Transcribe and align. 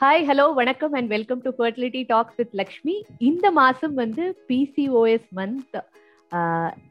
Hi 0.00 0.24
hello 0.28 0.54
வணக்கம் 0.54 0.92
and 0.92 1.08
welcome 1.08 1.40
to 1.40 1.50
fertility 1.58 2.04
talks 2.06 2.34
with 2.36 2.48
Lakshmi 2.50 3.04
இந்த 3.18 3.50
மாதம் 3.50 3.94
வந்து 3.94 4.44
பிசிஓஎஸ் 4.48 5.28
மந்த் 5.36 5.82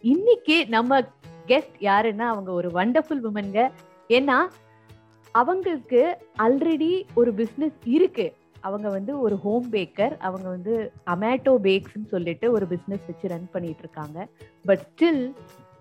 இன்னைக்கு 0.01 0.67
நம்ம 0.67 1.01
கெஸ்ட் 1.47 1.77
யாருன்னா 1.79 2.19
அவங்க 2.19 2.51
ஒரு 2.51 2.69
வண்டர்ஃபுல் 2.69 3.23
உமன்ங்க 3.23 3.71
ஏன்னா 4.09 4.47
அவங்களுக்கு 5.31 6.17
ஆல்ரெடி 6.37 7.03
ஒரு 7.15 7.33
பிஸ்னஸ் 7.33 7.77
இருக்கு. 7.83 8.33
அவங்க 8.61 8.89
வந்து 8.89 9.19
ஒரு 9.19 9.35
ஹோம் 9.37 9.71
பேக்கர் 9.71 10.17
அவங்க 10.17 10.49
வந்து 10.49 10.91
அமேட்டோ 11.05 11.55
பேக்ஸ்ன்னு 11.63 12.07
சொல்லிட்டு 12.07 12.51
ஒரு 12.51 12.65
பிஸ்னஸ் 12.65 13.05
வச்சு 13.07 13.27
ரன் 13.27 13.49
பண்ணிட்டு 13.51 13.79
இருக்காங்க. 13.79 14.27
பட் 14.65 14.79
ஸ்டில் 14.79 15.33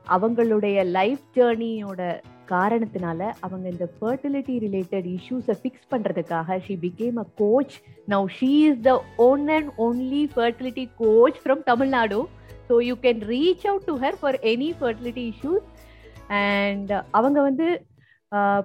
அவங்களுடைய 0.08 0.84
லைஃப் 0.84 1.20
ஜேர்னியோட 1.34 2.20
காரணத்தினால 2.52 3.20
அவங்க 3.42 3.66
இந்த 3.68 3.86
ஃபர்டிலிட்டி 3.96 4.54
ரிலேட்டட் 4.64 5.06
இஷ்யூஸை 5.14 5.56
ஃபிக்ஸ் 5.60 5.88
பண்ணுறதுக்காக 5.92 6.58
she 6.66 6.74
became 6.82 7.18
a 7.18 7.26
coach 7.40 7.74
now 8.08 8.26
she 8.36 8.50
is 8.66 8.80
the 8.82 8.92
one 9.26 9.44
and 9.56 9.70
only 9.86 10.24
fertility 10.34 10.84
coach 11.00 11.38
from 11.44 11.62
Tamil Nadu 11.70 12.18
so 12.68 12.76
you 12.88 12.96
can 13.04 13.22
reach 13.30 13.64
out 13.70 13.86
to 13.86 13.96
her 14.04 14.18
for 14.20 14.38
any 14.52 14.70
fertility 14.80 15.24
issues 15.32 15.66
and 16.42 16.92
அவங்க 17.14 17.38
வந்து 17.42 17.68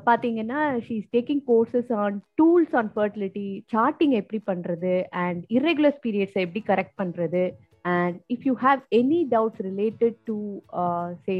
பார்த்தீங்கன்னா 0.08 0.60
she 0.84 0.94
is 0.96 1.10
taking 1.14 1.42
courses 1.48 1.90
on 2.02 2.18
tools 2.38 2.76
on 2.80 2.92
fertility 2.96 3.48
charting 3.74 4.14
எப்படி 4.20 4.40
பண்ணுறது 4.48 4.94
and 5.24 5.42
irregular 5.58 5.98
பீரியட்ஸை 6.06 6.42
எப்படி 6.46 6.62
correct 6.70 6.96
பண்ணுறது 7.02 7.44
and 7.96 8.18
if 8.36 8.46
you 8.48 8.54
have 8.64 8.80
any 8.94 9.20
doubts 9.34 9.62
related 9.70 10.18
to 10.30 10.38
say 11.26 11.36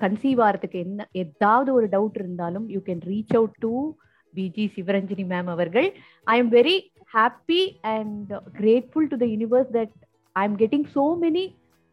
conceive 0.00 0.40
ஆகிறதுக்கு 0.40 0.78
என்ன 0.78 1.08
ஏதாவது 1.12 1.72
ஒரு 1.72 1.86
டவுட் 1.86 2.16
இருந்தாலும் 2.16 2.68
you 2.68 2.80
can 2.86 3.02
reach 3.04 3.34
out 3.36 3.56
to 3.60 3.72
PG 4.34 4.64
Sivaranjani 4.76 5.24
ma'am 5.24 5.48
அவர்கள். 5.48 5.88
I 6.26 6.38
am 6.38 6.52
very 6.52 6.76
happy 7.14 7.62
and 7.92 8.32
grateful 8.60 9.08
to 9.08 9.16
the 9.16 9.26
universe 9.26 9.70
that 9.70 9.94
I 10.36 10.44
am 10.44 10.58
getting 10.58 10.86
so 10.94 11.04
many 11.20 11.44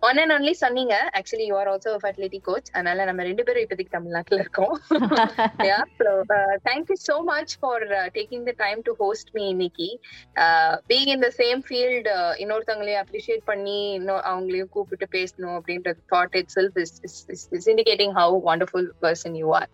one 0.00 0.18
and 0.18 0.32
only 0.32 0.52
சொன்னீங்க 0.60 0.94
actually 1.18 1.46
you 1.48 1.54
are 1.56 1.68
also 1.68 1.90
fertility 2.02 2.38
coach 2.40 2.68
அதனால 2.72 3.04
நம்ம 3.04 3.22
ரெண்டு 3.22 3.44
பேரும் 3.44 3.64
இப்போதைக்கு 3.64 3.96
தமிழ்நாட்டில் 3.96 4.40
இருக்கோம். 4.40 4.72
Yeah 5.66 5.80
so 5.98 6.10
thank you 6.64 6.96
so 6.96 7.16
much 7.24 7.52
for 7.60 7.84
taking 8.14 8.44
the 8.44 8.54
time 8.62 8.80
to 8.82 8.94
host 9.02 9.30
me 9.34 9.44
இன்னைக்கு 9.48 9.88
being 10.86 11.10
in 11.14 11.24
the 11.26 11.30
same 11.42 11.62
field 11.68 12.14
இன்னொருத்தவங்களையும் 12.36 13.02
appreciate 13.02 13.44
பண்ணி 13.44 13.92
இன்னும் 13.98 14.22
அவங்களையும் 14.22 14.72
கூப்பிட்டு 14.76 15.08
பேசணும் 15.08 15.56
அப்படின்றது 15.58 16.00
that 16.14 16.38
itself 16.56 16.78
is 16.78 16.96
is 17.58 17.68
indicating 17.68 18.16
how 18.20 18.40
wonderful 18.50 18.90
person 19.00 19.36
you 19.42 19.50
are 19.60 19.70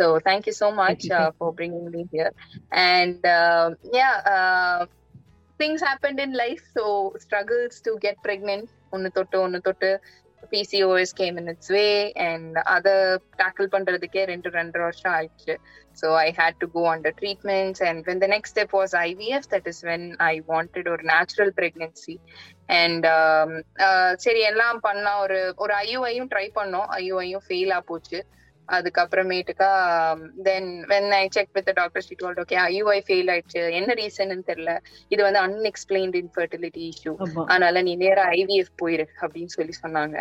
so 0.00 0.06
thank you 0.28 0.54
so 0.62 0.70
much 0.74 1.06
for 1.38 1.54
bringing 1.56 1.90
me 1.96 2.04
here 2.14 2.34
and 2.70 3.26
yeah 3.98 4.12
things 5.60 5.84
happened 5.88 6.22
in 6.24 6.36
life 6.42 6.64
so 6.76 6.84
struggles 7.24 7.82
to 7.86 7.92
get 8.04 8.22
pregnant 8.24 8.70
ஒன்று 8.92 9.10
தொட்டு 9.16 9.36
ஒன்று 9.40 9.60
தொட்டு 9.60 9.90
PCOS 10.52 11.14
came 11.20 11.36
in 11.40 11.50
its 11.52 11.72
way 11.74 11.86
and 12.26 12.56
அதை 12.74 12.92
tackle 13.40 13.68
பண்ணுறதுக்கே 13.74 14.22
ரெண்டு 14.24 14.48
ரெண்டு 14.50 14.78
வருஷம் 14.78 15.14
ஆயிடுச்சு 15.14 15.54
so 15.96 16.08
I 16.18 16.28
had 16.38 16.58
to 16.60 16.66
go 16.74 16.82
under 16.92 17.16
treatments 17.20 17.82
and 17.88 18.02
when 18.08 18.22
the 18.24 18.28
next 18.34 18.54
step 18.54 18.74
was 18.78 18.94
IVF 19.02 19.48
that 19.54 19.68
is 19.72 19.82
when 19.84 20.06
I 20.26 20.34
wanted 20.48 20.90
ஒரு 20.94 21.04
நேச்சுரல் 21.12 21.52
ப்ரெக்னென்சி 21.58 22.16
அண்ட் 22.80 23.06
சரி 24.18 24.42
எல்லாம் 24.52 24.80
பண்ணால் 24.86 25.22
ஒரு 25.24 25.40
ஒரு 25.56 25.74
ஐயூஐயும் 25.82 26.30
ட்ரை 26.34 26.46
பண்ணோம் 26.60 26.88
ஐயூஐயும் 26.98 27.46
ஃபெயிலாக 27.48 27.88
போச்சு 27.90 28.20
அதுக்கப்புறமேட்டுக்கா 28.68 29.68
then 30.46 30.68
when 30.90 31.08
I 31.14 31.24
check 31.30 31.52
with 31.56 31.70
doctor 31.78 32.04
she 32.06 32.14
told 32.22 32.40
okay 32.42 32.56
IUI 32.64 32.98
fail 33.06 33.30
ஆயிடுச்சு. 33.32 33.62
என்ன 33.78 33.94
ரீசன் 34.00 34.44
தெரியல. 34.50 34.72
இது 35.10 35.20
வந்து 35.22 35.40
அன்எக்ஸ்பிளைன்ட் 35.46 36.16
இன்ஃபர்டிலிட்டி 36.22 36.82
இஷ்யூ 36.92 37.12
அதனால 37.46 37.82
நீ 37.88 37.94
நேரா 38.04 38.24
ஐவிஎஃப் 38.40 38.74
போயிரு 38.82 39.06
அப்படின்னு 39.22 39.54
சொல்லி 39.56 39.76
சொன்னாங்க. 39.82 40.16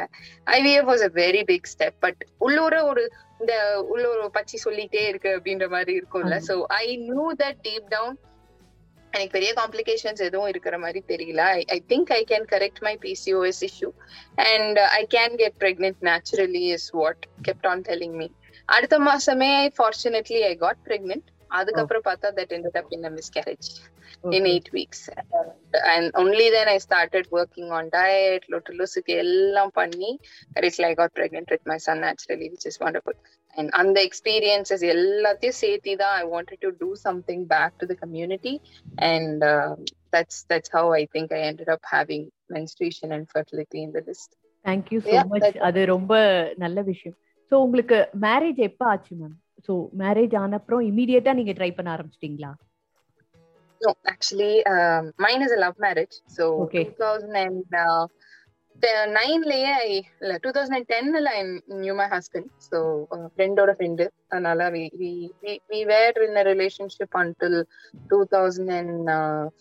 IVF 0.57 0.89
was 0.91 1.05
a 1.09 1.11
very 1.21 1.43
big 1.51 1.71
step 1.73 1.99
but 2.05 2.21
உள்ளூர 2.47 2.75
ஒரு 2.91 3.05
இந்த 3.39 3.53
உள்ளூர் 3.93 4.21
பச்சி 4.37 4.57
சொல்லிட்டே 4.65 5.03
இருக்கு 5.11 5.31
அப்படின்ற 5.37 5.67
மாதிரி 5.69 5.93
இருக்கும்ல. 5.99 6.37
So 6.49 6.55
I 6.77 6.85
knew 7.07 7.27
that 7.43 7.59
deep 7.67 7.87
down 7.95 8.15
எனக்கு 9.15 9.35
பெரிய 9.35 9.51
காம்ப்ளிகேஷன்ஸ் 9.53 10.21
எதுவும் 10.25 10.49
இருக்கிற 10.51 10.75
மாதிரி 10.77 11.01
தெரியல. 11.11 11.41
I 11.75 11.79
think 11.91 12.11
I 12.11 12.21
can 12.31 12.47
correct 12.53 12.81
my 12.87 12.93
PCOS 13.03 13.61
issue 13.69 13.89
and 14.47 14.79
I 14.97 15.01
can 15.15 15.35
get 15.41 15.57
pregnant 15.63 16.01
naturally 16.09 16.63
is 16.77 16.89
what 16.99 17.23
kept 17.47 17.67
on 17.71 17.83
telling 17.89 18.17
me 18.21 18.27
அடுத்த 18.69 18.97
மாசமே 19.07 19.51
ஃபார்ச்சுனேட்லி 19.77 20.39
ஐ 20.43 20.53
காட் 20.63 20.81
பிரெக்னென்ட் 20.87 21.27
அதுக்கப்புறம் 21.51 22.05
பார்த்தா 22.07 22.29
that 22.39 22.53
ended 22.57 22.79
up 22.81 22.91
in 22.95 23.05
miscarriage 23.17 23.67
in 24.37 24.47
eight 24.51 24.69
weeks 24.75 25.05
and 25.91 26.09
only 26.21 26.47
then 26.55 26.71
I 26.73 26.77
started 26.85 27.29
working 27.37 27.71
on 27.77 27.89
diet 27.95 28.45
லொட்டு 28.53 28.75
லூசுக்கு 28.79 29.15
எல்லாம் 29.23 29.73
பண்ணி 29.79 30.11
கடைசியில் 30.57 30.89
I 30.89 30.93
got 31.01 31.15
pregnant 31.19 31.51
with 31.55 31.67
my 31.71 31.79
son 31.87 32.03
naturally 32.05 32.47
which 32.53 32.67
is 32.71 32.79
wonderful 32.85 33.19
and 33.55 33.71
அந்த 33.81 33.97
experiences 34.07 34.83
எல்லாத்தையும் 34.93 35.59
சேர்த்தி 35.63 35.93
தான் 36.03 36.15
I 36.21 36.23
wanted 36.33 36.63
to 36.65 36.71
do 36.81 36.89
something 37.05 37.45
back 37.53 37.77
to 37.77 37.87
the 37.91 37.95
community 38.03 38.53
and 39.09 39.43
that's 40.15 40.41
that's 40.51 40.73
how 40.77 40.89
I 40.99 41.03
think 41.15 41.33
I 41.37 41.41
ended 41.49 41.71
up 41.75 41.87
having 41.93 42.25
menstruation 42.49 43.13
and 43.17 43.27
fertility 43.33 43.79
in 43.85 43.95
the 43.97 44.01
list 44.09 44.33
thank you 44.65 44.99
so 45.07 45.15
much 45.33 45.57
அது 45.69 45.81
ரொம்ப 45.85 46.13
நல்ல 46.57 46.81
விஷயம். 46.91 47.17
So 47.51 47.55
உங்களுக்கு 47.65 47.97
marriage 48.27 48.61
எப்போ 48.69 48.85
ஆச்சு 48.93 49.15
ma'am 49.15 49.35
so 49.67 49.73
marriage 50.03 50.35
ஆன 50.43 50.55
அப்புறம் 50.55 50.83
இமீடியட்டா 50.91 51.33
நீங்க 51.33 51.55
ட்ரை 51.59 51.71
பண்ண 51.75 51.89
ஆரம்பிச்சிட்டீங்களா? 51.97 52.51
No, 53.81 53.91
actually, 54.05 54.53
um, 54.65 55.11
mine 55.17 55.41
is 55.41 55.51
a 55.51 55.59
love 55.63 55.77
marriage. 55.77 56.15
So, 56.27 56.43
Okay. 56.63 56.83
2009 56.83 58.09
நைன்லயே 58.83 59.99
இல்ல 60.21 60.37
two 60.37 60.49
thousand 60.49 60.87
டென்ல 60.93 61.29
I 61.29 61.61
knew 61.67 61.93
my 61.93 62.07
husband 62.11 62.47
so 62.71 63.05
ஃப்ரெண்டோட 63.35 63.71
ஃப்ரெண்டு 63.71 64.11
அதனால 64.31 64.69
we 65.71 65.79
were 65.91 66.17
in 66.25 66.39
relationship 66.49 67.17
until 67.21 67.57
two 68.11 68.19
thousand 68.33 68.71
and 68.77 69.09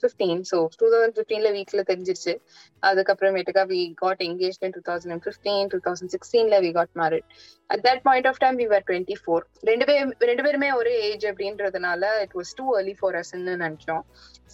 fifteen 0.00 0.42
so 0.50 0.58
two 0.80 0.86
thousand 0.94 1.16
ஃபிஃப்டீன்ல 1.18 1.50
வீக்ல 1.56 1.84
தெரிஞ்சிருச்சு. 1.90 2.34
அதுக்கப்புறமேட்டுக்கா 2.82 3.64
we 3.72 3.80
got 4.02 4.22
engage 4.28 4.58
two 4.76 4.82
thousand 4.90 5.14
and 5.16 5.24
fifteen 5.26 5.68
two 5.74 5.80
thousand 5.86 6.12
சிக்ஸ்டீன்ல 6.16 6.58
we 6.66 6.70
got 6.78 6.94
married 7.02 7.28
at 7.70 7.84
that 7.88 8.02
point 8.08 8.28
of 8.30 8.40
time 8.44 8.58
we 8.62 8.68
were 8.74 8.86
twenty 8.90 9.16
four 9.22 9.44
ரெண்டு 9.70 9.86
பேர் 9.90 10.14
ரெண்டு 10.30 10.44
பேருமே 10.46 10.70
ஒரே 10.80 10.94
age 11.10 11.26
அப்படின்றதுனால 11.32 12.12
it 12.24 12.36
was 12.40 12.54
too 12.60 12.66
early 12.78 12.96
for 13.00 13.18
அஸ்ன்னு 13.22 13.56
நினைச்சோம். 13.64 14.04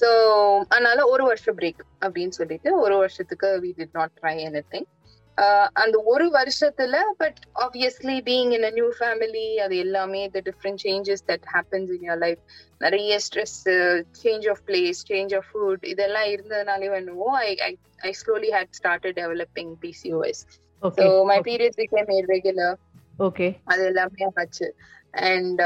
so 0.00 0.09
அதனால 0.72 0.99
ஒரு 1.12 1.25
வருஷம் 1.31 1.59
பிரேக் 1.60 1.82
அப்படின்னு 2.04 2.37
சொல்லிட்டு 2.41 2.70
ஒரு 2.84 2.97
வருஷத்துக்கு 2.97 3.49
we 3.65 3.72
did 3.78 3.97
not 3.99 4.15
try 4.20 4.34
anything 4.75 4.88
அந்த 5.82 5.96
ஒரு 6.06 6.26
வருஷத்துல 6.30 6.96
but 7.18 7.38
obviously 7.64 8.16
being 8.26 8.52
in 8.52 8.66
a 8.66 8.72
new 8.72 8.88
family 8.98 9.46
அது 9.58 9.76
எல்லாமே 9.76 10.22
the 10.28 10.42
different 10.48 10.82
changes 10.84 11.24
that 11.28 11.46
happens 11.54 11.92
in 11.96 12.06
your 12.08 12.20
life 12.20 12.42
நிறைய 12.80 13.18
stress 13.26 13.56
change 14.22 14.46
of 14.52 14.62
place 14.68 15.00
change 15.10 15.34
of 15.34 15.48
food 15.50 15.84
இதெல்லாம் 15.92 16.28
இருந்ததுனாலே 16.34 16.90
என்னவோ 17.00 17.30
I 17.40 17.50
I 18.02 18.12
slowly 18.22 18.50
had 18.56 18.78
started 18.80 19.18
developing 19.20 19.74
PCOS 19.82 20.42
so 20.82 21.06
my 21.24 21.38
periods 21.48 21.80
became 21.82 22.12
irregular 22.20 22.78
okay 23.22 23.48
அது 23.66 23.82
எல்லாமே 23.86 24.26
ஆச்சு. 24.34 24.68
And 25.28 25.60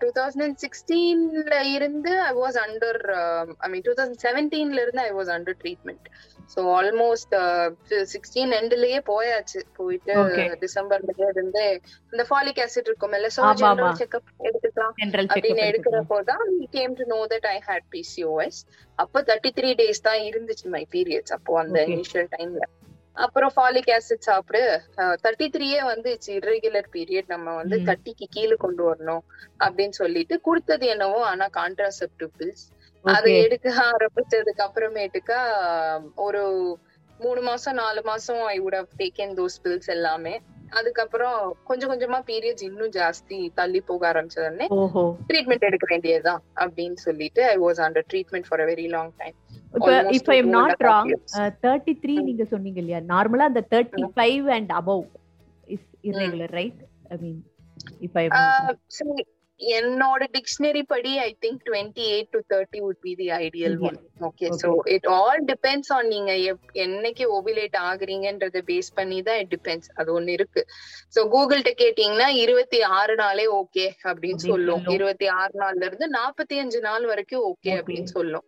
two 0.00 0.08
thousand 0.18 0.58
சிக்ஸ்டீன்ல 0.64 1.54
இருந்து 1.76 2.12
I 2.22 2.32
was 2.34 2.58
under 2.64 3.00
I 3.60 3.68
mean 3.68 3.84
two 3.88 3.94
thousand 3.98 4.22
செவன்டீன்ல 4.26 4.82
இருந்து 4.84 5.02
I 5.02 5.12
was 5.12 5.32
under 5.36 5.58
treatment 5.62 6.06
so 6.50 6.60
almost 6.74 7.34
sixteen 8.12 8.52
எண்ட்லயே 8.56 8.98
போயாச்சு. 9.08 9.60
போயிட்டு 9.78 10.14
டிசம்பர்லயே 10.62 11.28
இருந்து 11.28 11.64
இந்த 12.12 12.24
ஃபாலிக் 12.28 12.60
ஆசிட் 12.64 12.88
இருக்கும் 12.88 13.14
இல்ல 13.18 13.30
ஸோ 13.36 13.42
ஜெனரல் 13.62 13.98
செக்அப் 14.00 14.30
எடுத்துக்கலாம் 14.48 14.94
அப்படின்னு 15.26 15.64
எடுக்கிறப்போ 15.70 16.18
தான் 16.30 16.44
came 16.76 16.94
to 17.00 17.06
know 17.12 17.20
that 17.32 17.48
I 17.52 17.58
had 17.68 17.88
PCOS 17.94 18.60
அப்போ 18.98 19.20
தேர்ட்டி 19.28 19.52
த்ரீ 19.58 19.72
டேஸ் 19.80 20.06
தான் 20.08 20.22
இருந்துச்சு 20.28 20.68
மை 20.76 20.84
பீரியட்ஸ் 20.94 21.34
அப்போ 21.38 21.58
அந்த 21.62 21.80
இனிஷியல் 21.90 22.30
டைம்ல 22.36 22.64
அப்புறம் 23.16 23.52
ஃபாலிக் 23.54 23.90
ஆசிட் 23.94 24.26
சாப்பிடு. 24.28 24.60
தேர்ட்டி 25.24 25.46
த்ரீயே 25.54 25.80
வந்து 25.88 26.08
இட்ஸ் 26.14 26.30
இர்ரெகுலர் 26.36 26.88
பீரியட் 26.94 27.28
நம்ம 27.28 27.54
வந்து 27.58 27.76
தேர்ட்டிக்கு 27.88 28.26
கீழே 28.36 28.56
கொண்டு 28.58 28.82
வரணும் 28.86 29.24
அப்படின்னு 29.60 29.96
சொல்லிட்டு 30.00 30.36
கொடுத்தது 30.40 30.86
என்னவோ 30.94 31.18
ஆனா 31.30 31.46
கான்ட்ராசெப்டிவ் 31.58 32.30
பில்ஸ் 32.38 32.64
அதை 33.04 33.32
எடுக்க 33.44 33.68
ஆரம்பிச்சதுக்கு 33.88 34.62
அப்புறமேட்டுக்கா 34.62 35.38
ஒரு 36.18 36.42
மூணு 37.20 37.40
மாசம் 37.42 37.74
நாலு 37.74 38.00
மாசம் 38.04 38.42
I 38.48 38.58
would 38.60 38.76
have 38.76 38.90
taken 38.98 39.34
those 39.38 39.56
pills 39.64 39.90
எல்லாமே. 39.90 40.34
அதுக்கப்புறம் 40.72 41.38
கொஞ்சம் 41.64 41.90
கொஞ்சமா 41.90 42.18
பீரியட்ஸ் 42.28 42.64
இன்னும் 42.68 42.92
ஜாஸ்தி 42.94 43.38
தள்ளி 43.54 43.80
போக 43.88 44.02
ஆரம்பிச்சதுன்னே 44.10 44.66
ட்ரீட்மெண்ட் 45.28 45.66
எடுக்க 45.68 45.86
வேண்டியதுதான் 45.90 46.40
அப்படின்னு 46.56 46.98
சொல்லிட்டு 47.04 47.42
I 47.48 47.56
was 47.58 47.80
under 47.86 48.06
treatment 48.10 48.48
for 48.48 48.62
a 48.62 48.68
very 48.70 48.86
long 48.94 49.12
time 49.18 49.36
if 50.16 50.30
I 50.30 50.38
not 50.54 50.82
wrong. 50.88 51.10
Thirty 51.64 51.94
three. 52.02 52.14
நீங்க 52.28 52.44
சொன்னீங்க 52.52 52.80
இல்லையா? 52.82 53.00
நார்மலா 53.12 53.46
அந்த 53.50 53.64
thirty 53.74 54.04
five 54.16 54.48
and 54.56 54.72
above 54.80 55.04
is 55.68 55.86
irregular 56.08 56.50
right 56.52 56.80
I 57.10 57.18
mean 57.22 57.40
if 58.00 58.16
I 58.16 58.26
என்னோட 59.72 60.22
டிக்ஷனரி 60.34 60.82
படி 60.86 61.12
I 61.18 61.28
think 61.44 61.60
twenty 61.68 62.04
eight 62.12 62.30
to 62.30 62.40
thirty 62.52 62.80
would 62.84 63.00
be 63.00 63.12
the 63.14 63.28
ideal. 63.38 63.76
One 63.80 63.98
okay. 64.20 64.48
So 64.60 64.68
it 64.94 65.08
all 65.16 65.42
depends 65.50 65.90
on 65.92 66.08
நீங்க 66.08 66.32
என்னைக்கு 66.84 67.26
ஓவிலேட் 67.36 67.78
ஆகுறீங்கன்றத 67.88 68.62
base 68.70 68.90
பண்ணி 68.94 69.18
தான் 69.22 69.40
இட் 69.42 69.52
டிபெண்ட்ஸ் 69.56 69.90
அது 69.96 70.10
ஒண்ணு 70.18 70.36
இருக்கு 70.38 70.62
so 71.16 71.22
கூகுள்கிட்ட 71.34 71.74
கேட்டீங்கன்னா 71.82 72.28
இருபத்தி 72.44 72.80
ஆறு 72.98 73.16
நாளே 73.16 73.46
ஓகே 73.60 73.86
அப்படின்னு 74.04 74.44
சொல்லும். 74.46 74.84
இருபத்தி 74.96 75.28
ஆறு 75.40 75.54
நாள்ல 75.62 75.86
இருந்து 75.90 76.08
நாற்பத்தி 76.18 76.56
அஞ்சு 76.64 76.80
நாள் 76.80 77.06
வரைக்கும் 77.12 77.44
ஓகே. 77.50 77.72
அப்படின்னு 77.80 78.10
சொல்லும் 78.16 78.46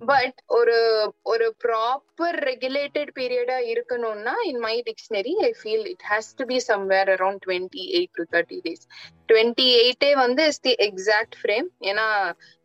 பட் 0.00 0.38
ஒரு 0.58 0.76
ஒரு 1.24 1.46
ப்ராப்பர் 1.64 2.38
ரெகுலேட்டட் 2.48 3.10
பீரியடா 3.18 3.58
இருக்கணும்னா 3.72 4.34
in 4.50 4.60
my 4.60 4.76
dictionary 4.86 5.34
I 5.42 5.50
feel 5.58 5.86
it 5.90 6.06
has 6.10 6.30
to 6.38 6.44
be 6.44 6.58
somewhere 6.68 7.10
around 7.16 7.42
twenty 7.46 7.84
eight 7.98 8.14
to 8.18 8.24
thirty 8.32 8.60
days 8.66 8.84
twenty 9.28 9.66
எயிட்டே 9.82 10.10
வந்து 10.22 10.44
இஸ் 10.52 10.64
தி 10.68 10.74
எக்ஸாக்ட் 10.88 11.36
ஃப்ரேம் 11.40 11.68
ஏன்னா 11.90 12.06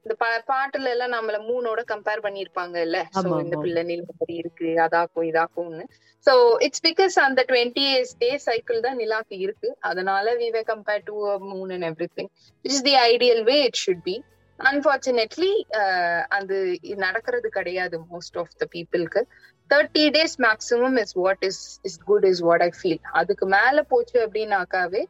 இந்த 0.06 0.16
பாட்டுல 0.50 0.90
எல்லாம் 0.94 1.14
நம்மள 1.16 1.38
மூணோட 1.48 1.82
கம்பேர் 1.92 2.26
பண்ணிருப்பாங்க 2.26 2.76
இல்ல? 2.88 2.98
சோ 3.16 3.28
இந்த. 3.44 3.56
பிள்ளை 3.64 3.84
நிலப்படி 3.84 4.36
இருக்கு 4.42 4.68
அதாக்கும் 4.84 5.28
இதாக்கும்னு. 5.30 5.86
சோ 6.28 6.34
இட்ஸ் 6.66 6.84
பிகாஸ் 6.88 7.16
அந்த 7.24 7.42
டுவெண்ட்டி 7.50 7.86
டே 8.22 8.30
சைக்கிள் 8.46 8.80
தான் 8.82 9.00
நிலாக்கு 9.02 9.36
இருக்கு. 9.46 9.70
அதனால 9.90 10.36
we 10.42 10.48
way 10.56 10.62
compare 10.72 11.04
to 11.10 11.16
moon 11.50 11.74
and 11.76 11.88
everything 12.18 12.32
is 12.66 12.84
the 12.88 12.96
ideal 13.12 13.42
way 13.50 13.58
it 13.68 13.82
should 13.84 14.04
be 14.04 14.16
unfortunately 14.60 15.52
அது 16.30 16.58
நடக்கிறது 16.98 17.50
கிடையாது 17.50 17.98
மோஸ்ட் 18.12 18.38
ஆஃப் 18.38 18.54
த 18.58 18.68
பீப்புளுக்கு 18.76 19.22
thirty 19.70 20.06
days 20.10 20.36
maximum 20.40 20.98
is 21.00 21.14
what 21.16 21.44
is 21.44 21.62
is 21.82 22.00
good 22.04 22.26
is 22.26 22.42
what 22.42 22.62
I 22.62 22.72
feel 22.80 23.02
அதுக்கு 23.14 23.48
மேல 23.58 23.84
போச்சு 23.84 24.20
அப்படின்னாக்காவே 24.28 25.04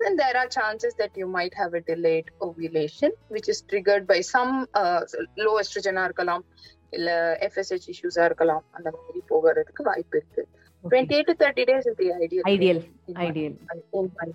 then 0.00 0.14
there 0.16 0.36
are 0.36 0.48
chances 0.48 0.92
that 0.94 1.12
you 1.16 1.26
might 1.26 1.54
have 1.54 1.74
a 1.74 1.80
delayed 1.80 2.26
ovulation 2.40 3.10
which 3.28 3.48
is 3.48 3.62
triggered 3.62 4.06
by 4.06 4.18
some 4.24 4.50
uh, 4.74 5.00
low 5.36 5.54
estrogen 5.60 5.98
இருக்கலாம் 6.04 6.44
இல்ல 6.90 7.10
FSH 7.48 7.86
issues 7.88 8.16
இருக்கலாம் 8.26 8.64
அந்த 8.70 8.88
மாதிரி 8.90 9.20
போகிறதுக்கு 9.28 9.82
வாய்ப்பு 9.82 10.16
இருக்கு 10.18 10.42
28 10.84 11.22
to 11.22 11.34
30 11.44 11.64
days 11.64 11.86
is 11.86 11.96
the 11.96 12.08
ideal 12.16 12.44
Ideal. 12.46 12.78
in 13.08 13.14
my- 13.14 13.24
ideal 13.26 13.56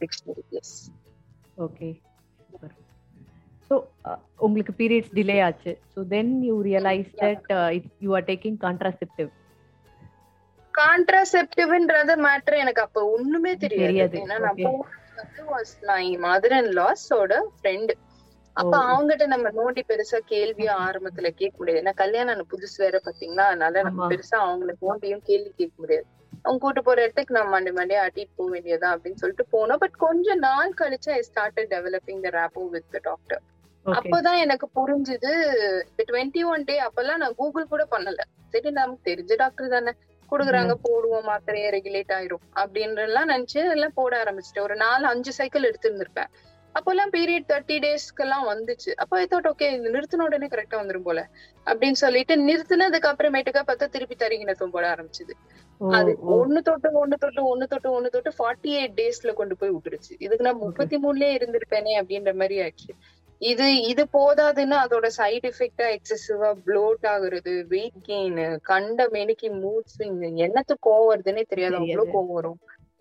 dictionary 0.03 0.45
yes 0.51 0.71
okay 1.57 1.89
so 3.71 3.75
உங்களுக்கு 4.39 4.73
periods 4.79 5.13
delay 5.17 5.37
ஆச்சு 5.43 5.73
so 5.93 5.99
then 6.09 6.31
you 6.47 6.55
realise. 6.65 7.11
That 7.21 7.51
you 8.05 8.11
are 8.17 8.25
taking 8.29 8.57
contraceptive 8.63 9.29
கான்ட்ராசெப்டிவ்ன்றது 10.73 12.13
matter 12.25 12.61
எனக்கு 12.61 12.81
அப்ப 12.83 12.99
ஒண்ணுமே 13.13 13.53
தெரியாது. 13.63 14.15
ஏன்னா 14.21 14.37
நான் 14.39 14.53
Okay. 14.53 14.65
போனது 14.67 14.89
வந்து 15.17 15.43
வாஸ் 15.49 15.73
மை 15.89 16.03
மதர் 16.23 16.55
அண்ட் 16.57 16.71
லாஸோட 16.77 17.31
ஃப்ரெண்ட் 17.55 17.91
அப்ப 18.55 18.71
Oh. 18.73 18.85
அவங்ககிட்ட 18.87 19.25
நம்ம 19.33 19.49
நோண்டி 19.57 19.81
பெருசா 19.89 20.19
கேள்வியும் 20.31 20.79
ஆரம்பத்துல 20.85 21.27
கேட்க 21.37 21.53
முடியாது 21.59 21.81
ஏன்னா 21.81 21.93
கல்யாணம் 22.01 22.49
புதுசு 22.51 22.77
வேற 22.83 22.97
பாத்தீங்கன்னா 23.05 23.45
அதனால 23.51 23.83
நம்ம. 23.87 24.07
பெருசா 24.11 24.37
அவங்களை 24.45 24.73
நோண்டியும் 24.81 25.23
கேள்வி 25.29 25.51
கேட்க 25.53 25.75
முடியாது 25.79 26.07
அவங்க 26.45 26.59
கூட்டு 26.59 26.81
போற 26.81 26.97
இடத்துக்கு 27.05 27.35
நம்ம 27.37 27.51
மண்டே 27.55 27.71
மண்டே 27.77 27.97
ஆட்டிட்டு 28.03 28.37
போக 28.37 28.49
வேண்டியதா 28.53 28.89
அப்படின்னு 28.93 29.21
சொல்லிட்டு 29.21 29.45
போனோம் 29.53 29.81
பட் 29.83 29.97
கொஞ்ச 30.03 30.35
நாள் 30.45 30.71
கழிச்சு 30.79 31.09
I 31.15 31.21
started 31.27 31.71
developing 31.73 32.21
the 32.25 32.31
rapport 32.37 32.63
with 32.73 32.97
doctor 33.05 33.41
அப்பதான் 33.85 34.39
எனக்கு 34.39 34.69
புரிஞ்சுது. 34.75 35.31
டுவெண்ட்டி 36.11 36.45
ஒன் 36.45 36.63
டே 36.63 36.81
அப்பெல்லாம் 36.81 37.17
நான் 37.17 37.35
கூகுள் 37.35 37.67
கூட 37.67 37.87
பண்ணல. 37.91 38.19
சரி 38.49 38.71
நமக்கு 38.71 39.11
தெரிஞ்ச 39.11 39.35
டாக்டர் 39.35 39.69
தானே. 39.69 39.91
குடுக்குறாங்க 40.31 40.73
போடுவோம் 40.89 41.27
மாத்திரையே 41.27 41.69
ரெகுலேட் 41.69 42.13
ஆயிரும். 42.17 42.43
அப்படின்றலாம் 42.55 43.29
நினைச்சு 43.31 43.69
எல்லாம் 43.71 43.93
போட 43.93 44.23
ஆரம்பிச்சிட்டேன். 44.23 44.61
ஒரு 44.61 44.75
நாலு 44.75 45.05
அஞ்சு 45.05 45.33
சைக்கிள் 45.33 45.71
எடுத்திருந்திருப்பேன். 45.71 46.29
அப்போல்லாம் 46.75 47.11
பீரியட் 47.11 47.47
தேர்ட்டி 47.47 47.77
டேஸ்க்கு 47.85 48.21
எல்லாம் 48.21 48.47
வந்துச்சு. 48.47 48.91
அப்போ 48.95 49.17
ஐ 49.17 49.27
தாட் 49.31 49.49
ஓகே 49.51 49.71
இது 49.73 49.91
நிறுத்தின 49.91 50.21
உடனே 50.21 50.47
கரெக்டா 50.47 50.75
வந்துரும் 50.75 51.01
போல. 51.01 51.29
அப்படின்னு 51.65 51.91
சொல்லிட்டு 51.91 52.35
நிறுத்தினதுக்கு 52.35 53.09
அப்புறமேட்டுக்கா 53.11 53.61
பார்த்தா 53.67 53.85
திருப்பி 53.85 54.15
தரிகினத்தும் 54.15 54.71
போட 54.71 54.95
ஆரம்பிச்சது. 54.95 55.33
அது 55.91 56.17
ஒண்ணு 56.29 56.57
தொட்டு 56.57 57.07
ஒண்ணு 57.07 57.13
தொட்டு 57.13 57.57
ஒண்ணு 57.57 57.63
தொட்டு 57.63 58.01
ஒண்ணு 58.01 58.05
தொட்டு 58.05 58.31
ஃபார்ட்டி 58.39 58.71
எயிட் 58.79 58.95
டேஸ்ல 58.95 59.33
கொண்டு 59.33 59.57
போய் 59.57 59.69
விட்டுருச்சு. 59.69 60.13
இதுக்கு 60.19 60.45
நான் 60.45 60.57
முப்பத்தி 60.57 60.97
மூணுலயே 60.97 61.31
இருந்திருப்பேனே 61.39 61.93
அப்படின்ற 62.01 62.33
மாதிரி 62.33 62.61
ஆயிடுச்சு. 62.61 62.93
இது 63.41 63.67
இது 63.85 64.03
போதாதுன்னு 64.13 64.75
அதோட 64.81 65.07
சைடு 65.17 65.49
எஃபெக்டா 65.49 65.85
எக்ஸசிவா 65.95 66.49
ப்ளோட் 66.65 67.05
ஆகுறது 67.11 67.53
வெயிட் 67.67 67.99
கெயின் 68.03 68.37
கண்ட 68.63 69.07
மெனிக்கு 69.13 69.47
மூட் 69.57 69.91
ஸ்விங் 69.93 70.17
என்னத்துக்கு 70.45 70.87
கோவம் 70.87 71.09
வருதுன்னே 71.11 71.43
தெரியாது. 71.45 71.77
அவ்வளவு. 71.79 72.07
கோவம் 72.13 72.35
வரும். 72.35 72.59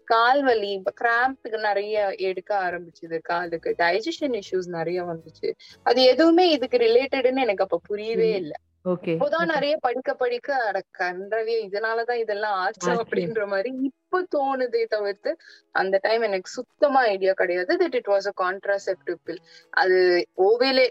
கால் 0.09 0.41
வலி 0.43 0.71
கிராம்ப் 0.95 1.37
நிறைய 1.65 1.97
எடுக்க 2.29 2.51
ஆரம்பிச்சது 2.61 3.19
காலுக்கு. 3.25 3.71
டைஜஷன் 3.79 4.37
இஷ்யூஸ் 4.41 4.69
நிறைய 4.79 5.01
வந்துச்சு. 5.11 5.49
அது 5.87 6.01
எதுவுமே 6.05 6.45
இதுக்கு 6.51 6.79
ரிலேட்டட்னு 6.79 7.45
எனக்கு 7.47 7.67
அப்ப 7.67 7.81
புரியவே. 7.89 8.31
இல்ல. 8.37 8.53
ஓகே. 8.85 9.13
இப்போதான் 9.13 9.51
நிறைய 9.53 9.75
படிக்க 9.77 10.11
படிக்க 10.15 10.49
அட 10.67 10.79
கன்றவே 10.99 11.57
இதனாலதான் 11.65 12.21
இதெல்லாம் 12.21 12.57
ஆச்சு 12.61 12.87
ஆச்சு. 12.87 13.03
அப்படின்ற 13.03 13.47
மாதிரி 13.47 13.71
இப்ப 13.89 14.23
தோணுதே 14.35 14.83
தவிர்த்து 14.87 15.31
அந்த 15.75 15.99
டைம் 16.03 16.23
எனக்கு 16.23 16.51
சுத்தமா 16.51 17.01
ஐடியா 17.07 17.33
கிடையாது. 17.33 17.73
That 17.83 17.97
it 17.97 18.09
was 18.09 18.29
a 18.29 18.35
contraceptive 18.37 19.19
pill 19.25 19.43
அது 19.75 19.99
ஓவேலே 20.45 20.87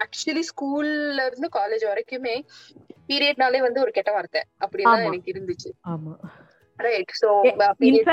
ஆக்சுவலி 0.00 0.42
ஸ்கூல்ல 0.48 1.26
இருந்து 1.26 1.48
காலேஜ் 1.52 1.84
வரைக்குமே 1.84 2.36
பீரியட்னாலே 3.08 3.60
வந்து 3.60 3.80
ஒரு 3.80 3.90
கெட்ட 3.90 4.12
வார்த்தை 4.12 4.42
அப்படிதான் 4.60 4.96
ஆமா. 4.96 5.06
எனக்கு 5.06 5.32
இருந்துச்சு. 5.32 5.70
இந்த 7.88 8.12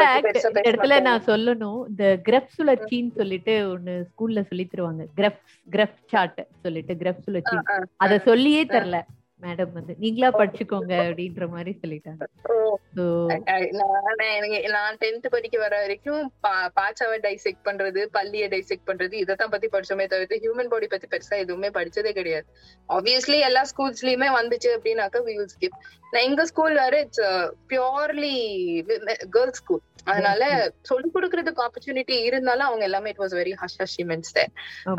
இடத்துல 0.70 1.02
நான் 1.02 1.24
சொல்லணும். 1.26 1.80
இந்த 1.90 2.06
கிரெப் 2.24 2.52
சுழற்சின்னு 2.58 3.16
சொல்லிட்டு 3.16 3.54
ஒண்ணு 3.74 3.94
ஸ்கூல்ல 4.10 4.42
சொல்லி 4.50 4.68
தருவாங்க. 4.72 5.06
கிரெப் 5.16 5.40
கிரெப் 5.70 5.98
சார்ட் 6.06 6.42
சொல்லிட்டு 6.62 6.96
கிரெப் 6.96 7.24
சுழற்சி 7.26 7.58
அத 7.98 8.20
சொல்லியே 8.30 8.64
தரல. 8.66 9.00
மேடம் 9.44 9.72
வந்து 9.78 9.94
நீங்களா 10.04 10.30
படிச்சுக்கோங்க 10.40 10.94
அப்படின்ற 11.04 11.46
மாதிரி 11.54 11.72
சொல்லிட்டாங்க. 11.82 12.24
நான் 14.76 15.00
டென்த் 15.04 15.28
படிக்க 15.36 15.58
வர 15.64 15.74
வரைக்கும் 15.84 16.24
பாச்சாவை 16.80 17.18
டைசெக்ட் 17.28 17.64
பண்றது 17.70 18.02
பல்லிய 18.18 18.48
டைசெக்ட் 18.54 18.88
பண்றது 18.90 19.16
இதத்தான் 19.24 19.54
பத்தி 19.56 19.70
படிச்சோமே 19.76 20.08
தவிர்த்து 20.14 20.42
ஹியூமன் 20.46 20.72
பாடி 20.74 20.88
பத்தி 20.88 21.10
பெருசா 21.14 21.38
எதுவுமே 21.46 21.70
படிச்சதே 21.80 22.12
கிடையாது. 22.20 22.48
ஆப்வியஸ்லி 22.90 23.40
எல்லா 23.50 23.64
ஸ்கூல்ஸ்லயுமே 23.72 24.30
வந்துச்சு 24.40 24.72
அப்படின்னாக்கா 24.78 25.22
we 25.28 25.36
will 25.40 25.52
skip. 25.56 25.76
நான் 26.14 26.28
எங்க 26.30 26.46
ஸ்கூல் 26.52 26.76
வேற 26.84 27.00
இட்ஸ் 27.00 27.24
பியோர்லி 27.72 28.36
கேர்ள்ஸ் 29.38 29.62
ஸ்கூல் 29.64 29.84
அதனால 30.12 30.44
சொல்லி 30.90 31.08
கொடுக்கறதுக்கு 31.16 31.64
ஆப்பர்ச்சுனிட்டி 31.66 32.16
இருந்தாலும் 32.28 32.68
அவங்க 32.68 32.84
எல்லாமே 32.88 33.10
it 33.10 33.20
was 33.24 33.36
very 33.40 33.52
hush 33.62 33.76
hush. 33.82 33.98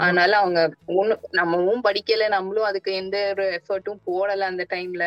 அதனால 0.02 0.36
அவங்க 0.42 0.60
ஒண்ணு 0.98 1.14
நம்மவும் 1.38 1.82
படிக்கல 1.88 2.28
நம்மளும் 2.34 2.68
அதுக்கு 2.68 2.92
எந்த 2.94 3.16
ஒரு 3.32 3.46
எஃபர்ட்டும் 3.58 4.00
போடல 4.32 4.50
அந்த 4.52 4.64
டைம்ல. 4.74 5.04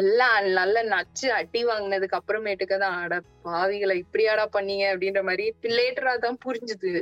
எல்லாம் 0.00 0.36
நல்ல 0.58 0.82
நச்சு 0.92 1.26
அடி 1.38 1.60
வாங்கினதுக்கு 1.70 2.18
அப்புறமேட்டுக்கு 2.18 2.76
தான் 2.84 2.96
அட 3.04 3.14
பாவிகளை 3.46 3.94
இப்படியாடா 4.02 4.44
பண்ணீங்க 4.56 4.84
அப்படின்ற 4.92 5.20
மாதிரி 5.28 5.44
லேட்டரா 5.78 6.12
தான் 6.26 6.38
புரிஞ்சுது. 6.44 6.92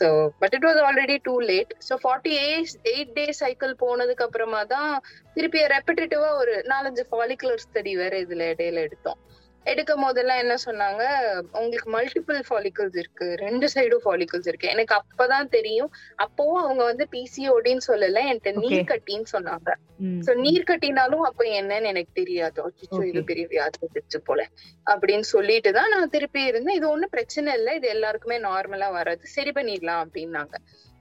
So 0.00 0.06
but 0.40 0.54
it 0.58 0.66
was 0.68 0.80
already 0.88 1.16
too 1.28 1.34
late 1.50 1.74
so 1.88 1.96
forty 2.04 2.32
eight 2.46 2.76
eight 2.92 3.14
day 3.18 3.26
cycle 3.42 3.74
போனதுக்கு 3.84 4.26
அப்புறமா 4.28 4.62
தான் 4.74 4.92
திருப்பி 5.36 5.62
ரெப்பிட்டேட்டிவா 5.74 6.30
ஒரு 6.42 6.54
நாலஞ்சு 6.72 7.04
ஃபாலிகுலர் 7.10 7.64
ஸ்டடி 7.66 7.94
வேற 8.02 8.14
இதுல 8.24 8.48
இடையில 8.54 8.86
எடுத்தோம். 8.88 9.20
எடுக்கும் 9.66 10.02
போதெல்லாம் 10.04 10.40
என்ன 10.42 10.54
சொன்னாங்க 10.64 11.02
உங்களுக்கு 11.60 11.88
மல்டிபிள் 11.90 12.38
ஃபாலிகல்ஸ் 12.48 12.96
இருக்கு 13.02 13.26
ரெண்டு 13.42 13.66
சைடும் 13.74 14.02
ஃபாலிகல்ஸ் 14.04 14.48
இருக்கு 14.48 14.70
எனக்கு 14.74 14.94
அப்பதான் 14.98 15.50
தெரியும் 15.56 15.90
அப்பவும் 16.24 16.62
அவங்க 16.64 16.82
வந்து 16.84 17.04
பிசிஓடின்னு 17.14 17.84
சொல்லல 17.88 18.22
என்கிட்ட. 18.30 18.52
நீர் 18.62 18.90
கட்டின்னு 18.92 19.28
சொன்னாங்க. 19.34 19.70
சோ 20.26 20.30
நீர் 20.44 20.68
கட்டினாலும் 20.70 21.24
அப்ப 21.28 21.44
என்னன்னு 21.60 21.90
எனக்கு 21.92 22.12
தெரியாது 22.20 22.58
அச்சோ 22.66 23.00
இது. 23.10 23.22
பெரிய 23.30 23.46
வியாதி 23.52 23.78
வந்துருச்சு 23.84 24.20
போல 24.28 24.40
அப்படின்னு 24.86 25.26
சொல்லிட்டு 25.34 25.72
தான் 25.78 25.92
நான் 25.94 26.12
திருப்பி 26.16 26.42
இருந்தேன் 26.50 26.78
இது 26.80 26.88
ஒண்ணும் 26.92 27.14
பிரச்சனை 27.16 27.54
இல்லை 27.58 27.74
இது 27.80 27.88
எல்லாருக்குமே 27.96 28.38
நார்மலா 28.48 28.90
வராது 28.98 29.34
சரி 29.36 29.52
பண்ணிடலாம் 29.58 30.02
அப்படின்னாங்க. 30.04 30.54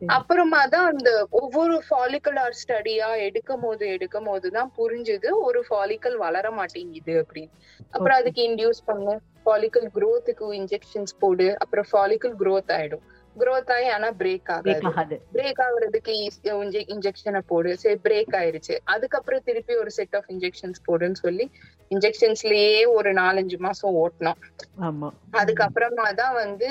அப்புறமா 0.05 0.65
தான் 0.65 0.95
அந்த 0.95 1.27
ஒவ்வொரு 1.29 1.83
ஃபாலிகுலர் 1.89 2.51
ஸ்டடியா 2.67 3.17
எடுக்கும் 3.17 3.61
போது 3.61 3.87
எடுக்கும் 3.87 4.23
போதுதான் 4.23 4.71
புரிஞ்சுது 4.77 5.31
ஒரு 5.31 5.63
ஃபாலிக்கல் 5.69 6.15
வளர 6.15 6.51
மாட்டேங்குது 6.51 7.25
அப்படின்னு. 7.25 7.49
அப்புறம். 7.91 8.17
அதுக்கு 8.17 8.49
இன்டியூஸ் 8.49 8.85
பண்ணு 8.85 9.19
ஃபாலிக்கல் 9.45 9.87
growthக்கு 9.95 10.51
இன்ஜெக்ஷன்ஸ் 10.51 11.15
போடு 11.19 11.57
அப்புறம் 11.59 11.85
ஃபாலிக்கல் 11.91 12.33
growth 12.39 12.71
ஆயிடும். 12.71 13.01
Growth 13.39 13.71
ஆகி 13.71 13.87
ஆனா 13.87 14.07
பிரேக் 14.07 14.47
break 14.47 14.85
ஆகாது. 14.85 15.21
பிரேக் 15.33 15.61
ஆகுறதுக்கு 15.61 16.27
இன்ஜெக்ஷனை 16.73 17.39
போடு. 17.47 17.77
சரி 17.77 17.99
பிரேக் 18.03 18.31
ஆயிருச்சு. 18.31 18.77
அதுக்கப்புறம் 18.83 19.41
திருப்பி 19.45 19.75
ஒரு 19.75 19.91
செட் 19.91 20.15
ஆஃப் 20.15 20.25
இன்ஜெக்ஷன்ஸ் 20.27 20.91
போடுன்னு 20.91 21.13
சொல்லி 21.13 21.51
இன்ஜெக்ஷன்ஸ்லயே 21.89 22.87
ஒரு 22.87 23.13
நாலஞ்சு 23.13 23.57
மாசம் 23.57 23.95
ஓட்டினோம். 23.95 24.41
ஆமா. 24.81 25.09
அதுக்கப்புறமா 25.31 26.13
தான் 26.13 26.33
வந்து 26.33 26.69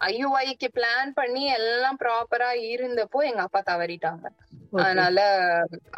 ஐயுஐக்கு 0.00 0.68
பிளான் 0.76 1.10
பண்ணி 1.14 1.42
எல்லாம் 1.58 1.98
ப்ராப்பரா 2.00 2.50
இருந்தப்போ 2.68 3.18
எங்க 3.30 3.42
அப்பா 3.46 3.60
தவறிட்டாங்க. 3.68 4.24
அதனால 4.78 5.18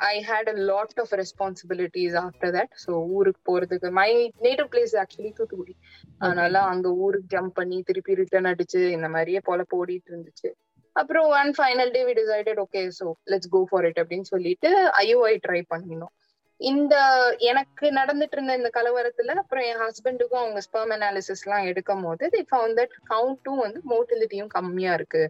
I 0.06 0.14
had 0.22 0.48
a 0.48 0.56
lot 0.70 1.00
of 1.02 1.14
responsibilities 1.20 2.16
after 2.22 2.52
that 2.56 2.74
so 2.84 2.92
ஊருக்கு 3.16 3.40
போறதுக்கு 3.48 3.90
my 3.98 4.10
native 4.46 4.68
place 4.72 4.94
actually 5.02 5.32
Thoothukudi 5.38 5.74
அதனால 6.20 6.60
அங்க 6.72 6.88
ஊருக்கு 7.04 7.32
ஜம்ப் 7.34 7.56
பண்ணி 7.58 7.78
திருப்பி 7.88 8.18
ரிட்டர்ன் 8.22 8.50
அடிச்சு 8.52 8.82
இந்த 8.96 9.08
மாதிரியே 9.14 9.42
போல 9.48 9.62
போடிட்டு 9.72 10.10
இருந்துச்சு. 10.12 10.48
அப்புறம் 10.96 11.26
one 11.38 11.50
final 11.56 11.90
day 11.94 12.02
we 12.08 12.14
decided 12.18 12.60
okay 12.62 12.82
so 12.98 13.06
let's 13.32 13.50
go 13.50 13.60
for 13.70 13.86
it 13.88 14.00
அப்படின்னு 14.02 14.28
சொல்லிட்டு 14.32 14.70
ஐஓஐ 15.02 15.34
ட்ரை 15.46 15.60
பண்ணினோம். 15.72 16.14
இந்த 16.60 16.94
எனக்கு 17.38 17.86
நடந்துட்டு 17.90 18.32
இருந்த 18.32 18.52
இந்த 18.56 18.70
கலவரத்துல 18.74 19.34
அப்புறம் 19.34 19.64
என் 19.64 19.82
ஹஸ்பண்டுக்கும் 19.84 20.42
அவங்க 20.42 20.60
ஸ்பெர்ம் 20.66 20.92
அனாலிசிஸ் 20.96 21.44
எல்லாம் 21.46 21.64
எடுக்கும் 21.64 22.02
போது 22.02 22.28
தி 22.28 22.46
ஃபவுண்ட் 22.50 22.78
தட் 22.80 22.94
கவுண்ட்டும் 23.12 23.60
வந்து 23.64 23.80
மோட்டிலிட்டியும் 23.90 24.46
கம்மியா 24.46 24.94
இருக்கு. 24.94 25.22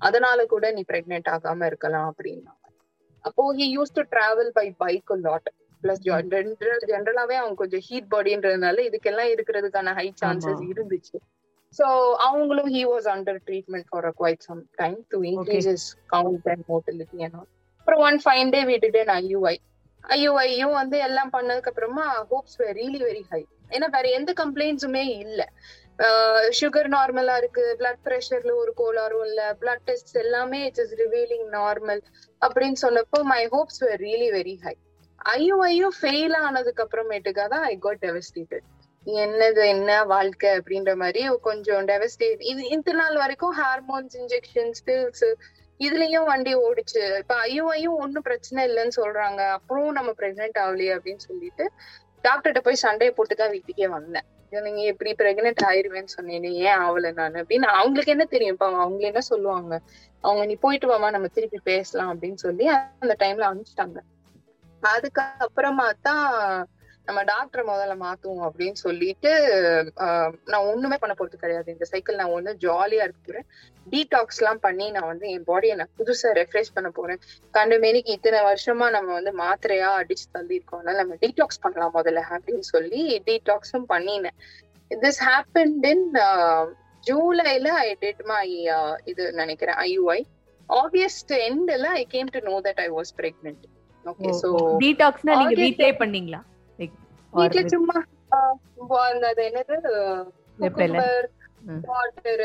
அதனால 0.00 0.46
கூட 0.46 0.72
நீ 0.72 0.84
பிரெக்னென்ட் 0.92 1.28
ஆகாம 1.28 1.66
இருக்கலாம் 1.66 2.08
அப்படின்னா. 2.10 2.52
அப்போ 3.20 3.54
he 3.54 3.66
use 3.76 3.92
to 3.92 4.02
travel 4.14 4.50
by 4.52 4.66
bike 4.70 5.12
lot 5.26 5.48
plus 5.82 6.02
ஜென்ரலாவே 6.92 7.36
அவங்க 7.36 7.54
கொஞ்சம் 7.54 7.80
ஹீட் 7.80 8.10
பாடின்றதுனால 8.14 8.76
இதுக்கெல்லாம் 8.88 9.30
இருக்கிறதுக்கான 9.34 9.94
ஹை 9.94 10.14
சான்சஸ். 10.22 10.62
இருந்துச்சு. 10.72 11.16
ஸோ 11.78 11.86
அவங்களும் 12.18 12.66
he 12.66 12.82
was 12.92 13.08
under 13.08 13.40
treatment 13.46 13.88
for 13.90 14.08
quite 14.20 14.40
some 14.40 14.62
time 14.76 14.98
to 15.08 15.20
increase 15.22 15.66
is 15.66 15.86
count 16.12 16.48
and 16.48 16.64
motility 16.68 17.18
and 17.22 17.34
all. 17.34 17.48
அப்புறம் 17.78 18.00
one 18.00 18.20
fine 18.24 18.50
day 18.50 18.60
we 18.64 18.78
did 18.78 18.96
an 18.96 19.10
IUI 20.04 20.30
வந்து 20.74 20.96
எல்லாம் 21.00 21.32
பண்ணதுக்கு 21.32 21.70
அப்புறமா 21.70 22.04
hopes 22.30 22.58
were 22.60 22.76
really 22.76 23.00
very 23.04 23.24
high 23.30 23.42
ஏன்னா 23.70 23.86
வேற 23.92 24.06
எந்த 24.10 24.30
கம்ப்ளைண்ட்ஸுமே 24.40 25.02
இல்ல. 25.22 25.40
சுகர் 26.58 26.88
நார்மலா 26.88 27.34
இருக்கு 27.36 27.64
பிளட் 27.80 28.00
ப்ரெஷர்ல 28.04 28.52
ஒரு 28.62 28.72
கோளாறும் 28.76 29.24
இல்ல 29.26 29.42
பிளட் 29.60 29.84
டெஸ்ட் 29.86 30.16
எல்லாமே 30.16 30.60
இட்ஸ் 30.66 30.82
இஸ் 30.84 30.94
ரிவீலிங் 31.00 31.46
நார்மல் 31.52 32.02
அப்படின்னு 32.42 32.78
சொன்னப்போ 32.82 33.20
my 33.30 33.42
hopes 33.52 33.80
were 33.84 34.00
really 34.00 34.28
very 34.34 34.54
high 34.64 34.74
IUI 35.30 35.90
fail 35.98 36.36
ஆனதுக்கு 36.40 36.84
அப்புறமேட்டுக்கா 36.84 37.44
தான் 37.48 37.64
ஐ 37.64 37.74
கோட் 37.78 38.02
டெவஸ்டேட்டட் 38.02 38.66
என்னது 39.06 39.62
என்ன 39.68 39.90
வாழ்க்கை 40.06 40.50
அப்படின்ற 40.58 40.92
மாதிரி 40.96 41.22
கொஞ்சம் 41.42 41.84
டெவஸ்டேட் 41.88 42.42
இது 42.50 42.62
இந்த 42.76 42.92
நாள் 43.00 43.16
வரைக்கும் 43.22 43.56
ஹார்மோன்ஸ் 43.60 44.16
இன்ஜெக்ஷன்ஸ் 44.20 44.82
பில்ஸ் 44.86 45.24
இதுலயும் 45.86 46.24
வண்டி 46.24 46.52
ஓடிச்சு. 46.62 47.02
இப்ப 47.18 47.34
ஐயோஐயும் 47.44 47.98
ஒண்ணும் 47.98 48.22
பிரச்சனை 48.22 48.60
இல்லைன்னு 48.68 48.94
சொல்றாங்க. 48.96 49.40
அப்புறம் 49.50 49.92
நம்ம 49.92 50.10
பிரெக்னென்ட் 50.18 50.58
ஆகலையே 50.58 50.94
அப்படின்னு 50.96 51.22
சொல்லிட்டு 51.24 51.66
டாக்டர்கிட்ட 52.24 52.60
போய் 52.60 52.82
சண்டையை 52.82 53.12
போட்டு 53.14 53.34
தான் 53.34 53.50
வீட்டுக்கே 53.50 53.88
வந்தேன். 53.88 54.26
நீங்க 54.52 54.82
எப்படி 54.84 55.10
பிரெக்னென்ட் 55.14 55.62
ஆயிருவேன்னு 55.66 56.14
சொன்னேன் 56.14 56.44
ஏன் 56.62 56.80
ஆகல 56.82 57.10
நான்? 57.12 57.38
அப்படின்னு 57.40 57.68
அவங்களுக்கு 57.74 58.12
என்ன 58.12 58.24
தெரியும்? 58.24 58.54
இப்ப 58.54 58.66
அவங்க 58.78 59.02
என்ன 59.06 59.20
சொல்லுவாங்க? 59.28 59.72
அவங்க 60.24 60.42
நீ 60.46 60.54
போயிட்டு 60.60 60.86
வாமா 60.86 61.10
நம்ம 61.10 61.28
திருப்பி 61.28 61.60
பேசலாம் 61.64 62.12
அப்படின்னு 62.12 62.38
சொல்லி 62.44 62.66
அந்த 62.74 63.16
டைம்ல 63.20 63.48
அனுப்பிச்சிட்டாங்க. 63.48 63.98
அதுக்கப்புறமா 64.82 65.86
தான் 66.02 66.24
நம்ம 67.08 67.20
டாக்டரை 67.24 67.62
முதல்ல 67.64 67.94
மாத்துவோம் 68.02 68.44
அப்படின்னு 68.46 68.78
சொல்லிட்டு 68.82 69.30
ஆஹ், 70.04 70.32
நான் 70.44 70.66
ஒண்ணுமே 70.66 70.96
பண்ண 71.00 71.14
போறது 71.14 71.36
கிடையாது. 71.36 71.68
இந்த 71.72 71.84
சைக்கிள் 71.84 72.16
நான் 72.16 72.34
ஒண்ணு 72.36 72.52
ஜாலியா 72.60 73.02
இருக்கிறேன். 73.02 73.46
போறேன் 73.84 73.94
டீடாக்ஸ் 73.94 74.40
எல்லாம் 74.40 74.60
பண்ணி 74.60 74.86
நான் 74.90 75.06
வந்து 75.06 75.26
என் 75.30 75.46
பாடியை 75.48 75.74
நான் 75.76 75.92
புதுசா 75.98 76.28
ரெஃப்ரெஷ் 76.38 76.72
பண்ண 76.76 76.88
போறேன். 76.88 77.20
கண்டுமேனிக்கு 77.54 78.14
இத்தனை 78.16 78.40
வருஷமா 78.48 78.86
நம்ம 78.90 79.12
வந்து 79.12 79.32
மாத்திரையா 79.40 79.90
அடிச்சு 80.00 80.26
தள்ளியிருக்கோம் 80.36 80.80
அதனால 80.80 80.98
நம்ம 81.02 81.16
டீடாக்ஸ் 81.22 81.62
பண்ணலாம் 81.64 81.94
முதல்ல 81.96 82.22
அப்படின்னு 82.30 82.66
சொல்லி 82.74 83.02
டீடாக்ஸும் 83.28 83.86
பண்ணினேன். 83.92 84.36
திஸ் 84.90 85.20
ஹேப்பன்ட் 85.28 85.86
இன் 85.92 86.06
ஜூலைல 87.04 87.68
ஐ 87.84 87.88
டிட் 88.00 88.24
மை 88.26 88.42
இது 89.04 89.32
நினைக்கிறேன் 89.32 89.78
ஐயூஐ 89.86 90.20
ஆகஸ்ட் 90.68 91.32
எண்ட்ல 91.48 91.86
I 91.86 92.04
came 92.06 92.30
to 92.36 92.40
know 92.40 92.56
that 92.60 92.80
I 92.80 92.88
was 92.88 93.12
pregnant 93.20 93.64
okay 94.04 94.30
so 94.42 94.48
டீடாக்ஸ்னா 94.82 95.34
நீங்க 95.40 95.56
வீட்லயே 95.62 95.94
பண்ணீங்களா? 96.02 96.42
With 96.78 97.56
சும்மா 97.74 97.96
அந்த 99.04 99.42
என்னது. 99.48 99.76
வாட்டர் 101.86 102.44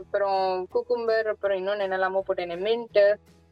அப்புறம் 0.00 0.42
குக்கும்பர் 0.74 1.28
அப்புறம் 1.28 1.58
இன்னொன்னு 1.58 1.86
என்னெல்லாமோ 1.88 2.20
போட்டேன் 2.20 2.64
மின்ட் 2.68 3.00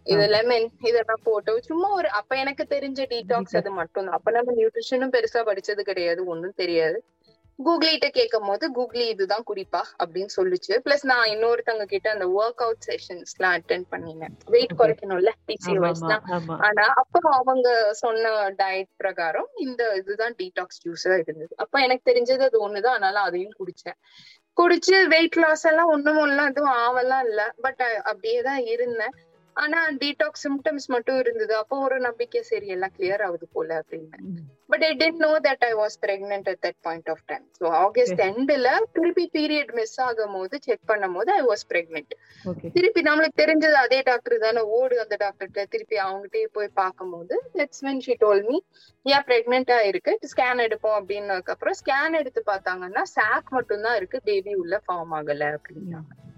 இது 0.06 0.26
லெமன் 0.28 0.68
இதெல்லாம் 0.80 1.24
போட்டு 1.24 1.52
சும்மா 1.62 1.88
ஒரு 1.90 2.08
அப்ப 2.08 2.36
எனக்கு 2.36 2.64
தெரிஞ்ச 2.70 3.00
டீடாக்ஸ் 3.08 3.56
அது 3.56 3.70
மட்டும் 3.70 4.04
தான் 4.04 4.16
அப்ப 4.18 4.30
நம்ம 4.30 4.52
நியூட்ரிஷனும் 4.52 5.14
பெருசா 5.16 5.40
படிச்சது 5.50 5.82
கிடையாது 5.82 6.26
ஒண்ணும் 6.26 6.60
தெரியாது. 6.62 6.98
கூகுளிட்ட 7.58 8.08
கேட்கும் 8.08 8.46
போது 8.48 8.64
கூகுளி 8.76 9.06
இதுதான் 9.14 9.44
குடிப்பா 9.48 9.80
அப்படின்னு 10.02 10.32
சொல்லுச்சு. 10.36 10.72
பிளஸ் 10.84 11.02
நான் 11.02 11.26
இன்னொருத்தவங்க 11.26 11.84
கிட்ட 11.84 12.10
அந்த 12.10 12.26
ஒர்க் 12.38 12.62
அவுட் 12.66 12.86
செஷன்ஸ் 12.88 13.34
எல்லாம் 13.36 13.54
அட்டென்ட் 13.58 13.86
பண்ணினேன் 13.90 14.36
வெயிட். 14.46 14.72
குறைக்கணும்ல 14.80 15.32
பிசிஓஎஸ். 15.50 16.04
ஆனா 16.68 16.84
அப்ப 17.02 17.20
அவங்க 17.40 17.68
சொன்ன 17.92 18.32
டயட் 18.62 18.90
பிரகாரம் 18.96 19.48
இந்த 19.56 19.82
இதுதான் 19.96 20.36
டீடாக்ஸ் 20.38 20.80
ஜூஸா 20.86 21.14
இருந்தது. 21.22 21.52
அப்ப 21.56 21.80
எனக்கு 21.80 22.10
தெரிஞ்சது 22.10 22.44
அது 22.48 22.68
ஒண்ணுதான் 22.68 22.96
அதனால 22.98 23.20
அதையும் 23.20 23.56
குடிச்சேன். 23.60 23.98
குடிச்சு 24.56 24.96
வெயிட் 25.08 25.36
லாஸ் 25.36 25.64
எல்லாம் 25.64 25.86
ஒண்ணும் 25.86 26.22
எல்லாம் 26.22 26.50
எதுவும் 26.50 26.78
ஆவலாம் 26.78 27.24
இல்ல. 27.24 27.42
பட் 27.60 27.82
அப்படியே 28.02 28.40
தான் 28.42 28.62
இருந்தேன். 28.66 29.14
ஆனா 29.56 29.78
டீடாக்ஸ் 30.02 30.44
சிம்டம்ஸ் 30.46 30.86
மட்டும் 30.88 31.18
இருந்தது. 31.18 31.52
அப்போ 31.56 31.76
ஒரு 31.78 32.00
நம்பிக்கை 32.00 32.42
சரி 32.42 32.68
எல்லாம் 32.68 32.94
கிளியர் 32.98 33.22
ஆகுது 33.26 33.46
போல 33.52 33.82
அப்படின்னு. 33.82 34.42
But 34.68 34.84
I 34.84 34.90
didn't 34.96 35.20
know 35.24 35.30
that 35.46 35.64
I 35.68 35.70
was 35.74 35.96
pregnant 36.04 36.48
at 36.48 36.60
that 36.66 36.78
point 36.80 37.08
of 37.10 37.24
time 37.26 37.44
so 37.60 37.64
August 37.82 38.20
எண்ட்ல 38.26 38.68
திருப்பி 38.92 39.24
பீரியட் 39.36 39.72
மிஸ் 39.78 39.96
ஆகும் 40.00 40.36
போது 40.38 40.58
செக் 40.66 40.86
பண்ணும் 40.86 41.16
போது 41.18 41.32
ஐ 41.32 41.42
வாஸ் 41.42 41.64
பிரெக்னென்ட். 41.72 42.14
திருப்பி 42.76 43.02
நம்மளுக்கு 43.02 43.40
தெரிஞ்சது 43.42 43.78
அதே 43.84 44.00
டாக்டர் 44.02 44.36
தானே 44.38 44.62
ஓடு 44.78 45.00
அந்த 45.04 45.16
டாக்டர்கிட்ட 45.16 45.64
திருப்பி 45.74 45.98
அவங்ககிட்டயே 45.98 46.48
போய் 46.52 46.70
பார்க்கும்போது 46.74 47.36
that's 47.58 47.84
when 47.88 48.02
she 48.06 48.16
told 48.18 48.42
me 48.42 48.56
ஏன் 49.06 49.26
பிரெக்னெண்டா 49.28 49.78
இருக்கு. 49.90 50.14
ஸ்கேன் 50.32 50.64
எடுப்போம். 50.66 50.96
அப்படின்னதுக்கு 51.00 51.54
அப்புறம் 51.54 51.78
ஸ்கேன் 51.80 52.18
எடுத்து 52.20 52.42
பார்த்தாங்கன்னா 52.46 53.04
சாக் 53.16 53.50
மட்டும்தான் 53.50 53.96
இருக்கு. 53.96 54.20
பேபி 54.24 54.54
உள்ள 54.54 54.76
ஃபார்ம் 54.86 55.14
ஆகல 55.18 55.52
அப்படின்னா 55.58 56.00
ம். 56.00 56.29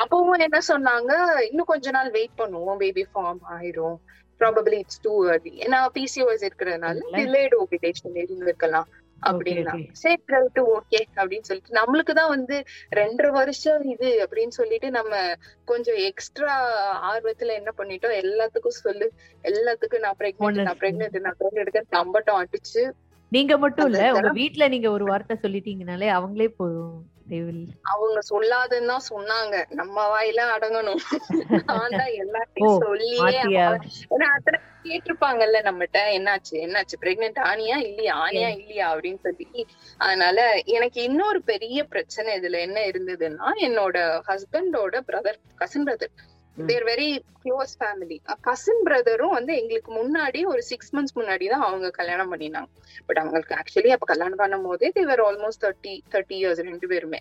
அப்பவும் 0.00 0.44
என்ன 0.46 0.58
சொன்னாங்க? 0.68 1.12
இன்னும் 1.48 1.64
கொஞ்ச 1.64 1.90
நாள் 1.90 2.10
வெயிட் 2.10 2.38
பண்ணுவோம். 2.38 2.76
பேபி 2.76 3.06
ஃபார்ம் 3.14 3.42
ஆயிரும். 3.50 3.96
Probably 4.40 4.72
it's 4.72 5.00
too 5.00 5.26
early. 5.28 5.52
ஏன்னா 5.64 5.80
பிசிஓஎஸ் 5.94 6.46
இருக்கிறதுனால. 6.48 6.98
டிலேட் 7.12 7.56
ஓபிடேஷன் 7.62 8.16
இருந்திருக்கலாம் 8.22 8.88
அப்படின்னா. 9.22 9.90
சரி 9.92 10.22
ரைட்டு 10.28 10.62
ஓகே 10.76 11.00
அப்படின்னு 11.16 11.40
சொல்லிட்டு 11.40 11.78
நம்மளுக்கு 11.80 12.12
தான் 12.14 12.28
வந்து 12.28 12.62
ரெண்டரை 12.96 13.30
வருஷம் 13.30 13.82
இது 13.82 14.28
அப்படின்னு 14.28 14.48
சொல்லிட்டு 14.48 14.90
நம்ம 14.90 15.32
கொஞ்சம் 15.64 15.96
எக்ஸ்ட்ரா 15.96 16.56
ஆர்வத்துல 17.12 17.46
என்ன 17.46 17.72
பண்ணிட்டோம்? 17.78 18.16
எல்லாத்துக்கும் 18.24 18.80
சொல்லு. 18.84 19.12
எல்லாத்துக்கும் 19.42 19.98
நான் 19.98 20.16
பிரெக்னென்ட் 20.18 20.62
நான் 20.62 20.78
பிரெக்னென்ட் 20.80 21.20
நான் 21.20 21.36
பிரெக்னென்ட் 21.40 21.90
நம்பட்டம் 21.90 22.46
அடிச்சு 22.46 22.90
நீங்க 23.28 23.58
மட்டும் 23.58 23.86
இல்ல. 23.86 24.12
உங்க 24.12 24.30
வீட்ல 24.32 24.68
நீங்க 24.68 24.90
ஒரு 24.90 25.04
வார்த்தை 25.04 25.36
சொல்லிட்டீங்கனாலே 25.42 26.08
அவங்களே 26.18 26.48
போதும். 26.48 27.10
அவங்க 27.84 28.18
சொல்லாதுன்னு 28.30 28.86
தான் 28.86 29.08
சொன்னாங்க. 29.10 29.64
நம்ம 29.70 29.96
வாயில 30.08 30.40
அடங்கணும். 30.56 31.00
நான் 31.70 31.96
தான் 31.96 32.12
எல்லாத்தையும் 32.22 32.82
சொல்லியே 32.82 33.40
ஏன்னா 34.10 34.28
அத்தனை 34.28 34.58
கேட்டிருப்பாங்கல்ல 34.84 35.60
நம்மகிட்ட 35.62 36.00
என்னாச்சு 36.16 36.54
என்னாச்சு? 36.60 36.96
பிரெக்னென்ட் 37.00 37.40
ஆனியா 37.46 37.76
இல்லையா? 37.78 38.14
ஆனியா 38.16 38.48
இல்லையா? 38.50 38.86
அப்படின்னு 38.94 39.20
சொல்லி. 39.20 39.64
அதனால 40.00 40.38
எனக்கு 40.66 41.02
இன்னொரு 41.02 41.42
பெரிய 41.42 41.84
பிரச்சனை 41.84 42.38
இதுல 42.38 42.60
என்ன 42.60 42.80
இருந்ததுன்னா 42.86 43.48
என்னோட 43.60 43.96
ஹஸ்பண்டோட 44.28 44.96
brother 45.08 45.40
cousin 45.56 45.86
brother. 45.88 46.14
They're 46.68 46.84
very 46.90 47.08
close 47.42 47.72
family 47.80 48.16
cousin 48.48 48.82
பிரதரும் 48.86 49.34
வந்து 49.38 49.52
எங்களுக்கு 49.60 49.90
முன்னாடி 50.00 50.40
ஒரு 50.52 50.62
சிக்ஸ் 50.70 50.92
மந்த்ஸ் 50.96 51.16
முன்னாடி 51.18 51.46
தான் 51.52 51.64
அவங்க 51.68 51.88
கல்யாணம் 51.98 52.32
பண்ணினாங்க. 52.32 52.70
பட் 53.08 53.20
அவங்களுக்கு 53.22 53.56
ஆக்சுவலி 53.60 53.92
அப்ப 53.96 54.06
கல்யாணம் 54.12 54.40
பண்ணும் 54.42 54.66
போதே 54.68 54.90
they were 54.98 55.22
almost 55.28 55.62
thirty 55.64 55.94
thirty 56.14 56.36
years 56.40 56.62
ரெண்டு 56.70 56.88
பேருமே. 56.92 57.20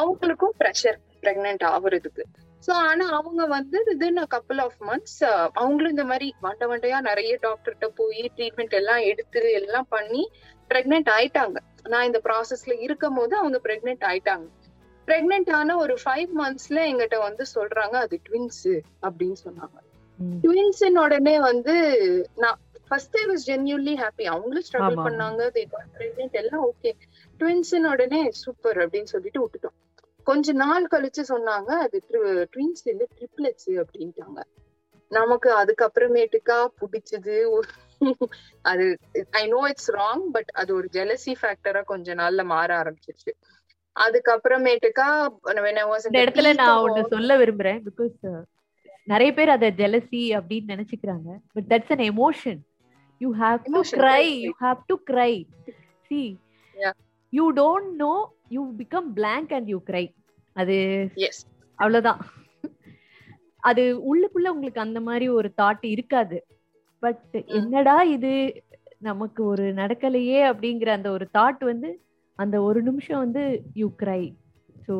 அவங்களுக்கும் 0.00 0.54
ப்ரெஷர் 0.60 0.98
பிரெக்னென்ட் 1.24 1.64
ஆகுறதுக்கு. 1.72 2.24
சோ 2.66 2.72
ஆனா 2.88 3.04
அவங்க 3.18 3.42
வந்து 3.56 3.78
within 3.88 4.22
a 4.24 4.26
couple 4.34 4.60
of 4.64 4.78
months 4.88 5.20
அவங்களும் 5.60 5.94
இந்த 5.94 6.04
மாதிரி 6.10 6.28
வண்ட 6.46 6.66
வண்டையா 6.72 6.98
நிறைய 7.10 7.32
டாக்டர்கிட்ட 7.46 7.88
போய் 8.00 8.22
ட்ரீட்மெண்ட் 8.36 8.76
எல்லாம் 8.80 9.02
எடுத்து 9.10 9.40
எல்லாம் 9.60 9.88
பண்ணி 9.88 10.22
பிரெக்னென்ட் 10.70 11.10
ஆயிட்டாங்க. 11.16 11.56
நான் 11.92 12.06
இந்த 12.08 12.20
ப்ராசஸ்ல 12.26 12.74
இருக்கும் 12.86 13.16
போது 13.18 13.34
அவங்க 13.36 13.58
பிரெக்னென்ட் 13.66 14.04
ஆயிட்டாங்க. 14.10 14.46
பிரெக்னென்ட் 15.06 15.50
ஆன 15.50 15.76
ஒரு 15.76 15.98
ஃபைவ் 16.04 16.28
மந்த்ஸ்ல 16.38 16.80
எங்கிட்ட 16.90 17.18
வந்து 17.18 17.44
சொல்றாங்க 17.54 17.94
அது 18.04 18.20
ட்வின்ஸ் 18.28 18.80
அப்படின்னு 19.02 19.36
சொன்னாங்க. 19.44 19.78
ம். 20.18 20.38
ட்வின்ஸின் 20.42 20.98
உடனே 20.98 21.40
வந்து 21.40 21.74
நான் 22.36 22.58
first 22.88 23.16
I 23.16 23.22
was 23.26 23.44
genuinely 23.46 23.94
happy 24.02 24.24
அவங்களும் 24.24 24.62
ஸ்ட்ரகிள். 24.72 25.04
பண்ணாங்க 25.06 25.50
they 25.56 25.64
got 25.74 25.86
pregnant 25.98 26.32
எல்லாம் 26.32 26.70
ஓகே 26.70 26.92
ட்வின்ஸின் 27.40 27.88
உடனே 27.90 28.30
சூப்பர் 28.30 28.76
அப்படின்னு 28.76 29.04
சொல்லிட்டு 29.04 29.40
விட்டுட்டோம். 29.44 29.76
கொஞ்ச 30.24 30.52
நாள் 30.52 30.86
கழிச்சு 30.90 31.22
சொன்னாங்க 31.28 31.70
அது 31.84 32.02
ட்வின்ஸ் 32.56 32.84
இல்ல 32.84 33.04
ட்ரிப்ளெட்ஸ் 33.18 33.84
அப்படின்ட்டாங்க. 33.84 34.40
நமக்கு 35.08 35.48
அதுக்கப்புறமேட்டுக்கா 35.62 36.66
பிடிச்சது. 36.80 37.60
அது 38.62 38.98
I 39.30 39.46
know 39.46 39.68
it's 39.68 39.90
wrong 39.92 40.22
but 40.32 40.50
அது 40.52 40.74
ஒரு 40.74 40.88
ஜெலசி 40.92 41.34
ஃபேக்டரா 41.42 41.84
கொஞ்ச 41.84 42.14
நாள்ல 42.14 42.44
மாற 42.44 42.76
ஆரம்பிச்சிருச்சு. 42.82 43.32
அதுக்கப்புறமேட்டுக்கா 43.96 45.06
இந்த 46.06 46.18
இடத்துல 46.24 46.54
நான் 46.54 46.82
ஒண்ணு 46.84 47.02
சொல்ல 47.06 47.36
விரும்புறேன் 47.38 47.80
பிகாஸ் 47.88 48.42
நிறைய 49.04 49.30
பேர் 49.34 49.48
அத 49.48 49.70
ஜெலசி 49.70 50.22
அப்படின்னு 50.38 50.72
நினைச்சுக்கிறாங்க. 50.74 51.28
But 51.54 51.68
that's 51.68 51.92
an 51.94 52.02
emotion 52.12 52.60
you 53.20 53.30
have 53.40 53.58
to 53.74 53.80
cry 53.92 54.22
you 54.44 54.52
have 54.60 54.80
to 54.86 54.96
cry 55.10 55.32
see. 56.10 56.22
You 57.32 57.52
don't 57.52 57.90
know 58.04 58.12
you 58.48 58.62
become 58.78 59.08
blank 59.18 59.52
and 59.58 59.68
you 59.68 59.78
cry 59.86 60.04
அது 60.56 60.76
அவ்வளவுதான். 61.78 62.20
அது 63.62 63.82
உள்ளுக்குள்ள 64.10 64.48
உங்களுக்கு 64.54 64.80
அந்த 64.80 65.00
மாதிரி 65.00 65.28
ஒரு 65.28 65.48
தாட் 65.62 65.84
இருக்காது. 65.94 66.38
பட் 67.02 67.34
என்னடா 67.46 68.02
இது? 68.16 68.32
நமக்கு 68.98 69.44
ஒரு 69.44 69.64
நடக்கலையே 69.74 70.40
அப்படிங்கிற 70.50 70.88
அந்த 70.88 71.08
ஒரு 71.10 71.26
தாட் 71.38 71.62
வந்து 71.64 71.88
அந்த 72.38 72.62
ஒரு 72.62 72.82
நிமிஷம் 72.82 73.18
வந்து 73.18 73.42
யூ 73.76 73.92
கிரை 74.02 74.22
ஸோ 74.88 74.94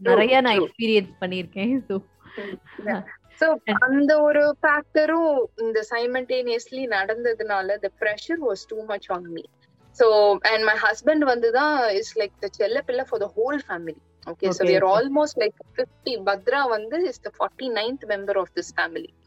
நிறைய 0.00 0.40
நான். 0.40 0.60
எக்ஸ்பீரியன்ஸ் 0.60 1.12
பண்ணியிருக்கேன் 1.20 1.82
ஸோ 1.88 1.94
சோ 3.40 3.46
அந்த 3.86 4.20
ஒரு 4.20 4.42
ஃபேக்டரும் 4.62 5.32
இந்த 5.58 5.78
சைமல்டேனியஸ்லி 5.82 6.86
நடந்ததுனால 6.96 7.78
the 7.78 7.90
pressure 8.02 8.38
was 8.40 8.66
too 8.66 8.82
much 8.82 9.10
on 9.10 9.34
me 9.34 9.44
so 9.98 10.06
and 10.44 10.64
my 10.64 10.76
husband 10.76 11.24
வந்து 11.24 11.50
தான் 11.50 11.76
is 11.92 12.08
like 12.16 12.34
the 12.40 12.50
செல்ல 12.52 12.82
பிள்ளை 12.82 13.04
family 13.70 13.96
okay, 14.26 14.50
so 14.50 14.60
Okay, 14.62 14.68
we 14.68 14.76
are 14.76 14.84
okay. 14.84 14.94
almost 14.96 15.38
like 15.38 15.56
50 15.78 16.16
Patra 16.24 16.62
வந்து 16.68 16.96
is 17.10 17.18
the 17.18 17.32
49th 17.40 18.04
member 18.06 18.36
of 18.38 18.48
this 18.54 18.70
family 18.72 19.10
okay 19.10 19.21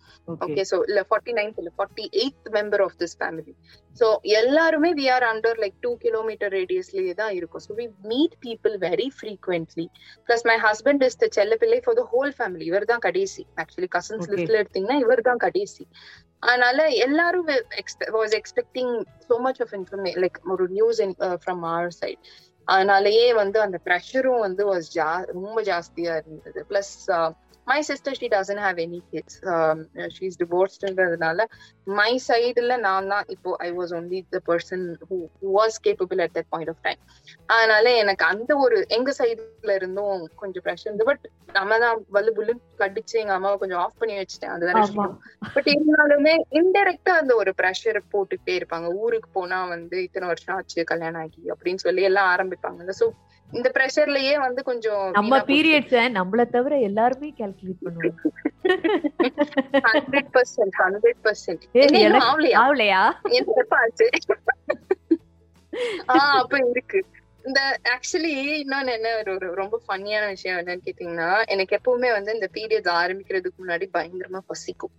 okay 0.45 0.63
so 0.71 0.77
இல்ல 0.89 1.00
49th 1.12 1.57
இல்ல 1.62 1.71
48th 1.81 2.45
member 2.57 2.79
of 2.88 2.93
this 3.01 3.13
family 3.24 3.53
so 4.00 4.07
எல்லாருமே 4.39 4.89
we 5.00 5.05
are 5.15 5.24
under 5.33 5.53
like 5.63 5.75
2 5.81 5.93
kilometer 6.05 6.50
radiusலயே 6.57 7.13
தான் 7.21 7.33
இருக்கும் 7.39 7.63
so 7.65 7.74
we 7.79 7.85
meet 8.13 8.33
people 8.47 8.74
very 8.88 9.09
frequently 9.21 9.88
plus 10.29 10.43
my 10.51 10.57
husband 10.67 11.01
is 11.09 11.15
the 11.24 11.29
செல்லப்பிள்ளை 11.38 11.79
for 11.88 11.95
the 12.01 12.07
whole 12.13 12.33
family 12.41 12.65
இவர் 12.71 12.89
தான் 12.93 13.03
கடைசி 13.07 13.45
actually 13.63 13.89
cousins 13.97 14.24
Okay. 14.25 14.33
listல 14.35 14.62
எடுத்தீங்கன்னா 14.63 15.00
இவர் 15.05 15.24
தான் 15.29 15.43
கடைசி 15.45 15.85
அதனால 16.47 16.79
எல்லாரும் 17.05 17.47
was 18.17 18.35
expecting 18.41 18.91
so 19.29 19.38
much 19.45 19.59
of 19.65 19.71
information 19.79 20.19
like 20.25 20.38
ஒரு 20.55 20.67
நியூஸ் 20.75 21.00
ஃப்ரம் 21.43 21.63
our 21.75 21.89
side 22.01 22.19
அதனாலயே 22.67 23.25
வந்து 23.39 23.57
அந்த 23.63 23.77
ப்ரெஷரும் 23.88 24.43
வந்து 24.45 24.63
வாஸ் 24.69 24.88
ஜா 24.95 25.09
ரொம்ப 25.33 25.57
ஜாஸ்தியா 25.67 26.13
இருந்தது 26.21 26.59
plus 26.69 26.93
my 27.67 27.79
sister 27.88 28.17
she 28.17 28.27
doesn't 28.31 28.62
have 28.63 28.79
any 28.84 29.00
kids 29.12 29.38
she 30.15 30.24
is 30.27 30.39
டிவோர்ஸ்ன்றதுனால 30.41 31.45
my 31.91 32.12
சைடுல 32.25 32.75
நான் 32.84 33.10
தான் 33.13 33.25
இப்போ 33.36 33.51
I 33.60 33.69
was 33.77 33.93
only 33.98 34.19
the 34.34 34.39
person 34.50 34.86
who 35.07 35.17
was 35.55 35.77
capable 35.86 36.22
at 36.25 36.36
that 36.38 36.50
point 36.53 36.72
of 36.74 36.84
time 36.88 37.01
அதனால 37.50 37.93
எனக்கு 38.03 38.25
அந்த 38.31 38.51
ஒரு 38.65 38.77
எங்க 38.98 39.12
சைடுல 39.19 39.74
இருந்தும் 39.79 40.13
கொஞ்சம் 40.41 40.65
ப்ரெஷர் 40.65 40.89
இருந்து 40.89 41.10
பட் 41.10 41.25
நம்ம 41.55 41.77
தான் 41.84 41.98
வலு 42.15 42.31
புல்லு 42.34 42.53
கடிச்சு 42.81 43.15
எங்க 43.22 43.34
அம்மாவை 43.36 43.57
கொஞ்சம் 43.60 43.81
ஆஃப் 43.84 44.00
பண்ணி 44.01 44.15
வச்சுட்டேன். 44.17 44.53
அது 44.55 44.63
வேற 44.69 44.79
ஆமா 44.81 45.05
பட் 45.55 45.69
இருந்தாலுமே 45.72 46.34
இன்டெரக்டா 46.60 47.13
அந்த 47.22 47.34
ஒரு 47.41 47.51
ப்ரெஷர் 47.60 48.00
போட்டுக்கிட்டே 48.13 48.55
இருப்பாங்க. 48.60 48.72
ஊருக்கு 49.03 49.29
போனா 49.38 49.60
வந்து 49.74 49.98
இத்தனை 50.07 50.27
வருஷம் 50.31 50.55
ஆச்சு 50.57 50.79
கல்யாணம் 50.91 51.22
ஆகி 51.24 51.43
அப்படின்னு 51.53 51.84
சொல்லி 51.86 52.03
எல்லாம் 52.10 52.31
ஆரம்பிப்பாங்க 52.34 52.63
சோ 53.00 53.07
இந்த 53.51 53.71
ப்ரெஷர்லயே 53.75 54.39
வந்து 54.39 54.63
கொஞ்சம் 54.63 55.03
நம்ம 55.11 55.37
பீரியட்ஸ 55.49 55.99
நம்மள 56.17 56.45
தவிர 56.49 56.79
எல்லாருமே 56.79 57.33
கால்குலேட் 57.37 57.83
பண்ணுவாங்க 57.85 58.31
ஹண்ட்ரட் 59.89 60.29
பர்சன்ட் 60.33 60.77
ஹண்ட்ரட் 60.83 61.19
ஆவலையா? 62.63 63.03
ஆஹ் 66.07 66.37
அப்ப 66.41 66.57
இருக்கு. 66.71 66.99
இந்த 67.45 67.61
ஆக்சுவலி 67.95 68.33
இன்னொன்னு 68.61 68.91
என்ன 68.91 69.09
ஒரு 69.33 69.53
ரொம்ப 69.53 69.81
ஃபன்னியான 69.87 70.27
விஷயம் 70.27 70.59
என்னன்னு 70.59 70.85
கேட்டீங்கன்னா 70.85 71.43
எனக்கு 71.45 71.79
எப்பவுமே 71.79 72.11
வந்து 72.11 72.33
இந்த 72.33 72.49
பீரியட்ஸ் 72.53 72.93
ஆரம்பிக்கிறதுக்கு 73.01 73.59
முன்னாடி 73.63 73.87
பயங்கரமா 73.93 74.37
பசிக்கும். 74.47 74.93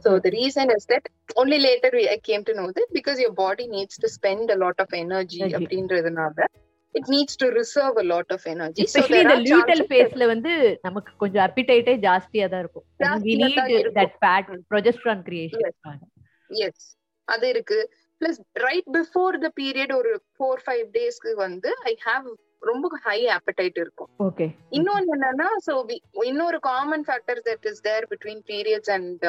So 0.00 0.18
the 0.18 0.30
reason 0.30 0.70
is 0.70 0.84
that 0.86 1.04
only 1.36 1.58
later 1.58 1.90
we, 1.92 2.08
I 2.08 2.18
came 2.28 2.44
to 2.44 2.54
know 2.54 2.68
that 2.72 2.88
because 2.92 3.18
your 3.18 3.32
body 3.32 3.66
needs 3.68 3.96
to 3.96 4.08
spend 4.08 4.50
a 4.50 4.56
lot 4.56 4.78
of 4.78 4.88
energy 4.94 5.40
Energy. 5.48 5.66
Needs 7.14 7.36
to 7.36 7.46
reserve 7.58 7.96
a 8.02 8.06
lot 8.12 8.28
of 8.36 8.40
energy. 8.52 8.84
So 8.86 9.00
especially 9.00 9.18
இந்த 9.24 9.36
chances 9.50 9.82
ஃபேஸ்ல 9.90 10.26
வந்து 10.32 10.52
நமக்கு 10.86 11.12
கொஞ்சம் 11.22 11.44
அப்பிடைட்டே 11.46 11.94
ஜாஸ்தியா 12.06 12.46
தான் 12.52 12.62
இருக்கும். 12.64 12.86
Need 13.28 13.42
இருக்கும். 13.46 13.94
that 14.00 14.12
fat 14.24 14.48
progesterone 14.72 15.22
creation 15.28 15.62
yes. 16.50 16.76
அது 17.28 17.46
இருக்கு. 17.54 17.78
Plus 18.20 18.38
right 18.66 18.90
before 18.98 19.34
the 19.46 19.48
period 19.62 19.92
ஒரு 20.00 20.12
ஃபோர் 20.36 20.62
ஃபைவ் 20.66 20.86
டேஸ்க்கு 20.98 21.32
வந்து 21.46 21.70
ஐ 21.90 21.94
ஹாவ் 22.06 22.26
ரொம்ப 22.68 22.88
ஹை 23.04 23.18
appetite 23.34 23.76
இருக்கும். 23.84 24.08
ஓகே 24.26 24.46
இன்னொன்னு 24.78 25.12
என்னன்னா 25.16 25.48
சோ 25.66 25.74
இன்னொரு 26.30 26.58
common 26.70 27.04
factor 27.08 27.40
that 27.48 27.66
is 27.70 27.82
there 27.88 28.06
between 28.12 28.42
periods 28.52 28.92
and 28.96 29.26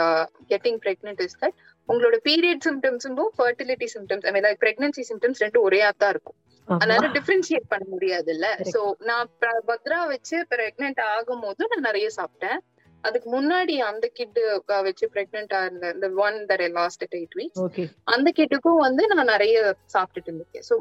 getting 0.53 0.79
pregnant 0.85 1.21
is 1.27 1.37
that 1.43 1.57
உங்களோட 1.89 2.17
period 2.29 2.63
சிம்டம்ஸும் 2.69 3.19
fertility 3.39 3.89
symptoms 3.95 4.25
I 4.29 4.33
mean 4.35 4.47
like 4.47 4.61
pregnancy 4.65 5.05
symptoms 5.11 5.41
ரெண்டும் 5.45 5.65
ஒரே 5.69 5.81
தான் 6.03 6.13
இருக்கும். 6.15 6.37
அதனால 6.75 7.07
டிஃபரன்ஷியேட் 7.15 7.67
பண்ண 7.73 7.85
முடியாதுல்ல. 7.93 8.47
Correct. 8.57 8.73
சோ 8.73 8.81
நான் 9.09 9.29
பத்ரா 9.69 9.99
வச்சு 10.13 10.37
பிரெக்னென்ட் 10.53 11.01
ஆகும் 11.15 11.43
போது 11.45 11.69
நான் 11.71 11.87
நிறைய 11.89 12.09
சாப்பிட்டேன். 12.19 12.59
அதுக்கு 13.07 13.27
முன்னாடி 13.35 13.75
அந்த 13.89 14.05
கிட் 14.19 14.39
வச்சு 14.87 15.05
பிரெக்னென்ட் 15.15 15.53
இருந்த 15.65 15.91
இந்த 15.95 16.07
one 16.25 16.37
that 16.49 16.63
I 16.67 16.69
lost 16.79 17.03
at 17.05 17.15
eight 17.19 17.35
weeks 17.39 17.91
அந்த 18.13 18.31
கிட்டுக்கும் 18.39 18.81
வந்து 18.87 19.03
நான் 19.13 19.31
நிறைய 19.35 19.57
சாப்பிட்டுட்டு 19.95 20.29
இருந்திருக்கேன். 20.31 20.67
சோ 20.69 20.77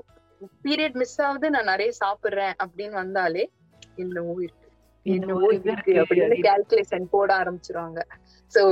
பீரியட் 0.67 0.97
மிஸ் 1.03 1.19
ஆகுது 1.27 1.51
நான் 1.57 1.71
நிறைய 1.73 1.93
சாப்பிடுறேன் 2.03 2.55
அப்படின்னு 2.65 2.97
வந்தாலே 3.03 3.45
என்னவோ 4.05 4.35
இருக்கு. 4.47 4.67
என்னவோ 5.07 5.49
இருக்கு 5.59 5.93
அப்படின்னு 6.03 6.37
கால்குலேஷன் 6.49 7.07
போட 7.15 7.31
ஆரம்பிச்சிருவாங்க. 7.43 8.01
சோ 8.53 8.63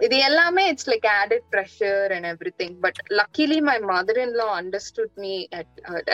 இது 0.00 0.16
எல்லாமே 0.26 0.62
it's 0.68 0.88
like 0.90 1.06
added 1.14 1.44
pressure 1.52 2.12
and 2.14 2.26
everything 2.60 2.76
but 2.84 2.98
luckily 3.12 3.58
my 3.66 3.74
mother 3.90 4.20
in 4.22 4.32
law 4.32 4.46
understood 4.56 5.12
me 5.16 5.32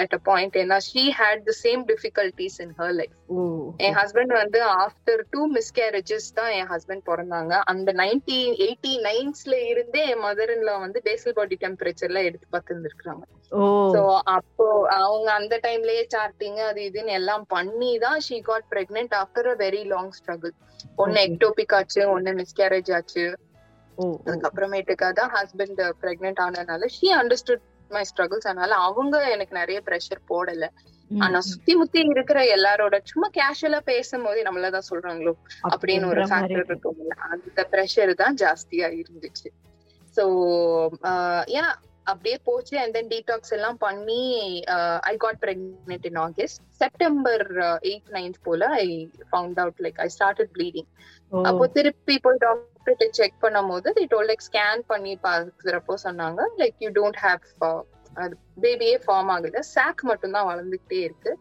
at 0.00 0.14
a 0.14 0.20
point 0.24 0.56
ஏன்னா 0.62 0.78
she 0.88 1.04
had 1.20 1.44
the 1.48 1.54
same 1.60 1.82
difficulties 1.92 2.58
in 2.64 2.74
her 2.80 2.92
life 2.92 3.14
N 3.80 3.96
husband 3.98 4.34
வந்து 4.34 4.60
ஆஃப்டர் 4.78 5.22
டூ 5.30 5.42
மிஸ்கேரேஜஸ் 5.54 6.28
தான் 6.32 6.50
என் 6.52 6.70
husband 6.72 7.04
பிறந்தாங்க. 7.08 7.52
அந்த 7.66 7.92
ninety 8.02 8.40
eighty 8.66 8.92
நைன்ஸ்ல 9.06 9.54
இருந்தே 9.66 10.02
என் 10.06 10.24
mother 10.24 10.52
in 10.56 10.64
லா 10.64 10.76
வந்து 10.78 11.00
Basel 11.02 11.36
பாடி 11.38 11.58
டெம்பரேச்சர்ல 11.60 12.22
எடுத்து 12.24 12.48
பார்த்துருந்துருக்காங்க 12.52 13.24
so 13.92 14.02
அப்போ 14.36 14.66
அவங்க 14.98 15.28
அந்த 15.32 15.54
டைம்லயே 15.62 16.04
சார்ட்டிங் 16.14 16.60
அது 16.68 16.80
இதுன்னு 16.88 17.12
எல்லாம் 17.12 17.44
பண்ணி 17.48 17.92
தான் 17.98 18.20
she 18.20 18.38
got 18.42 18.66
pregnant 18.72 19.14
after 19.14 19.48
a 19.48 19.56
very 19.62 19.82
long 19.86 20.12
struggle 20.12 20.54
ஒன்னு. 20.96 21.20
எக்டோபிக் 21.20 21.74
ஆச்சு 21.74 22.08
ஒன்னு 22.08 22.32
மிஸ்கேரேஜ் 22.32 22.94
ஆச்சு. 22.94 23.24
அதுக்கப்புறமேட்டுக்கா 23.98 25.12
தான் 25.12 25.32
ஹஸ்பண்ட் 25.32 25.82
பிரெக்னென்ட் 26.02 26.40
ஆனதுனால 26.46 26.88
ஷீ 26.96 27.08
அண்டர்ஸ்டுட் 27.20 27.64
மை 27.88 28.02
ஸ்ட்ரகிள்ஸ் 28.10 28.50
அதனால 28.50 28.74
அவங்க 28.74 29.30
எனக்கு 29.30 29.58
நிறைய 29.58 29.82
ப்ரெஷர் 29.86 30.22
போடல. 30.28 30.66
ஆனா 31.18 31.40
சுத்தி 31.40 31.74
முத்தி 31.74 32.00
இருக்கிற 32.00 32.38
எல்லாரோட 32.56 32.96
சும்மா 33.04 33.28
கேஷுவலா 33.30 33.80
பேசும்போது 33.84 34.42
நம்மளதான் 34.42 34.88
சொல்றாங்களோ? 34.90 35.32
அப்படின்னு 35.68 36.06
ஒரு 36.06 36.22
ஃபேக்டர் 36.24 36.64
இருக்கும்ல. 36.70 37.14
அந்த 37.28 37.68
ப்ரெஷர் 37.70 38.12
தான் 38.14 38.34
ஜாஸ்தியா 38.34 38.88
இருந்துச்சு. 39.02 39.50
சோ 40.16 40.24
யா 41.56 41.66
அப்படியே 42.06 42.36
போச்சு. 42.48 42.74
அண்ட் 42.82 42.94
தென் 42.96 43.10
டீடாக்ஸ் 43.12 43.54
எல்லாம் 43.56 43.78
பண்ணி 43.84 44.20
I 45.10 45.14
got 45.24 45.40
pregnant 45.44 46.06
in 46.10 46.20
August 46.26 46.60
September 46.82 47.44
eight 47.90 48.10
ninth 48.16 48.40
போல 48.46 48.68
I 48.80 48.86
found 49.30 49.60
out 49.64 49.82
like 49.86 50.00
I 50.04 50.08
started 50.16 50.52
bleeding 50.56 50.88
அப்போ 51.32 51.64
திருப்பி 51.76 52.16
போய் 52.24 52.40
டாக்டர்கிட்ட 52.44 53.06
செக் 53.20 53.38
பண்ணும் 53.44 53.70
போது 53.72 53.94
தி 53.98 54.06
டோல் 54.14 54.30
லைக் 54.30 54.46
ஸ்கேன் 54.48 54.82
பண்ணி 54.92 55.14
பாக்குறப்போ 55.26 55.96
சொன்னாங்க 56.06 56.42
லைக் 56.62 56.76
யூ 56.84 56.90
டோன்ட் 56.98 57.20
ஹேவ் 57.26 57.44
பேபியே 58.64 58.96
ஃபார்ம் 59.04 59.30
ஆகல. 59.34 59.60
சாக் 59.74 60.02
மட்டும் 60.10 60.34
தான் 60.36 60.48
வளர்ந்துகிட்டே 60.50 61.00
இருக்கு. 61.06 61.32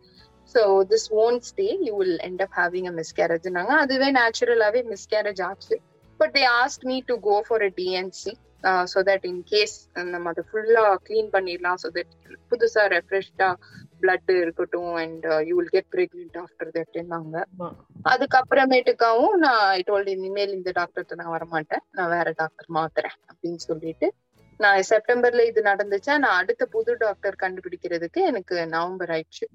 So 0.56 0.62
this 0.92 1.08
one 1.24 1.38
stay 1.50 1.68
you 1.88 1.94
will 2.00 2.20
end 2.28 2.42
up 2.46 2.56
having 2.60 2.88
a 2.92 2.96
மிஸ்கேரேஜ்னாங்க 3.00 3.74
அதுவே 3.84 4.08
நேச்சுரலாவே 4.18 4.82
மிஸ்கேரேஜ் 4.94 5.42
ஆச்சு. 5.50 5.76
But 6.20 6.34
they 6.38 6.44
asked 6.62 6.84
me 6.90 6.98
to 7.10 7.16
go 7.28 7.38
for 7.48 7.66
a 7.68 7.72
D and C 7.80 8.34
so 8.92 9.00
that 9.10 9.26
in 9.26 9.42
case 9.52 9.76
நம்ம 10.10 10.30
அதை 10.30 10.44
ஃபுல்லா 10.50 10.86
க்ளீன் 11.08 11.32
பண்ணிடலாம் 11.34 11.80
ஸோ 11.84 11.90
தட் 11.98 12.14
புதுசா 12.52 12.84
ரெஃப்ரெஷ்டா 12.96 13.50
பிளட் 14.02 14.32
இருக்கட்டும் 14.38 14.94
and 15.02 15.26
you 15.48 15.54
will 15.60 15.74
get 15.76 15.90
pregnant 15.92 16.38
after 16.44 16.72
that 16.78 16.96
இருந்தாங்க 16.96 17.36
அதுக்கப்புறமேட்டுக்காவும் 18.06 19.36
நான் 19.44 19.62
டோல்ட் 19.88 20.12
இனிமேல் 20.14 20.56
இந்த 20.58 20.70
டாக்டர்கிட்ட 20.80 21.20
நான் 21.22 21.36
வரமாட்டேன். 21.36 21.84
நான் 21.92 22.14
வேற 22.16 22.28
டாக்டர் 22.42 22.70
மாத்துறேன் 22.78 23.18
அப்படின்னு 23.30 23.62
சொல்லிட்டு 23.68 24.08
நான் 24.60 24.88
செப்டம்பர்ல 24.90 25.46
இது 25.50 25.62
நடந்துச்சா 25.64 26.14
நான் 26.24 26.40
அடுத்த 26.42 26.64
புது 26.76 26.92
டாக்டர் 27.02 27.42
கண்டுபிடிக்கிறதுக்கு 27.44 28.20
எனக்கு 28.32 28.56
நவம்பர் 28.76 29.14
ஆயிடுச்சு. 29.16 29.46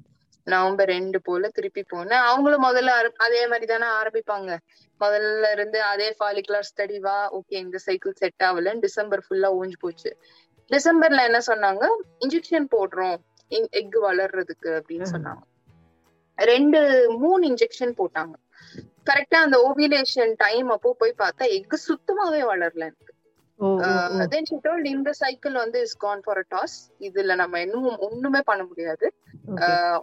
நவம்பர் 0.45 0.89
ரெண்டு 0.89 1.21
போல 1.23 1.49
திருப்பி 1.49 1.85
போனேன் 1.93 2.23
அவங்களும் 2.31 2.65
முதல்ல 2.65 3.11
அதே 3.17 3.47
மாதிரி 3.47 3.67
தானே 3.67 3.87
ஆரம்பிப்பாங்க. 3.87 4.57
முதல்ல 5.01 5.53
இருந்து 5.53 5.83
அதே 5.83 6.17
ஃபாலிகுலர் 6.21 6.69
ஸ்டடி 6.71 6.99
வா 6.99 7.35
ஓகே 7.35 7.43
இந்த 7.49 7.79
சைக்கிள் 7.79 8.13
செட் 8.13 8.43
ஆகலன்னு 8.45 8.81
டிசம்பர் 8.81 9.25
ஃபுல்லா 9.31 9.51
ஊஞ்சு 9.61 9.79
போச்சு. 9.81 10.17
டிசம்பர்ல 10.71 11.25
என்ன 11.25 11.41
சொன்னாங்க? 11.47 11.89
இன்ஜெக்ஷன் 12.21 12.67
போடுறோம். 12.77 13.17
எக் 13.49 13.99
வளர்றதுக்கு 14.03 14.71
அப்படின்னு 14.71 15.07
சொன்னாங்க. 15.13 15.41
ரெண்டு 16.37 17.11
மூணு 17.19 17.49
இன்ஜெக்ஷன் 17.49 17.95
போட்டாங்க. 17.99 18.33
கரெக்டா 19.11 19.35
அந்த 19.35 19.73
ஓவிலேஷன் 19.73 20.35
டைம் 20.37 20.69
அப்போ 20.69 20.97
போய் 20.99 21.15
பார்த்தா 21.19 21.49
எக் 21.49 21.83
சுத்தமாவே 21.89 22.41
வளரல 22.53 22.85
எனக்கு. 22.91 23.10
தென் 24.33 24.47
ஷி 24.49 24.57
டோல்ட் 24.67 24.87
இந்த 24.95 25.11
சைக்கிள் 25.21 25.55
வந்து 25.63 25.79
is 25.87 25.97
gone 26.05 26.23
for 26.25 26.41
a 26.43 26.45
toss 26.55 26.77
இதுல 27.09 27.35
நம்ம 27.43 27.61
இன்னும் 27.65 27.89
ஒண்ணுமே 28.07 28.41
பண்ண 28.51 28.63
முடியாது. 28.71 29.07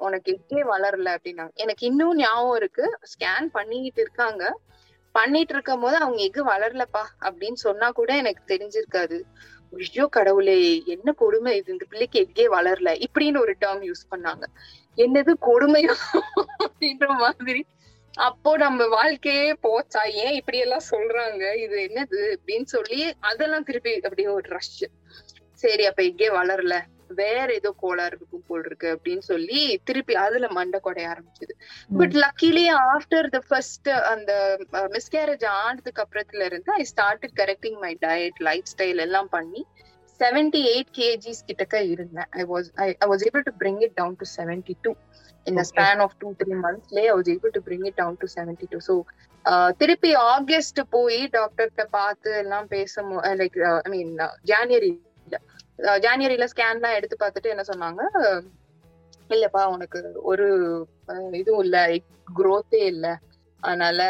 உனக்கு 0.05 0.29
எக்கே 0.35 0.61
வளரல 0.73 1.15
அப்படின்னாங்க 1.17 1.53
எனக்கு 1.63 1.83
இன்னும் 1.89 2.19
ஞாபகம் 2.21 2.57
இருக்கு. 2.61 2.85
ஸ்கேன் 3.13 3.47
பண்ணிக்கிட்டு 3.57 4.01
இருக்காங்க. 4.05 4.43
பண்ணிட்டு 5.15 5.53
இருக்கும் 5.55 5.83
போது 5.83 5.95
அவங்க 6.03 6.19
எக்கு 6.27 6.41
வளரலப்பா 6.53 7.03
அப்படின்னு 7.27 7.59
சொன்னா 7.67 7.87
கூட 7.99 8.09
எனக்கு 8.21 8.43
தெரிஞ்சிருக்காது. 8.53 9.17
ஐயோ 9.73 10.03
கடவுளே 10.17 10.57
என்ன 10.95 11.09
கொடுமை 11.21 11.51
இது? 11.59 11.69
இந்த 11.75 11.85
பிள்ளைக்கு 11.91 12.17
எக்கே 12.25 12.45
வளரல? 12.57 12.89
இப்படின்னு 13.05 13.41
ஒரு 13.45 13.53
டேர்ம் 13.63 13.83
யூஸ் 13.89 14.03
பண்ணாங்க. 14.13 14.45
என்னது 14.97 15.31
கொடுமையோ? 15.47 15.95
அப்படின்ற 16.65 17.07
மாதிரி. 17.23 17.61
அப்போ 18.17 18.51
நம்ம 18.57 18.85
வாழ்க்கையே 18.89 19.47
போச்சா? 19.63 20.01
ஏன் 20.23 20.35
இப்படி 20.35 20.57
எல்லாம் 20.57 20.89
சொல்றாங்க? 20.91 21.43
இது 21.55 21.75
என்னது? 21.87 22.21
அப்படின்னு 22.35 22.67
சொல்லி 22.67 22.99
அதெல்லாம் 23.21 23.63
திருப்பி 23.63 23.93
அப்படியே 24.01 24.29
ஒரு 24.29 24.47
ரஷ் 24.49 24.77
சரி 25.63 25.83
அப்ப 25.85 26.01
இங்கே 26.03 26.29
வளரல. 26.31 26.75
வேற 27.19 27.47
ஏதோ 27.53 27.69
கோளாறு 27.77 28.15
இருக்கும் 28.17 28.43
போல் 28.47 28.65
இருக்கு 28.65 28.87
அப்படின்னு 28.95 29.23
சொல்லி 29.23 29.59
திருப்பி 29.83 30.13
அதுல 30.15 30.47
மண்டை 30.49 30.79
கொடைய 30.79 31.05
ஆரம்பிச்சது 31.11 31.53
but 31.97 32.15
luckily 32.23 32.65
after 32.87 33.27
the 33.27 33.39
first 33.47 33.89
அந்த 34.11 34.31
மிஸ்கேரேஜ் 34.95 35.45
ஆனதுக்கு 35.57 36.03
அப்புறத்துல 36.03 36.45
இருந்து 36.45 36.71
I 36.73 36.85
started 36.91 37.35
correcting 37.39 37.79
my 37.79 37.93
diet 38.01 38.41
lifestyle 38.73 38.99
எல்லாம் 38.99 39.29
பண்ணி 39.29 39.61
செவன்டி 40.19 40.61
எயிட் 40.73 40.91
கேஜிஸ் 40.99 41.45
கிட்டக்க 41.47 41.77
இருந்தேன். 41.93 42.29
I 42.41 42.43
was 42.53 42.69
I 42.85 43.07
was 43.11 43.23
able 43.29 43.45
to 43.49 43.53
bring 43.61 43.81
it 43.87 43.95
down 44.01 44.19
to 44.23 44.27
seventy 44.37 44.75
two 44.85 44.93
in 45.45 45.57
a 45.61 45.65
span 45.67 45.97
of 46.05 46.11
two 46.21 46.31
three 46.39 46.55
months 46.63 46.87
I 47.01 47.13
was 47.17 47.27
able 47.33 47.51
to 47.57 47.61
bring 47.67 47.83
it 47.89 47.95
down 47.99 48.13
to 48.21 48.27
72 48.31 48.79
so 48.87 48.95
திருப்பி 49.79 50.09
August 50.31 50.79
போய் 50.95 51.19
டாக்டர்கிட்ட 51.35 51.83
பார்த்து 51.97 52.31
எல்லாம் 52.41 52.67
பேசும் 52.73 53.11
like 53.41 53.55
I 53.85 53.89
மீன் 53.93 54.11
ஜான்வரியில 54.49 55.37
ஜான்வரியில 56.05 56.47
ஸ்கேன்லாம் 56.53 56.97
எடுத்து 56.97 57.15
பார்த்துட்டு 57.23 57.53
என்ன 57.53 57.63
சொன்னாங்க? 57.69 58.01
இல்லப்பா 59.35 59.63
உனக்கு 59.75 60.01
ஒரு 60.31 60.47
இதுவும் 61.41 61.63
இல்ல 61.67 61.77
குரோத்தே 62.39 62.83
இல்ல. 62.93 63.07
அதனால 63.63 64.01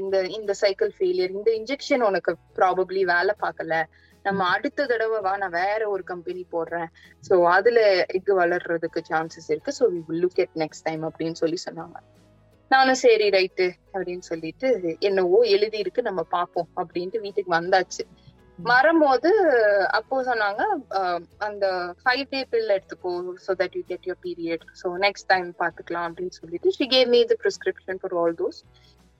இந்த 0.00 0.16
இந்த 0.38 0.52
சைக்கிள் 0.62 0.92
ஃபெயிலியர் 0.96 1.36
இந்த 1.38 1.50
இன்ஜெக்ஷன் 1.60 2.06
உனக்கு 2.10 2.32
ப்ராபப்ளி 2.58 3.02
வேலை 3.14 3.34
பார்க்கல. 3.44 3.74
நம்ம 4.28 4.46
அடுத்த 4.54 4.86
தடவை 4.92 5.18
வா 5.26 5.32
நான் 5.42 5.56
வேற 5.62 5.80
ஒரு 5.94 6.04
கம்பெனி 6.12 6.42
போடுறேன். 6.54 6.88
சோ 7.28 7.34
அதுல 7.56 7.80
எக் 8.18 8.32
வளர்றதுக்கு 8.42 9.02
சான்சஸ் 9.10 9.50
இருக்கு. 9.54 9.72
So 9.80 9.86
we 9.94 10.22
look 10.22 10.40
at 10.44 10.56
next 10.64 10.86
time 10.88 11.04
அப்படின்னு 11.08 11.40
சொல்லி 11.42 11.60
சொன்னாங்க. 11.66 11.98
நானும் 12.70 12.98
சரி 13.02 13.26
ரைட்டு 13.36 13.66
அப்படின்னு 13.92 14.24
சொல்லிட்டு 14.30 14.68
என்னவோ 15.08 15.38
எழுதி 15.56 15.78
இருக்கு 15.84 16.00
நம்ம 16.08 16.22
பார்ப்போம் 16.34 16.68
அப்படின்ட்டு 16.80 17.22
வீட்டுக்கு 17.26 17.52
வந்தாச்சு. 17.60 18.04
வரும்போது 18.58 19.30
அப்போ 19.98 20.16
சொன்னாங்க 20.28 20.62
அந்த 21.46 21.66
ஃபைவ் 22.00 22.24
டே 22.32 22.40
பில் 22.52 22.72
எடுத்துக்கோ 22.76 23.10
so 23.44 23.52
that 23.60 23.76
you 23.78 23.82
get 23.90 24.06
your 24.08 24.20
period 24.26 24.64
so 24.80 24.88
next 25.04 25.28
time 25.32 25.48
பார்த்துக்கலாம் 25.62 26.06
அப்படின்னு 26.08 26.36
சொல்லிட்டு 26.40 26.72
she 26.78 26.86
gave 26.94 27.08
me 27.14 27.20
the 27.32 27.36
prescription 27.44 28.00
for 28.02 28.16
all 28.22 28.34
those 28.42 28.58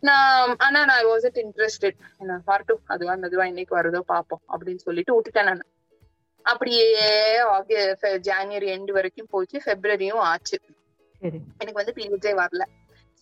நான் 0.02 0.54
ஆனா 0.58 0.80
நான் 0.84 1.08
வாஸ் 1.12 1.26
இட் 1.28 1.40
இன்ட்ரெஸ்டட் 1.44 1.96
நான் 2.28 2.42
வரட்டும் 2.44 2.82
அதுவா 2.87 3.14
அதுவா 3.28 3.44
இன்னைக்கு 3.44 3.74
வருதோ 3.78 4.00
பாப்போம் 4.12 4.42
அப்படின்னு 4.54 4.82
சொல்லிட்டு 4.87 5.14
விட்டுட்டேன் 5.16 5.48
நான். 5.50 5.64
அப்படியே 6.44 6.84
ஜான்வரி 8.28 8.68
எண்டு 8.76 8.92
வரைக்கும் 8.96 9.30
போச்சு 9.30 9.56
பிப்ரவரியும் 9.66 10.22
ஆச்சு. 10.30 10.58
எனக்கு 11.58 11.80
வந்து 11.80 11.96
பீரியட்ஸே 11.98 12.34
வரல. 12.42 12.64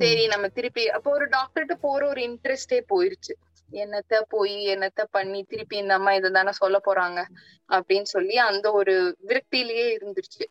சரி 0.00 0.24
நம்ம 0.26 0.46
திருப்பி 0.48 0.82
அப்போ 0.88 1.10
ஒரு 1.10 1.26
டாக்டர்கிட்ட 1.28 1.74
போற 1.84 2.00
ஒரு 2.08 2.20
இன்ட்ரெஸ்டே 2.28 2.78
போயிருச்சு. 2.92 3.34
என்னத்த 3.70 4.14
போய் 4.28 4.56
என்னத்த 4.74 5.04
பண்ணி 5.10 5.40
திருப்பி 5.42 5.76
இந்த 5.76 5.94
அம்மா 5.94 6.12
இதை 6.12 6.30
தானே 6.30 6.52
சொல்ல 6.60 6.76
போறாங்க 6.86 7.20
அப்படின்னு 7.70 8.08
சொல்லி 8.14 8.36
அந்த 8.50 8.66
ஒரு 8.72 8.94
விரக்தியிலேயே 9.28 9.86
இருந்துருச்சு. 9.96 10.44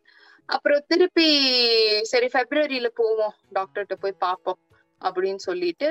அப்புறம் 0.50 0.82
திருப்பி 0.88 1.28
சரி 2.04 2.28
பிப்ரவரியில 2.34 2.90
போவோம் 3.02 3.36
டாக்டர்கிட்ட 3.56 3.96
போய் 4.00 4.24
பார்ப்போம் 4.26 4.60
அப்படின்னு 5.08 5.42
சொல்லிட்டு 5.48 5.88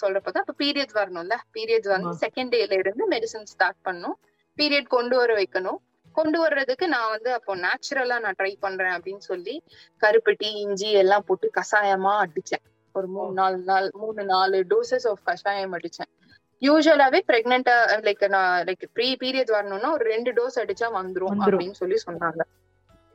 சொல்றப்பதான் 0.00 0.42
அப்ப 0.42 0.54
பீரியட்ஸ் 0.58 0.98
வரணும்ல. 1.00 1.34
பீரியட்ஸ் 1.54 1.92
வந்து 1.94 2.12
செகண்ட் 2.24 2.52
டேல 2.54 2.78
இருந்து 2.78 3.08
மெடிசன் 3.08 3.50
ஸ்டார்ட் 3.54 3.82
பண்ணும். 3.82 4.16
பீரியட் 4.58 4.94
கொண்டு 4.96 5.16
வர 5.16 5.34
வைக்கணும். 5.36 5.80
கொண்டு 6.12 6.38
வர்றதுக்கு 6.40 6.86
நான் 6.88 7.10
வந்து 7.10 7.30
அப்போ 7.32 7.56
நேச்சுரலா 7.56 8.18
நான் 8.20 8.36
ட்ரை 8.38 8.54
பண்றேன் 8.60 8.92
அப்படின்னு 8.92 9.24
சொல்லி 9.30 9.54
கருப்பட்டி 10.00 10.48
இஞ்சி 10.62 10.90
எல்லாம் 11.02 11.24
போட்டு 11.26 11.50
கஷாயமா 11.54 12.12
அடிச்சேன். 12.24 12.64
ஒரு 12.92 13.06
மூணு 13.06 13.32
நாலு 13.32 13.58
நாள் 13.70 13.90
மூணு 13.94 14.24
நாலு 14.24 14.64
டோசஸ் 14.70 15.08
ஆஃப் 15.08 15.24
கஷாயம் 15.24 15.74
அடிச்சேன். 15.78 16.12
யூஸ்வலாவே 16.60 17.18
பிரெக்னெண்டா 17.30 17.74
லைக் 18.06 18.28
நான் 18.28 18.64
லைக் 18.64 18.84
ப்ரீ 18.92 19.08
பீரியட் 19.20 19.50
வரணும்னா 19.50 19.92
ஒரு 19.92 20.04
ரெண்டு 20.04 20.30
டோஸ் 20.38 20.58
அடிச்சா 20.62 20.86
வந்துரும் 20.98 21.34
அப்படின்னு 21.40 21.76
சொல்லி 21.80 21.98
சொன்னாங்க. 22.06 22.44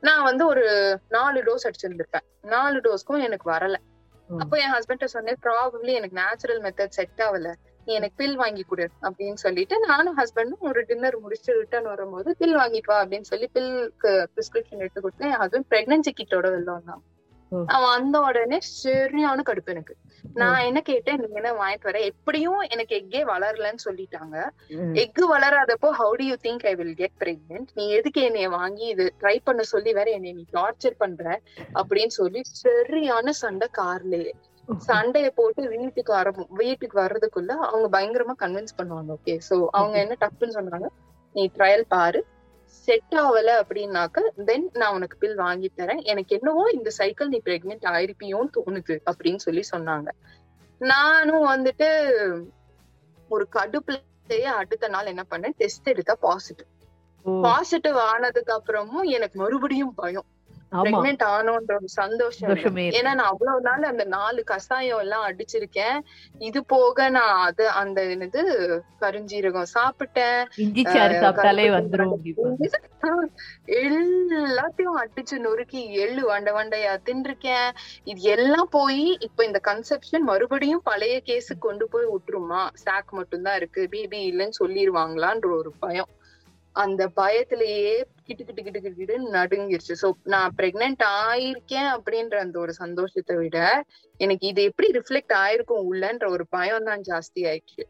நான் 0.02 0.22
வந்து 0.22 0.44
ஒரு 0.46 0.66
நாலு 1.08 1.42
டோஸ் 1.42 1.66
அடிச்சிருந்திருப்பேன். 1.68 2.26
நாலு 2.42 2.78
டோஸ்க்கும் 2.80 3.24
எனக்கு 3.24 3.50
வரல. 3.50 3.76
அப்போ 4.28 4.56
என் 4.64 4.74
ஹஸ்பண்ட 4.74 5.06
சொன்னேன் 5.14 5.38
ப்ராபப்ளி 5.46 5.92
எனக்கு 5.98 6.18
நேச்சுரல் 6.20 6.60
மெத்தட் 6.66 6.96
செட் 6.98 7.22
ஆகல. 7.26 7.48
நீ 7.86 7.92
எனக்கு 7.98 8.18
பில் 8.20 8.36
வாங்கி 8.42 8.62
கொடு 8.62 8.84
அப்படின்னு 9.06 9.38
சொல்லிட்டு 9.44 9.76
நானும் 9.86 10.18
ஹஸ்பண்டும் 10.18 10.66
ஒரு 10.70 10.80
டின்னர் 10.90 11.16
முடிச்சுட்டு 11.22 11.58
ரிட்டர்ன் 11.60 11.88
வரும்போது 11.92 12.28
பில் 12.40 12.56
வாங்கிட்டு 12.60 12.90
வா 12.92 12.98
அப்படின்னு 13.04 13.30
சொல்லி 13.32 13.48
பில்க்கு 13.56 14.12
பிரிஸ்கிரிப்ஷன் 14.34 14.82
எடுத்து 14.84 15.02
கொடுத்தேன். 15.06 15.32
என் 15.32 15.42
ஹஸ்பண்ட் 15.42 15.68
பிரெக்னன்சி 15.72 16.12
கிட்டோட 16.20 16.48
வெள்ளம் 16.56 16.88
தான் 16.90 17.02
அவன் 17.74 17.90
வந்த 17.94 18.16
உடனே 18.28 18.58
சரியான 18.82 19.42
கடுப்பு 19.48 19.72
எனக்கு. 19.74 19.94
நான் 20.40 20.66
என்ன 20.68 20.80
கேட்டேன் 20.80 21.20
நீங்க 21.22 21.36
என்ன 21.40 21.52
வாங்கிட்டு 21.60 21.88
வர? 21.90 21.98
எப்படியும் 22.10 22.60
எனக்கு 22.74 22.94
எக்கே 23.00 23.22
வளரலன்னு 23.32 23.84
சொல்லிட்டாங்க. 23.86 24.36
Egg 25.04 25.24
வளராதப்போ 25.32 25.90
how 26.00 26.14
do 26.20 26.26
you 26.30 26.36
think 26.46 26.64
I 26.70 26.74
will 26.74 26.94
get 26.94 27.16
pregnant 27.24 27.70
நீ 27.74 27.86
எதுக்கு 27.98 28.22
என்னைய 28.22 28.48
வாங்கி 28.58 28.86
இது 28.94 29.06
ட்ரை 29.22 29.36
பண்ண 29.44 29.64
சொல்லி 29.72 29.92
வேற 29.92 30.10
என்னை 30.10 30.32
நீ 30.32 30.44
டார்ச்சர் 30.52 31.00
பண்ற? 31.02 31.24
அப்படின்னு 31.80 32.14
சொல்லி 32.20 32.42
சரியான 32.64 33.32
சண்டை 33.42 33.68
கார்லயே. 33.80 34.32
சண்டைய 34.88 35.28
போட்டு 35.34 35.62
வீட்டுக்கு 35.68 36.12
வர 36.12 36.28
வீட்டுக்கு 36.60 36.96
வர்றதுக்குள்ள 37.00 37.52
அவங்க 37.68 37.86
பயங்கரமா 37.96 38.34
கன்வின்ஸ் 38.42 38.76
பண்ணுவாங்க 38.78 39.10
ஓகே 39.16 39.34
சோ 39.48 39.56
அவங்க 39.70 39.96
என்ன 39.98 40.14
டப்புன்னு 40.20 40.56
சொன்னாங்க 40.58 40.88
நீ 41.34 41.44
ட்ரையல் 41.56 41.84
பாரு 41.88 42.20
செட் 42.72 43.14
ஆகல 43.16 43.50
அப்படின்னாக்க 43.62 44.20
தென் 44.44 44.70
நான் 44.72 44.94
உனக்கு 44.94 45.16
பில் 45.16 45.36
வாங்கி 45.36 45.70
தரேன். 45.76 46.02
எனக்கு 46.02 46.36
என்னவோ 46.36 46.70
இந்த 46.72 46.90
சைக்கிள் 46.90 47.28
நீ 47.28 47.40
பிரெக்னென்ட் 47.44 47.86
ஆயிருப்பியோன்னு 47.92 48.54
தோணுது 48.58 48.96
அப்படின்னு 49.10 49.36
சொல்லி 49.36 49.62
சொன்னாங்க. 49.76 50.08
நானும் 50.78 51.46
வந்துட்டு 51.46 51.88
ஒரு 53.28 53.48
கடுப்புலயே 53.56 54.42
அடுத்த 54.42 54.88
நாள் 54.88 55.06
என்ன 55.06 55.24
பண்ணேன்? 55.30 55.56
டெஸ்ட் 55.56 55.88
எடுத்தா 55.88 56.16
பாசிட்டிவ் 56.20 56.66
பாசிட்டிவ் 57.24 57.96
ஆனதுக்கு 57.96 58.52
அப்புறமும் 58.58 59.02
எனக்கு 59.02 59.38
மறுபடியும் 59.40 59.94
பயம். 59.94 60.26
பிரெக்னென்ட் 60.74 61.22
ஆனோன்ற 61.32 61.74
ஒரு 61.74 61.84
சந்தோஷம் 61.96 62.50
ஏன்னா 62.92 63.12
நான் 63.12 63.32
அவ்வளவு 63.32 63.60
நாள் 63.60 63.90
அந்த 63.90 64.04
நாலு 64.14 64.44
கஷாயம் 64.44 64.98
எல்லாம் 64.98 65.28
அடிச்சிருக்கேன். 65.28 65.96
இது 66.40 66.66
போக 66.66 67.10
நான் 67.10 67.46
அது 67.46 67.70
அந்த 67.80 68.00
என்னது 68.14 68.40
கருஞ்சீரகம் 69.02 69.66
சாப்பிட்டேன். 69.74 70.42
எல்லாத்தையும் 73.78 75.02
அடிச்சு 75.02 75.38
நொறுக்கி 75.38 76.02
எள்ளு 76.02 76.22
வண்ட 76.22 76.52
வண்டையா 76.52 76.98
தின்றுக்கேன் 77.06 77.72
இது 78.06 78.34
எல்லாம் 78.34 78.66
போய் 78.70 79.18
இப்ப 79.26 79.44
இந்த 79.44 79.60
கன்செப்ஷன் 79.64 80.24
மறுபடியும் 80.30 80.82
பழைய 80.84 81.22
கேஸு 81.28 81.58
கொண்டு 81.58 81.88
போய் 81.88 82.06
விட்டுருமா? 82.06 82.68
சாக் 82.84 83.12
மட்டும்தான் 83.12 83.56
இருக்கு. 83.56 83.88
பேபி 83.94 84.30
இல்லைன்னு 84.30 84.62
சொல்லிருவாங்களான்ற 84.62 85.60
ஒரு 85.60 85.72
பயம். 85.80 86.08
அந்த 86.76 87.02
பயத்திலேயே 87.18 87.94
கிட்டு 88.26 88.42
கிட்டு 88.44 88.62
கிட்டு 88.66 88.80
கிட்டு 88.98 89.16
நடுங்கிருச்சு. 89.36 89.94
சோ 90.02 90.08
நான் 90.34 90.54
பிரெக்னென்ட் 90.58 91.02
ஆயிருக்கேன் 91.24 91.88
அப்படின்ற 91.94 92.36
அந்த 92.44 92.56
ஒரு 92.64 92.72
சந்தோஷத்தை 92.82 93.34
விட 93.40 93.58
எனக்கு 94.20 94.44
இது 94.50 94.62
எப்படி 94.70 94.88
ரிஃப்ளெக்ட் 94.98 95.34
ஆயிருக்கும் 95.42 95.88
உள்ளன்ற 95.90 96.26
ஒரு 96.36 96.44
பயம் 96.56 96.86
தான் 96.88 97.02
ஜாஸ்தி 97.10 97.42
ஆயிடுச்சு. 97.50 97.84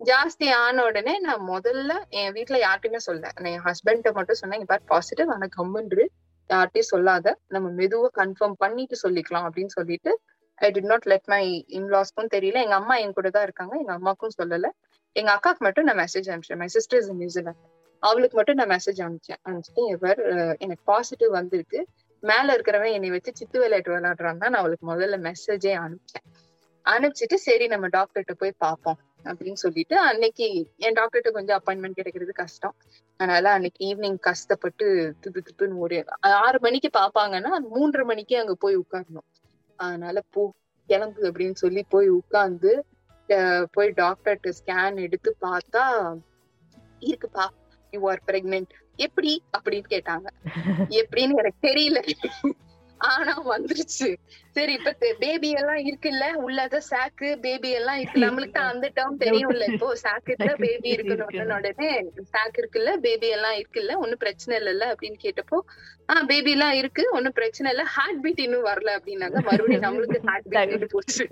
ஜாஸ்தி 0.00 0.48
ஆன 0.62 0.82
உடனே 0.88 1.14
நான் 1.26 1.42
முதல்ல 1.54 1.92
என் 2.20 2.34
வீட்டுல 2.36 2.58
யார்கிட்டயுமே 2.64 3.00
சொல்ல 3.08 3.32
நான் 3.40 3.52
என் 3.54 3.64
ஹஸ்பண்ட 3.68 4.12
மட்டும் 4.18 4.40
சொன்னேன் 4.40 4.58
இங்க 4.60 4.70
பாரு 4.72 4.84
பாசிட்டிவ் 4.92 5.32
ஆனா 5.36 5.48
கம்முன்று 5.58 6.04
யார்ட்டையும் 6.50 6.90
சொல்லாத. 6.92 7.26
நம்ம 7.54 7.68
மெதுவா 7.80 8.10
கன்ஃபார்ம் 8.20 8.56
பண்ணிட்டு 8.64 8.98
சொல்லிக்கலாம் 9.04 9.48
அப்படின்னு 9.48 9.74
சொல்லிட்டு 9.78 10.12
I 10.58 10.70
did 10.76 10.90
not 10.92 11.08
let 11.12 11.28
my 11.32 11.42
இன்லாஸ்க்கும் 11.78 12.30
தெரியல. 12.36 12.62
எங்க 12.66 12.76
அம்மா 12.80 12.94
என் 13.02 13.16
கூட 13.18 13.28
தான் 13.38 13.46
இருக்காங்க. 13.48 13.74
எங்க 13.82 13.92
அம்மாக்கும் 13.98 14.36
சொல்லல. 14.38 14.68
எங்க 15.16 15.30
அக்காக்கு 15.36 15.64
மட்டும் 15.66 15.86
நான் 15.88 16.00
message 16.04 16.30
அனுப்பிச்சேன். 16.30 16.62
My 16.62 16.70
sister 16.76 17.00
is 17.02 17.12
New Zealand 17.22 17.76
அவளுக்கு 18.02 18.36
மட்டும் 18.36 18.58
நான் 18.60 18.72
மெசேஜ் 18.74 19.00
அனுப்பிச்சேன் 19.04 19.40
அனுப்பிச்சிட்டு 19.48 19.84
இவர் 19.94 20.20
எனக்கு 20.64 20.82
பாசிட்டிவ் 20.84 21.32
வந்திருக்கு. 21.38 21.80
மேல 22.22 22.54
இருக்கிறவன் 22.56 22.94
என்னை 22.96 23.10
வச்சு 23.10 23.30
சித்து 23.40 23.58
விளையாட்டு 23.62 23.92
விளையாடுறான் 23.94 24.40
நான் 24.44 24.60
அவளுக்கு 24.60 24.84
முதல்ல 24.92 25.16
மெசேஜே 25.28 25.72
அனுப்பிச்சேன். 25.84 26.26
அனுப்பிச்சிட்டு 26.86 27.36
சரி 27.48 27.64
நம்ம 27.72 27.86
டாக்டர்கிட்ட 27.96 28.34
போய் 28.42 28.60
பார்ப்போம் 28.64 28.98
அப்படின்னு 29.24 29.60
சொல்லிட்டு 29.62 29.96
அன்னைக்கு 30.08 30.46
என் 30.86 30.96
டாக்டர்கிட்ட 30.98 31.30
கொஞ்சம் 31.36 31.58
அப்பாயின்மெண்ட் 31.58 31.98
கிடைக்கிறது 32.00 32.32
கஷ்டம். 32.42 32.74
அதனால 33.20 33.50
அன்னைக்கு 33.56 33.80
ஈவினிங் 33.88 34.18
கஷ்டப்பட்டு 34.28 34.86
துப்பு 35.22 35.40
துப்புன்னு 35.48 35.80
ஓடி 35.84 35.96
ஆறு 36.44 36.58
மணிக்கு 36.66 36.90
பாப்பாங்கன்னா 36.98 37.52
மூன்றரை 37.74 38.04
மணிக்கு 38.12 38.36
அங்க 38.42 38.54
போய் 38.64 38.80
உட்காரணும். 38.82 39.28
அதனால 39.78 40.18
போ 40.34 40.42
கிளம்பு 40.88 41.22
அப்படின்னு 41.28 41.56
சொல்லி 41.64 41.82
போய் 41.94 42.08
உட்கார்ந்து 42.18 42.72
போய் 43.74 43.90
டாக்டர்கிட்ட 44.02 44.52
ஸ்கேன் 44.58 44.98
எடுத்து 45.06 45.30
பார்த்தா 45.46 45.84
இருக்குப்பா. 47.08 47.46
யூ 47.90 48.08
ஆர் 48.08 48.22
பிரெக்னென்ட் 48.26 48.70
எப்படி? 48.96 49.42
அப்படின்னு 49.58 49.82
கேட்டாங்க. 49.88 50.26
எப்படின்னு 51.00 51.34
எனக்கு 51.34 51.68
தெரியல. 51.68 52.00
ஆனா 53.00 53.56
வந்துருச்சு. 53.56 54.16
சரி 54.50 54.72
இப்ப 54.72 54.96
பேபி 55.18 55.50
எல்லாம் 55.50 55.76
இருக்குல்ல? 55.76 56.24
உள்ளத 56.46 56.80
சாக்கு 56.90 57.36
பேபி 57.36 57.70
எல்லாம் 57.70 57.98
இருக்கு. 57.98 58.20
நம்மளுக்கு 58.20 58.58
அந்த 58.58 58.90
டேர்ம் 58.94 59.20
தெரியும்ல. 59.20 59.72
இப்போ 59.72 59.96
சாக்கு 60.02 60.26
இருக்குல்ல 60.26 60.54
பேபி 60.54 60.96
இருக்கணும் 60.96 61.56
உடனே 61.56 62.02
சாக்கு 62.32 62.58
இருக்குல்ல? 62.58 62.96
பேபி 62.96 63.28
எல்லாம் 63.28 63.52
இருக்குல்ல? 63.52 63.96
ஒண்ணும் 63.96 64.18
பிரச்சனை 64.18 64.60
இல்லைல்ல? 64.60 64.94
அப்படின்னு 64.94 65.18
கேட்டப்போ 65.22 65.60
ஆஹ் 66.12 66.26
பேபி 66.26 66.50
எல்லாம் 66.50 66.72
இருக்கு. 66.72 67.08
ஒண்ணும் 67.12 67.32
பிரச்சனை 67.32 67.72
இல்ல. 67.72 67.84
ஹார்ட் 67.84 68.22
பீட் 68.22 68.38
இன்னும் 68.38 68.64
வரல. 68.64 68.98
அப்படின்னாங்க. 68.98 69.42
மறுபடியும் 69.42 69.82
நம்மளுக்கு 69.82 70.26
ஹார்ட் 70.26 70.70
பீட் 70.70 70.90
போச்சு. 70.90 71.26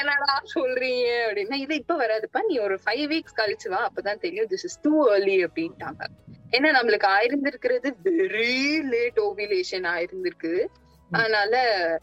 என்னடா 0.00 0.42
சொல்றீங்க 0.54 1.06
அப்படின்னா. 1.26 1.56
இது 1.64 1.74
இப்ப 1.74 1.96
வராதுப்பா. 1.96 2.40
நீ 2.46 2.58
ஒரு 2.58 2.78
ஃபைவ் 2.84 3.04
வீக்ஸ் 3.12 3.38
கழிச்சு 3.40 3.68
வா. 3.68 3.80
அப்பதான் 3.88 4.22
தெரியும். 4.24 4.46
திஸ் 4.46 4.66
இஸ் 4.68 4.80
டூ 4.80 4.92
ஏர்லி 5.14 5.44
அப்படின்ட்டாங்க. 5.44 6.02
ஏன்னா 6.50 6.68
நம்மளுக்கு 6.78 7.08
ஆயிருந்திருக்கிறது 7.16 7.88
வெரி 8.04 8.82
லேட் 8.92 9.18
ஓவிலேஷன் 9.18 9.86
ஆயிருந்திருக்கு. 9.94 10.66
அதனால 11.10 11.54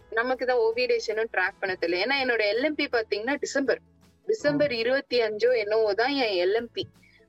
நமக்கு 0.09 0.45
தான் 0.45 0.61
ஓவிலேஷனும் 0.67 1.31
ட்ராக் 1.33 1.59
பண்ண 1.59 1.73
தெரியல. 1.81 2.01
ஏன்னா 2.05 2.15
என்னோட 2.23 2.43
எல்எம்பி 2.53 2.85
பாத்தீங்கன்னா 2.97 3.35
டிசம்பர் 3.39 3.81
டிசம்பர் 4.27 4.71
இருபத்தி 4.71 5.17
அஞ்சோ 5.21 5.49
என்னவோ 5.57 5.93
தான் 5.93 6.13
என் 6.25 6.37
எல்எம்பி 6.45 6.83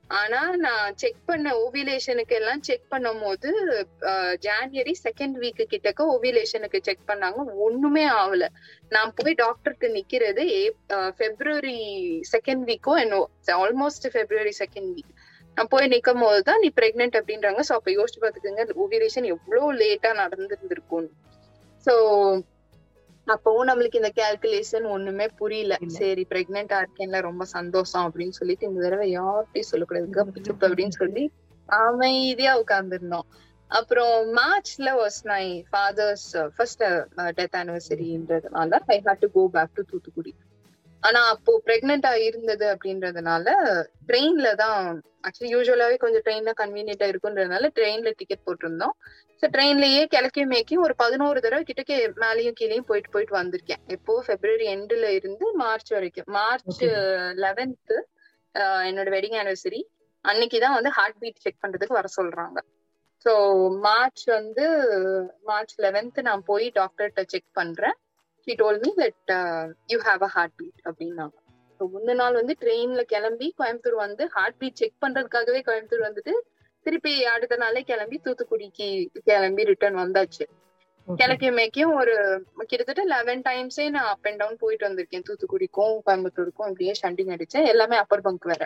ஆனா 0.09 0.41
நான் 0.65 0.95
செக் 1.01 1.23
பண்ண 1.29 1.47
ஓவியலேஷனுக்கு 1.63 2.35
எல்லாம் 2.39 2.61
செக் 2.67 2.85
பண்ணும் 2.89 3.21
போது 3.23 3.49
ஜான்வரி 4.45 4.93
செகண்ட் 5.05 5.35
வீக் 5.43 5.61
கிட்டக்க 5.73 6.01
ஓவியலேஷனுக்கு 6.13 6.79
செக் 6.87 7.07
பண்ணாங்க. 7.09 7.39
ஒண்ணுமே 7.65 8.05
ஆகல. 8.21 8.45
நான் 8.95 9.13
போய் 9.17 9.39
டாக்டருக்கு 9.43 9.89
நிக்கிறது 9.97 10.45
பிப்ரவரி 11.21 11.79
செகண்ட் 12.33 12.65
வீக்கோ 12.71 12.95
என்னோ 13.03 13.21
ஆல்மோஸ்ட் 13.63 14.07
பிப்ரவரி 14.17 14.53
செகண்ட் 14.63 14.91
வீக் 14.97 15.13
நான் 15.57 15.71
போய் 15.73 15.91
நிக்கும் 15.93 16.23
போதுதான் 16.25 16.61
நீ 16.63 16.69
பிரெக்னென்ட் 16.81 17.17
அப்படின்றாங்க. 17.19 17.61
ஸோ 17.69 17.73
அப்ப 17.79 17.91
யோசிச்சு 17.99 18.23
பாத்துக்கோங்க 18.25 18.65
ஓவியலேஷன் 18.83 19.27
எவ்வளவு 19.35 19.73
லேட்டா 19.81 20.11
நடந்திருந்திருக்கும் 20.23 21.09
ஸோ 21.85 21.93
அப்பவும் 23.33 23.67
நம்மளுக்கு 23.69 23.99
இந்த 23.99 24.11
கால்குலேஷன் 24.15 24.85
ஒண்ணுமே 24.89 25.25
புரியல. 25.41 25.75
சரி 25.97 26.23
பிரெக்னெண்டா 26.29 26.77
இருக்கேன்ல 26.83 27.21
ரொம்ப 27.21 27.45
சந்தோஷம் 27.57 28.05
அப்படின்னு 28.05 28.37
சொல்லிட்டு 28.39 28.67
இந்த 28.67 28.81
தடவை 28.85 29.07
யார்கிட்டயும் 29.19 29.71
சொல்லக்கூடாது. 29.71 30.07
கப்பு 30.17 30.69
அப்படின்னு 30.69 30.97
சொல்லி 31.01 31.25
அமைதியா 31.69 32.53
உட்கார்ந்துருந்தோம். 32.61 33.27
அப்புறம் 33.71 34.13
மார்ச்ல 34.35 34.89
was 34.99 35.21
my 35.23 35.45
father's 35.71 36.29
first 36.55 36.83
death 37.39 37.57
ஆனிவர்சரின்றதுனால 37.61 38.79
I 38.95 38.97
had 39.05 39.23
to 39.23 39.29
go 39.31 39.43
back 39.51 39.73
to 39.73 39.83
Thoothukudi. 39.89 40.31
ஆனா 41.03 41.19
அப்போ 41.27 41.51
பிரெக்னெண்டா 41.65 42.11
இருந்தது 42.27 42.65
அப்படின்றதுனால 42.73 43.47
ட்ரெயின்ல 44.07 44.47
தான் 44.55 44.79
ஆக்சுவலி 45.27 45.51
யூஸ்வலாவே 45.53 45.95
கொஞ்சம் 45.97 46.23
ட்ரெயின்ல 46.25 46.51
கன்வீனியன்டா 46.57 47.07
இருக்குன்றதுனால 47.11 47.69
ட்ரெயின்ல 47.77 48.11
டிக்கெட் 48.17 48.45
போட்டிருந்தோம். 48.47 48.95
ஸோ 49.43 49.45
ட்ரெயின்லயே 49.55 50.03
கிழக்கையும் 50.13 50.51
மேய்க்கும் 50.53 50.83
ஒரு 50.85 50.93
பதினோரு 50.95 51.39
தடவை 51.41 51.63
கிட்டக்கே 51.63 51.97
மேலேயும் 52.23 52.57
கீழேயும் 52.59 52.87
போயிட்டு 52.87 53.11
போயிட்டு 53.11 53.35
வந்திருக்கேன். 53.37 53.81
எப்போ? 53.87 54.13
பிப்ரவரி 54.27 54.67
எண்டுல 54.75 55.09
இருந்து 55.19 55.45
மார்ச் 55.55 55.91
வரைக்கும். 55.91 56.29
மார்ச் 56.37 56.81
லெவன்த் 57.45 57.95
என்னோட 58.87 59.07
வெட்டிங் 59.15 59.37
ஆனிவர்சரி 59.41 59.81
அன்னைக்குதான் 60.25 60.77
வந்து 60.77 60.89
ஹார்ட் 60.89 61.19
பீட் 61.19 61.43
செக் 61.43 61.61
பண்றதுக்கு 61.63 61.99
வர 61.99 62.07
சொல்றாங்க. 62.17 62.59
ஸோ 63.25 63.31
மார்ச் 63.85 64.23
வந்து 64.29 64.65
மார்ச் 65.43 65.75
லெவன்த் 65.81 66.19
நான் 66.21 66.43
போய் 66.43 66.65
டாக்டர்கிட்ட 66.75 67.23
செக் 67.25 67.49
பண்றேன். 67.53 67.97
She 68.47 68.53
told 68.59 68.77
me 68.83 68.91
that 69.01 69.31
you 69.93 69.97
have 70.09 70.21
a 70.27 70.31
heartbeat 70.59 70.79
அப்படின்னாங்க 70.87 71.35
ஸோ 71.79 71.85
முந்த 71.95 72.11
நாள் 72.19 72.37
வந்து 72.39 72.53
ட்ரெயின்ல 72.61 73.01
கிளம்பி 73.13 73.47
கோயம்புத்தூர் 73.59 73.97
வந்து 74.03 74.23
ஹார்ட் 74.35 74.57
பீட் 74.61 74.79
செக் 74.81 75.01
பண்றதுக்காகவே 75.03 75.59
கோயம்புத்தூர் 75.67 76.05
வந்துட்டு 76.05 76.33
திருப்பி 76.85 77.13
அடுத்த 77.33 77.55
நாளே 77.63 77.81
கிளம்பி 77.89 78.17
தூத்துக்குடிக்கு 78.25 78.87
கிளம்பி 79.27 79.63
ரிட்டர்ன் 79.69 79.99
வந்தாச்சு. 80.03 80.45
கிழக்கியமைக்கும் 81.07 81.91
ஒரு 81.99 82.13
கிட்டத்தட்ட 82.69 83.03
லெவன் 83.13 83.43
டைம்ஸே 83.47 83.85
நான் 83.95 84.07
அப் 84.13 84.25
அண்ட் 84.29 84.39
டவுன் 84.41 84.57
போயிட்டு 84.63 84.87
வந்திருக்கேன். 84.87 85.25
தூத்துக்குடிக்கும் 85.27 85.93
கோயம்புத்தூருக்கும் 86.07 86.69
இப்படியே 86.71 86.93
ஷண்டிங் 87.01 87.31
அடிச்சேன் 87.35 87.67
எல்லாமே 87.73 87.97
அப்பர் 88.03 88.25
பங்க் 88.27 88.49
வேற. 88.51 88.63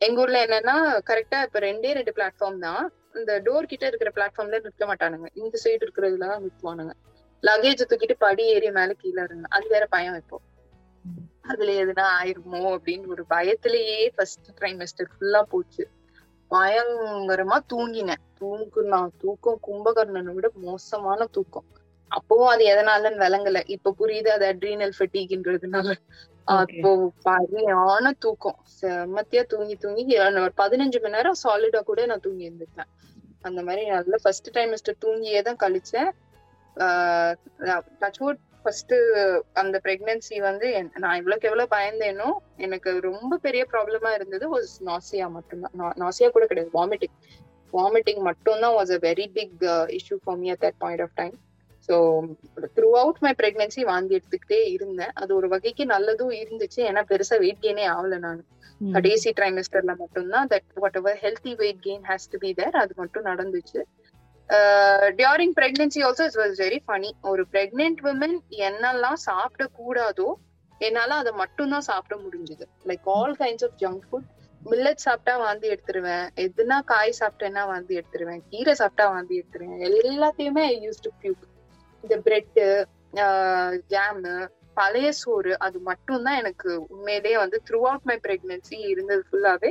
எங்க 0.00 0.22
ஊர்ல 0.24 0.40
என்னன்னா 0.46 0.76
கரெக்டா 1.10 1.40
இப்ப 1.48 1.60
ரெண்டே 1.68 1.92
ரெண்டு 1.98 2.14
பிளாட்ஃபார்ம் 2.18 2.58
தான். 2.66 2.82
இந்த 3.20 3.34
டோர் 3.46 3.70
கிட்ட 3.72 3.84
இருக்கிற 3.90 4.12
பிளாட்ஃபார்ம்ல 4.18 4.60
நிற்க 4.66 4.86
மாட்டானுங்க. 4.92 5.28
இந்த 5.42 5.54
சைடு 5.64 5.84
இருக்கிறதுல 5.86 6.26
தான் 6.26 6.44
நிற்குவானுங்க 6.46 6.94
லக்கேஜ் 7.42 7.88
தூக்கிட்டு 7.90 8.16
படி 8.24 8.44
ஏறி 8.54 8.70
மேல 8.78 8.92
கீழே 9.02 9.22
இருங்க 9.26 9.46
அது 9.56 9.66
வேற 9.74 9.84
பயம் 9.94 10.18
இப்போ. 10.22 10.38
அதுல 11.50 11.74
எதுனா 11.82 12.04
ஆயிருமோ 12.18 12.60
அப்படின்னு 12.76 13.12
ஒரு 13.14 13.22
பயத்திலேயே 13.34 13.98
ஃபர்ஸ்ட் 14.16 14.48
ட்ரைமஸ்டர் 14.58 15.10
ஃபுல்லா 15.12 15.40
போச்சு. 15.52 15.84
பயங்கரமா 16.50 17.56
தூங்கினேன். 17.72 18.22
தூங்குனா 18.40 19.00
தூக்கம் 19.22 19.58
கும்பகர்ணனை 19.66 20.32
விட 20.36 20.48
மோசமான 20.66 21.20
தூக்கம். 21.36 21.66
அப்பவும் 22.10 22.52
அது 22.52 22.64
எதனாலன்னு 22.72 23.22
விளங்கல. 23.24 23.58
இப்ப 23.74 23.94
புரியுது 24.00 24.30
அது 24.36 24.44
அட்ரீனல் 24.52 24.94
ஃபெட்டிக்ன்றதுனால 24.98 25.88
அப்போ 26.58 26.90
சரியான 27.26 28.12
தூக்கம். 28.24 28.58
செம்மத்தியா 28.78 29.42
தூங்கி 29.52 29.74
தூங்கி 29.76 30.04
ஒரு 30.44 30.54
பதினஞ்சு 30.62 31.00
மணி 31.02 31.16
நேரம் 31.16 31.40
சாலிடா 31.44 31.80
கூட 31.90 32.06
நான் 32.12 32.24
தூங்கி 32.26 32.48
இருந்துட்டேன் 32.48 32.90
அந்த 33.44 33.60
மாதிரி 33.66 33.82
நல்ல 33.90 34.16
ஃபர்ஸ்ட் 34.22 34.48
டைமிஸ்டர் 34.56 35.02
தூங்கியே 35.04 35.40
தான் 35.48 35.60
கழிச்சேன். 35.64 36.08
டச்வுட் 38.02 38.40
ஃபர்ஸ்ட் 38.58 38.94
அந்த 39.60 39.76
பிரெக்னன்சி 39.84 40.36
வந்து 40.40 40.68
நான் 41.02 41.18
இவ்வளவுக்கு 41.20 41.48
எவ்வளவு 41.50 41.74
பயந்தேனோ 41.74 42.28
எனக்கு 42.66 42.90
ரொம்ப 43.08 43.38
பெரிய 43.46 43.62
ப்ராப்ளமா 43.72 44.10
இருந்தது 44.14 44.46
வாஸ் 44.54 44.72
நாசியா 44.88 45.26
மட்டும்தான். 45.36 45.74
நாசியா 46.02 46.28
கூட 46.30 46.46
கிடையாது 46.46 46.72
வாமிட்டிங் 46.74 47.14
வாமிட்டிங் 47.72 48.22
மட்டும்தான் 48.28 48.76
was 48.76 48.92
a 48.92 49.00
very 49.04 49.26
big 49.36 49.56
issue 49.98 50.18
for 50.22 50.38
me 50.38 50.48
at 50.50 50.64
that 50.64 50.78
point 50.78 51.04
of 51.06 51.16
time 51.16 51.34
so 51.88 51.96
throughout 53.00 53.20
my 53.24 53.32
pregnancy 53.38 53.82
வாந்தி 53.84 54.16
எடுத்துக்கிட்டே 54.18 54.60
இருந்தேன். 54.74 55.12
அது 55.20 55.30
ஒரு 55.36 55.48
வகைக்கு 55.54 55.84
நல்லதும் 55.92 56.32
இருந்துச்சு. 56.40 56.80
ஏன்னா 56.88 57.02
பெருசா 57.10 57.36
வெயிட் 57.44 57.62
கெயினே 57.62 57.84
ஆகல 57.94 58.18
நான். 58.20 58.40
கடைசி 58.90 59.30
ட்ரைமெஸ்டர்ல 59.38 59.92
மட்டும்தான் 60.00 60.50
that 60.52 60.68
whatever 61.00 61.18
healthy 61.22 61.52
weight 61.60 61.80
gain 61.82 62.04
has 62.10 62.30
to 62.32 62.38
be 62.38 62.50
there 62.54 62.78
அது 62.82 62.92
மட்டும் 63.00 63.26
நடந்துச்சு. 63.26 63.80
During 65.20 65.54
pregnancy 65.58 66.00
also 66.08 66.24
it 66.28 66.38
was 66.42 66.58
very 66.64 66.78
funny 66.86 67.10
ஒரு 67.30 67.42
பிரெக்னென்ட் 67.54 68.00
உமன் 68.10 68.36
என்னெல்லாம் 68.68 69.20
சாப்பிட 69.28 69.64
கூடாதோ 69.80 70.28
என்னால 70.80 71.14
அதை 71.20 71.32
மட்டும்தான் 71.42 71.88
சாப்பிட 71.90 72.14
முடிஞ்சது. 72.24 72.64
Like 72.88 73.06
all 73.16 73.34
kinds 73.40 73.64
of 73.68 73.78
junk 73.82 74.04
food 74.08 74.28
millet 74.62 75.04
சாப்பிட்டா 75.06 75.34
வாந்தி 75.44 75.66
எடுத்துருவேன். 75.72 76.26
எதுனா 76.44 76.78
காய் 76.92 77.18
சாப்பிட்டேன்னா 77.20 77.62
வாந்தி 77.72 77.94
எடுத்துருவேன். 78.00 78.42
கீரை 78.50 78.74
சாப்பிட்டா 78.74 79.06
வாந்தி 79.14 79.34
எடுத்துருவேன். 79.40 79.80
எல்லாத்தையுமே 80.02 80.64
ஐ 80.72 80.76
யூஸ் 80.86 81.04
டு 81.06 81.12
பியூக் 81.22 81.44
இந்த 82.04 82.16
பிரெட்டு 82.26 82.64
ஜாமு 83.92 84.32
uh, 84.32 84.46
பழைய 84.76 85.08
சோறு 85.20 85.52
அது 85.66 85.78
மட்டும் 85.86 86.24
தான் 86.26 86.36
எனக்கு 86.40 86.70
உண்மையிலேயே 86.94 87.36
வந்து 87.36 87.58
த்ரூ 87.68 87.78
அவுட் 87.88 88.04
மை 88.10 88.16
பிரெக்னன்சி 88.26 88.76
இருந்தது 88.92 89.22
ஃபுல்லாவே 89.28 89.70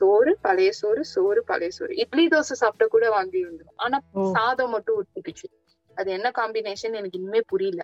சோறு 0.00 0.32
பழைய 0.40 0.70
சோறு 0.72 1.02
சோறு 1.14 1.40
பழைய 1.44 1.70
சோறு. 1.70 1.92
இட்லி 2.02 2.24
தோசை 2.28 2.56
சாப்பிட்ட 2.62 2.86
கூட 2.86 3.06
வாந்தி 3.10 3.40
வந்துடும் 3.44 3.78
ஆனா 3.84 3.98
சாதம் 4.36 4.72
மட்டும் 4.74 4.98
ஊத்திக்குச்சு 5.00 5.48
அது 5.96 6.08
என்ன 6.16 6.28
காம்பினேஷன் 6.38 6.98
எனக்கு 6.98 7.18
இனிமே 7.20 7.40
புரியல. 7.52 7.82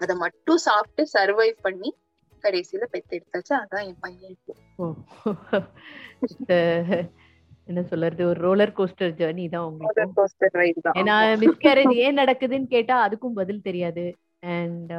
அத 0.00 0.14
மட்டும் 0.22 0.60
சாப்பிட்டு 0.68 1.02
சர்வைவ் 1.12 1.58
பண்ணி 1.62 1.90
கடைசியில 2.44 2.84
பெத்து 2.94 3.12
எடுத்தாச்சு. 3.18 3.52
அதான் 3.62 3.84
என் 3.88 4.00
பையன் 4.00 4.32
இப்போ. 4.36 4.54
என்ன 7.68 7.82
சொல்றது? 7.90 8.22
ஒரு 8.30 8.38
ரோலர் 8.46 8.74
கோஸ்டர் 8.78 9.14
ஜர்னி 9.20 9.44
தான் 9.54 9.66
உங்களுக்கு. 9.68 10.02
ஏன்னா 11.00 11.14
மிஸ்கேரேஜ் 11.44 11.94
ஏன் 12.06 12.20
நடக்குதுன்னு 12.22 12.68
கேட்டா 12.74 12.96
அதுக்கும் 13.06 13.38
பதில் 13.40 13.64
தெரியாது. 13.68 14.04
And 14.56 14.92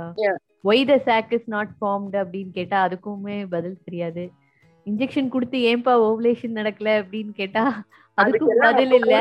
why 0.64 0.84
the 0.92 0.96
sac 1.10 1.34
is 1.38 1.50
not 1.56 1.74
formed 1.80 2.18
அப்படின்னு 2.24 2.52
கேட்டா 2.60 2.78
அதுக்குமே 2.88 3.38
பதில் 3.50 3.84
தெரியாது. 3.84 4.24
இன்ஜெக்ஷன் 4.88 5.30
கொடுத்து 5.30 5.58
ஏன்பா 5.70 5.94
ஓவலேஷன் 6.08 6.58
நடக்கல 6.58 6.90
அப்படின்னு 7.02 7.34
கேட்டா 7.34 7.64
அதுக்கும் 8.18 8.60
பதில் 8.64 8.94
இல்ல. 8.94 9.14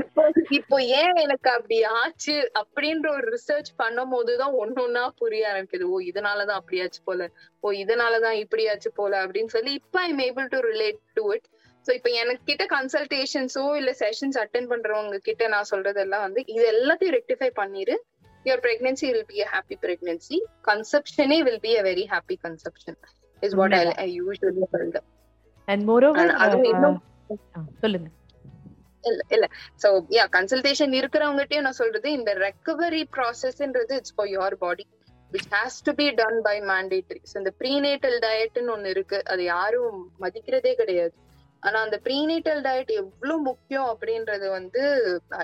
இப்போ 0.00 0.22
இப்போ 0.50 0.76
ஏன் 0.96 1.14
எனக்கு 1.16 1.48
அப்படி 1.50 1.76
ஆச்சு 2.00 2.34
அப்படின்ற 2.60 3.06
ஒரு 3.10 3.26
ரிசர்ச் 3.34 3.70
பண்ணும் 3.76 4.10
போதுதான் 4.10 4.54
ஒன்னொன்னா 4.54 5.04
புரிய 5.18 5.52
ஆரம்பிக்குது. 5.52 5.84
ஓ 5.88 5.98
இதனாலதான் 6.10 6.60
அப்படியாச்சு 6.60 7.00
போல. 7.04 7.28
ஓ 7.62 7.72
இதனாலதான் 7.82 8.36
இப்படியாச்சு 8.42 8.90
போல 8.94 9.22
அப்படின்னு 9.26 9.46
சொல்லி 9.46 9.72
இப்ப 9.72 10.00
I'm 10.00 10.18
able 10.18 10.48
to 10.48 10.60
relate 10.68 11.00
to 11.14 11.24
it 11.32 11.46
so 11.86 11.92
இப்ப 11.94 12.10
எனக்கு 12.20 12.44
கிட்ட 12.44 12.64
கன்சல்டேஷன்ஸோ 12.76 13.64
இல்ல 13.76 13.90
செஷன்ஸ் 13.98 14.38
அட்டென்ட் 14.42 14.70
பண்றவங்க 14.70 15.18
கிட்ட 15.20 15.48
நான் 15.48 15.70
சொல்றதெல்லாம் 15.70 16.24
வந்து 16.26 16.42
இது 16.48 16.64
எல்லாத்தையும் 16.74 17.16
ரெக்டிஃபை 17.18 17.50
பண்ணிரு. 17.56 17.96
Your 18.46 18.62
pregnancy 18.64 19.06
will 19.06 19.28
be 19.28 19.38
a 19.42 19.48
happy 19.52 19.76
pregnancy 19.84 20.36
கன்செப்ஷனே 20.68 21.38
will 21.42 21.60
be 21.60 21.72
a 21.78 21.82
very 21.82 22.04
happy 22.12 22.36
conception 22.44 22.98
is 23.42 23.56
what 23.60 23.74
I 24.06 24.08
usually 24.20 24.66
சொல்றேன் 24.74 25.06
அண்ட் 25.68 25.84
மோரோவர் 25.90 26.32
அதுவும் 26.44 26.68
இன்னும் 26.72 27.00
சொல்லுங்க. 27.82 28.08
இல்ல 29.04 29.20
இல்ல. 29.34 29.46
சோ 29.82 29.88
யா 30.16 30.24
கன்சல்டேஷன் 30.36 30.94
இருக்கிறவங்ககிட்டயும் 31.00 31.66
நான் 31.68 31.80
சொல்றது 31.82 32.08
இந்த 32.18 32.30
recovery 32.46 33.02
ப்ராசஸ்ன்றது 33.16 33.94
it's 34.00 34.14
for 34.16 34.30
your 34.34 34.56
body 34.64 34.84
which 35.32 35.50
has 35.54 35.78
to 35.86 35.92
be 36.00 36.06
done 36.20 36.38
by 36.48 36.56
mandatory 36.72 37.20
so 37.30 37.36
இந்த 37.42 37.52
ப்ரீநேட்டல் 37.60 38.18
டயட்னு 38.26 38.74
ஒண்ணு 38.76 38.92
இருக்கு. 38.96 39.18
அது 39.32 39.42
யாரும் 39.54 40.00
மதிக்கிறதே 40.24 40.72
கிடையாது. 40.74 41.14
ஆனா 41.62 41.78
அந்த 41.86 41.96
ப்ரீநேட்டல் 42.06 42.60
டயட் 42.66 42.90
எவ்வளவு 43.02 43.38
முக்கியம் 43.40 43.88
அப்படின்றது 43.92 44.46
வந்து 44.58 44.82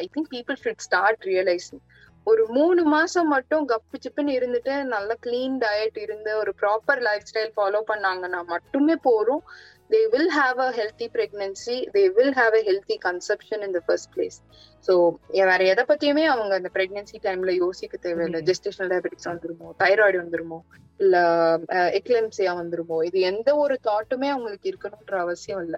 I 0.03 0.05
think 0.15 0.31
people 0.35 0.59
should 0.65 0.85
start 0.87 1.23
realising 1.31 1.83
ஒரு 2.27 2.43
மூணு 2.49 2.83
மாசம் 2.93 3.29
மட்டும் 3.29 3.65
கப்பு 3.71 3.97
சிப்புன்னு 3.97 4.37
இருந்துட்டு 4.39 4.75
நல்ல 4.93 5.11
கிளீன் 5.25 5.57
டயட் 5.59 5.99
இருந்து 6.03 6.33
ஒரு 6.37 6.53
ப்ராப்பர் 6.61 7.01
லைஃப் 7.03 7.29
ஸ்டைல் 7.29 7.55
ஃபாலோ 7.57 7.81
பண்ணாங்கன்னா 7.89 8.41
மட்டுமே 8.53 8.97
போறோம் 9.07 9.43
they 9.91 10.01
will 10.13 10.33
have 10.37 10.61
a 10.61 10.69
healthy 10.79 11.09
pregnancy 11.15 11.77
they 11.97 12.05
will 12.19 12.37
have 12.39 12.55
a 12.55 12.63
healthy 12.69 12.99
conception 13.07 13.65
in 13.67 13.75
the 13.79 13.83
first 13.87 14.11
place 14.15 14.39
so 14.89 14.93
வேற 15.49 15.63
எதை 15.65 15.83
பத்தியுமே 15.89 16.25
அவங்க 16.25 16.53
அந்த 16.55 16.71
பிரெக்னன்சி 16.77 17.17
டைம்ல 17.27 17.51
யோசிக்க 17.57 17.97
தேவையில்லை. 17.97 18.41
ஜெஸ்டேஷனல் 18.49 18.91
டயபெட்டிக்ஸ் 18.93 19.29
வந்துருமோ? 19.31 19.69
தைராய்டு 19.83 20.19
வந்துருமோ? 20.23 20.59
இல்ல 21.01 21.17
எக்லெம்சியா 21.99 22.53
வந்துருமோ? 22.61 22.99
இது 23.05 23.19
எந்த 23.31 23.51
ஒரு 23.57 23.75
தாட்டுமே 23.89 24.29
அவங்களுக்கு 24.29 24.71
இருக்கணும்ன்ற 24.73 25.17
அவசியம் 25.25 25.63
இல்ல. 25.67 25.77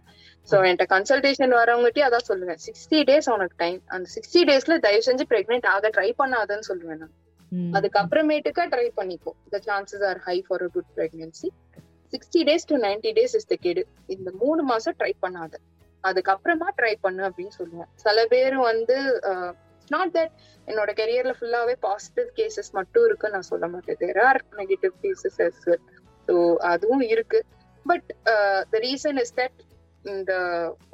சோ 0.49 0.55
என்கிட்ட 0.69 0.87
கன்சல்டேஷன் 0.95 1.55
வரவங்ககிட்டயும் 1.61 2.09
அதான் 2.09 2.29
சொல்லுவேன். 2.31 2.61
சிக்ஸ்டி 2.67 3.01
டேஸ் 3.11 3.31
உனக்கு 3.35 3.57
டைம் 3.57 3.81
அந்த 3.89 4.09
சிக்ஸ்டி 4.17 4.43
டேஸ்ல 4.51 4.79
தயவு 4.79 5.07
செஞ்சு 5.09 5.27
பிரெக்னென்ட் 5.33 5.69
ஆக 5.75 5.91
ட்ரை 5.97 6.11
பண்ணாதன்னு 6.23 6.69
சொல்லுவேன் 6.71 7.01
நான். 7.03 7.15
அதுக்கப்புறமேட்டுக்கா 7.77 8.65
ட்ரை 8.73 8.87
பண்ணிக்கோ 8.97 9.33
the 9.51 9.61
chances 9.67 10.05
are 10.11 10.21
high 10.29 10.37
for 10.49 10.63
a 10.63 10.71
good 10.75 10.91
pregnancy 10.97 11.49
sixty 12.13 12.41
days 12.49 12.67
to 12.71 12.77
ninety 12.79 13.11
days 13.19 13.35
is 13.37 13.49
the 13.53 13.57
கெடு 13.61 13.83
இந்த 14.07 14.31
மூணு 14.43 14.63
மாசம் 14.63 14.97
ட்ரை 14.99 15.13
பண்ணாத. 15.25 15.53
அதுக்கப்புறமா 16.09 16.69
ட்ரை 16.79 16.95
பண்ணு 17.05 17.23
அப்படின்னு 17.29 17.55
சொல்லுவேன். 17.61 17.91
சில 18.05 18.27
பேர் 18.33 18.57
வந்து 18.71 18.97
நாட் 19.91 20.13
தட் 20.17 20.35
என்னோட 20.69 20.91
கெரியர்ல 21.01 21.33
ஃபுல்லாவே 21.39 21.75
பாசிட்டிவ் 21.87 22.29
கேசஸ் 22.39 22.71
மட்டும் 22.79 23.05
இருக்கு 23.09 23.33
நான் 23.35 23.51
சொல்ல 23.51 23.67
மாட்டேன். 23.75 23.99
There 24.03 24.21
are 24.29 24.41
negative 24.61 24.95
cases 25.05 25.39
yes 25.47 25.65
so 26.29 26.35
அதுவும் 26.73 27.05
இருக்கு. 27.15 27.41
But 27.87 28.09
the 28.73 28.79
reason 28.89 29.21
is 29.25 29.37
that 29.41 29.61
இந்த 30.15 30.33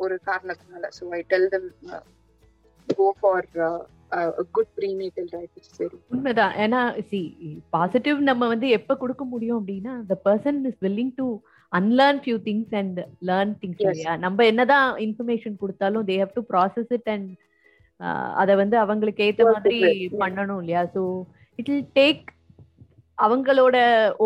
ஒரு 0.05 0.17
காரணத்தினால. 0.31 0.85
So 0.99 1.05
I 1.19 1.23
tell 1.33 1.49
them 1.55 1.69
go 3.01 3.09
for 3.21 3.49
good 4.57 4.73
prenatal 4.79 5.29
diet 5.33 5.69
சரி 5.79 5.97
உண்மைதான். 6.15 6.55
ஏன்னா 6.65 6.81
சி 7.11 7.21
பாசிட்டிவ் 7.77 8.19
நம்ம 8.31 8.47
வந்து 8.53 8.69
எப்ப 8.79 8.97
கொடுக்க 9.03 9.25
முடியும் 9.35 9.59
அப்படின்னா 9.61 9.95
the 10.13 10.19
person 10.27 10.59
is 10.71 10.81
willing 10.87 11.13
to 11.21 11.27
unlearn 11.73 12.17
few 12.21 12.39
things 12.41 12.67
and 12.73 12.95
learn 13.23 13.51
things 13.61 13.77
Yes. 13.79 13.89
இல்லையா 13.89 14.13
நம்ம 14.25 14.45
என்னதான் 14.51 14.89
இன்ஃபர்மேஷன் 15.07 15.61
கொடுத்தாலும் 15.63 16.07
they 16.09 16.19
have 16.23 16.33
to 16.39 16.45
process 16.53 16.89
it 16.99 17.07
and 17.15 17.27
அத 18.43 18.51
வந்து 18.61 18.77
அவங்களுக்கு 18.83 19.25
Work 19.29 19.41
மாதிரி. 19.49 19.81
பண்ணணும் 20.23 20.61
இல்லையா 20.63 20.83
ஸோ 20.95 21.03
இட் 21.59 21.71
வில் 21.73 21.89
டேக் 21.99 22.23
அவங்களோட 23.19 23.77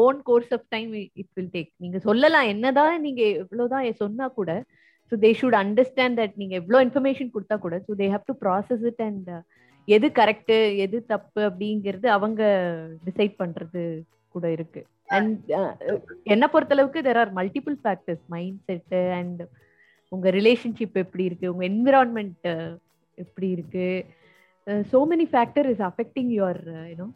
own 0.02 0.18
course 0.28 0.52
of 0.56 0.66
time 0.74 0.90
it 1.20 1.32
will 1.36 1.52
take 1.56 1.70
நீங்க 1.84 1.98
சொல்லலாம் 2.06 2.48
என்னதான் 2.52 2.96
நீங்க 3.06 3.22
எவ்வளவுதான் 3.42 3.88
சொன்னா 4.02 4.26
கூட 4.38 4.50
so 5.12 5.16
they 5.24 5.30
should 5.40 5.58
understand 5.62 6.18
that 6.20 6.36
நீங்க 6.42 6.54
எவ்வளோ 6.60 6.80
இன்ஃபர்மேஷன் 6.86 7.34
கொடுத்தா 7.34 7.56
கூட 7.64 7.76
so 7.86 7.94
they 8.00 8.08
have 8.14 8.28
to 8.30 8.36
process 8.44 8.84
it 8.92 9.02
and 9.08 9.30
எது 9.88 10.06
கரெக்ட் 10.20 10.54
எது 10.84 10.98
தப்பு 11.12 11.40
அப்படிங்கிறது 11.48 12.08
அவங்க 12.16 12.42
டிசைட் 13.08 13.34
பண்றது 13.42 13.82
கூட 14.34 14.46
இருக்கு 14.56 14.80
அண்ட் 15.08 15.50
என்ன 16.26 16.44
பொறுத்தளவுக்கு 16.52 17.00
there 17.06 17.20
are 17.22 17.32
multiple 17.38 17.76
factors 17.82 18.24
mindset 18.68 19.00
and 19.18 19.40
உங்க 20.12 20.28
ரிலேஷன்ஷிப் 20.30 20.98
எப்படி 21.02 21.24
இருக்கு 21.24 21.52
உங்க 21.52 21.64
என்விரான்மெண்ட் 21.66 22.48
எப்படி 23.18 23.48
இருக்கு 23.56 23.86
so 24.90 24.98
many 25.10 25.26
factor 25.32 25.68
is 25.72 25.84
affecting 25.88 26.30
your 26.36 26.60
you know 26.90 27.08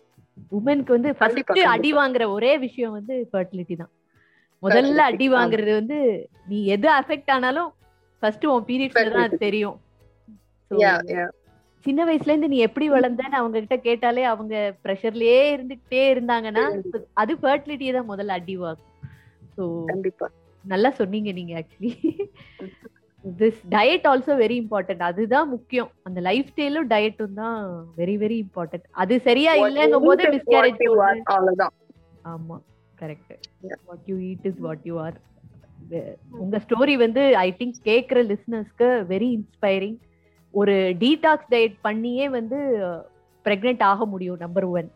உமனுக்கு 0.53 0.93
வந்து 0.97 1.11
ஃபர்ஸ்ட் 1.15 1.63
அடி. 1.71 1.91
வாங்குற 1.95 2.25
ஒரே 2.35 2.51
விஷயம் 2.59 2.97
வந்து 2.99 3.15
ஃபர்டிலிட்டி 3.31 3.77
தான் 3.77 3.93
முதல்ல 4.63 5.01
அடி. 5.11 5.27
வாங்குறது 5.35 5.73
வந்து 5.79 5.99
நீ 6.47 6.59
எது 6.75 6.89
அஃபெக்ட் 6.99 7.31
ஆனாலும் 7.35 7.71
ஃபர்ஸ்ட் 8.23 8.47
உன் 8.53 8.67
பீரியட்ஸ்ல 8.69 9.11
தான் 9.17 9.27
அது. 9.29 9.39
தெரியும் 9.47 9.77
சின்ன 11.87 12.05
வயசுல 12.09 12.33
இருந்து 12.33 12.53
நீ 12.53 12.59
எப்படி 12.67 12.87
வளர்ந்தன்னு 12.95 13.39
அவங்க 13.41 13.57
கிட்ட 13.61 13.77
கேட்டாலே 13.87 14.25
அவங்க 14.33 14.55
ப்ரெஷர்லயே 14.85 15.41
இருந்துகிட்டே 15.55 16.03
இருந்தாங்கன்னா 16.15 16.65
இருந்து. 16.75 17.01
அது 17.23 17.33
ஃபர்டிலிட்டியை 17.43 17.93
தான் 17.97 18.11
முதல்ல 18.13 18.37
அடி 18.39 18.57
வாங்கும். 18.63 18.87
ஸோ 19.57 19.65
கண்டிப்பா. 19.91 20.27
நல்லா 20.65 20.91
சொன்னீங்க 21.01 21.31
நீங்க 21.39 21.53
actually 21.61 21.93
this 23.25 23.61
diet 23.75 24.07
also 24.11 24.35
very 24.43 24.57
important 24.63 25.05
அதுதான் 25.09 25.49
முக்கியம். 25.55 25.91
அந்த 26.09 26.19
லைஃப் 26.29 26.51
ஸ்டைலும் 26.53 26.91
டயட்டும் 26.93 27.39
தான் 27.43 27.61
வெரி 28.01 28.17
வெரி 28.25 28.39
இம்பார்ட்டன்ட் 28.45 28.87
அது 29.03 29.15
சரியா 29.29 29.55
இல்லைங்கும் 29.63 30.09
போது. 30.09 30.27
அவ்வளவுதான். 31.35 31.75
ஆமா 32.35 32.59
correct. 33.03 33.33
What 33.89 34.07
you 34.13 34.17
eat 34.31 34.47
is 34.51 34.61
what 34.67 34.87
you 34.91 34.97
are 35.07 35.17
உங்க 36.43 36.57
ஸ்டோரி 36.65 36.95
வந்து 37.03 37.23
ஐ 37.45 37.49
திங்க் 37.59 37.77
கேக்குற 37.91 38.19
லிசனர்ஸ்க்கு 38.33 38.89
வெரி 39.13 39.29
இன்ஸ்பைரிங் 39.39 39.99
ஒரு 40.59 40.75
டீடாக்ஸ் 41.03 41.51
டயட் 41.53 41.77
பண்ணியே 41.83 42.27
வந்து 42.37 42.59
பிரெக்னென்ட் 43.47 43.83
ஆக 43.91 44.07
முடியும் 44.07 44.41
நம்பர் 44.45 44.67
ஒன் 44.73 44.89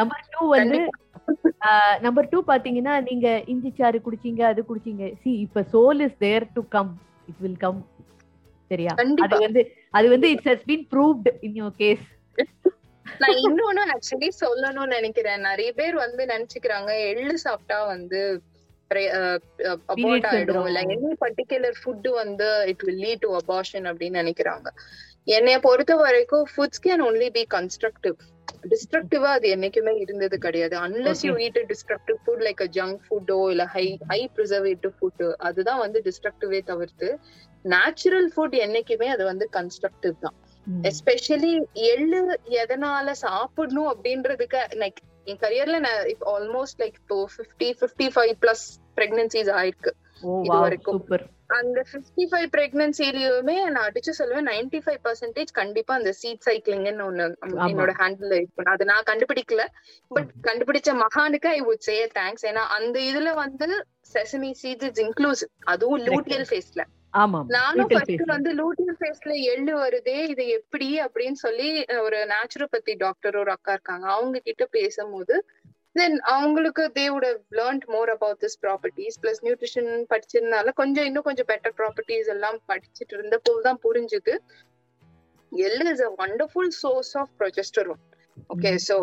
நம்பர் 0.00 0.24
டூ 0.32 0.42
வந்து 0.54 0.78
நம்பர் 2.06 2.30
டூ 2.30 2.38
பாத்தீங்கன்னா 2.46 2.94
நீங்க 3.08 3.26
இஞ்சி 3.52 3.70
சாறு 3.78 3.98
குடிச்சீங்க 4.00 4.42
அது 4.48 4.60
குடிச்சீங்க. 4.62 5.04
சி 5.22 5.30
இப்ப 5.46 5.64
soul 5.72 6.00
is 6.06 6.16
there 6.18 6.46
to 6.56 6.62
come 6.68 6.90
it 7.28 7.40
will 7.40 7.60
come 7.64 7.80
சரியா? 8.70 8.92
அது 9.24 9.36
வந்து 9.46 9.62
அது 9.94 10.06
வந்து 10.08 10.28
it's 10.34 10.50
has 10.50 10.66
been 10.68 10.84
proved 10.92 11.28
in 11.46 11.56
your 11.60 11.76
case 11.82 12.04
நான் 13.20 13.38
இன்னொன்னு 13.42 13.82
ஆக்சுவலி 13.94 14.28
சொல்லணும்னு 14.42 14.94
நினைக்கிறேன். 14.96 15.40
நிறைய 15.48 15.70
பேர் 15.72 15.96
வந்து 15.96 16.22
நினைச்சுக்கிறாங்க 16.26 16.90
எள்ளு 17.10 17.34
சாப்பிட்டா 17.44 17.78
வந்து 17.86 18.20
அபார்ட் 19.94 20.26
ஆயிடும். 20.32 20.66
இல்ல 20.70 20.82
எனி 20.94 21.12
பர்டிகுலர் 21.24 21.78
ஃபுட் 21.82 22.08
வந்து 22.20 22.48
it 22.72 22.84
will 22.88 23.02
lead 23.06 23.24
to 23.26 23.30
abortion 23.40 23.88
அப்படின்னு 23.90 24.20
நினைக்கிறாங்க. 24.22 24.68
என்னைய 25.38 25.58
பொறுத்த 25.66 25.96
வரைக்கும் 26.04 26.46
foods 26.52 26.82
can 26.86 27.02
only 27.08 27.28
be 27.38 27.42
constructive 27.56 28.16
டிஸ்ட்ரக்டிவா 28.72 29.28
அது 29.36 29.46
என்னைக்குமே 29.56 29.92
இருந்தது 30.04 30.36
கிடையாது. 30.38 30.74
Unless 30.86 31.22
you. 31.26 31.32
Eat 31.46 31.60
destructive 31.72 32.18
food 32.24 32.44
like 32.48 32.62
junk 32.78 33.00
ஃபுட்டோ 33.06 33.38
இல்ல 33.52 33.64
ஹை 33.76 33.84
ஹை 34.10 34.20
ப்ரிசர்வேட்டிவ் 34.36 34.94
ஃபுட் 34.98 35.24
அதுதான் 35.48 35.82
வந்து 35.84 36.00
டிஸ்ட்ரக்டிவே 36.08 36.60
தவிர்த்து 36.70 37.08
நேச்சுரல் 37.64 38.28
ஃபுட் 38.34 38.56
என்னைக்குமே 38.66 39.08
அது 39.14 39.24
வந்து 39.30 39.48
கன்ஸ்ட்ரக்டிவ் 39.58 40.16
தான். 40.20 40.36
எஸ்பெஷலி 40.88 41.54
எள்ளு 41.92 42.20
எதனால 42.62 43.10
சாப்பிடணும் 43.24 43.88
அப்படின்றதுக்கு 43.92 44.60
லைக் 44.82 45.00
என் 45.26 45.42
கரியர்ல 45.42 45.78
நான் 45.78 46.08
இப்போ 46.12 46.26
ஆல்மோஸ்ட் 46.36 46.80
லைக் 46.82 46.96
இப்போ 47.00 47.18
fifty 47.34 47.68
fifty 47.80 48.08
five 48.14 48.32
plus 48.42 48.64
pregnancies 48.96 49.50
ஆயிருக்கு 49.58 49.92
இது 50.46 50.56
வரைக்கும். 50.64 50.98
அந்த 51.58 51.80
ஃபிஃப்டி 51.88 52.24
ஃபைவ் 52.30 52.46
பிரெக்னன்சிலயுமே 52.54 53.56
நான் 53.64 53.86
அடிச்சு 53.88 54.12
சொல்லுவேன் 54.18 54.48
நைன்டி 54.50 54.78
ஃபைவ் 54.84 55.00
பர்சன்டேஜ் 55.06 55.50
கண்டிப்பா 55.58 55.92
அந்த 55.94 56.12
சீட் 56.20 56.46
சைக்கிளிங்னு 56.48 57.04
ஒண்ணு. 57.08 57.26
என்னோட 57.66 57.92
ஹேண்டில் 58.00 58.34
இருக்கும். 58.36 58.70
அது 58.74 58.84
நான் 58.84 59.08
கண்டுபிடிக்கல. 59.10 59.64
பட் 60.10 60.30
கண்டுபிடிச்ச 60.48 60.92
மகானுக்கு 61.02 61.50
ஐ 61.50 61.60
வுட் 61.60 61.86
சே 61.88 61.96
தேங்க்ஸ் 62.18 62.46
ஏன்னா 62.50 62.64
அந்த 62.78 62.96
இதுல 63.10 63.32
வந்து 63.34 63.68
செசமி 64.14 64.52
சீட்ஸ் 64.62 64.88
இஸ் 64.90 65.02
இன்க்ளூசிவ் 65.06 65.52
அதுவும் 65.64 66.04
லூட்டியல் 66.08 66.46
ஃபேஸ்ல 66.50 66.84
நானும் 67.56 67.88
ஃபர்ஸ்ட். 67.90 68.22
வந்து 68.34 68.50
லூட்டியல் 68.60 68.96
ஃபேஸ்ல 69.00 69.32
எள்ளு 69.54 69.72
வருதே 69.80 70.18
இது 70.32 70.44
எப்படி 70.58 70.88
அப்படின்னு 71.04 71.38
சொல்லி 71.46 71.68
ஒரு 72.04 72.18
நேச்சுரோபதி 72.32 72.94
டாக்டர் 73.02 73.36
ஒரு 73.42 73.50
அக்கா 73.56 73.72
இருக்காங்க. 73.76 74.06
அவங்க 74.16 74.40
கிட்ட 74.48 74.64
பேசும்போது 74.78 75.36
தென் 75.96 76.16
அவங்களுக்கு 76.34 76.82
they 76.98 77.06
learned 77.58 77.86
more 77.94 78.10
about 78.14 78.40
this 78.44 78.58
properties 78.62 79.18
plus 79.22 79.42
nutrition 79.46 79.90
படிச்சதுனால 80.12 80.72
கொஞ்சம் 80.80 81.08
இன்னும் 81.08 81.26
கொஞ்சம் 81.28 81.48
பெட்டர் 81.50 81.76
ப்ராப்பர்ட்டிஸ் 81.80 82.30
எல்லாம் 82.36 82.58
படிச்சுட்டு 82.70 83.14
இருந்தப்போ 83.18 83.54
தான் 83.68 83.82
புரிஞ்சுது. 83.86 84.34
எள்ளு 85.52 85.84
is 85.92 86.04
a 86.08 86.10
wonderful 86.22 86.72
source 86.82 87.12
of 87.22 87.32
progesterone 87.40 88.02
okay. 88.54 88.70
So 88.88 88.96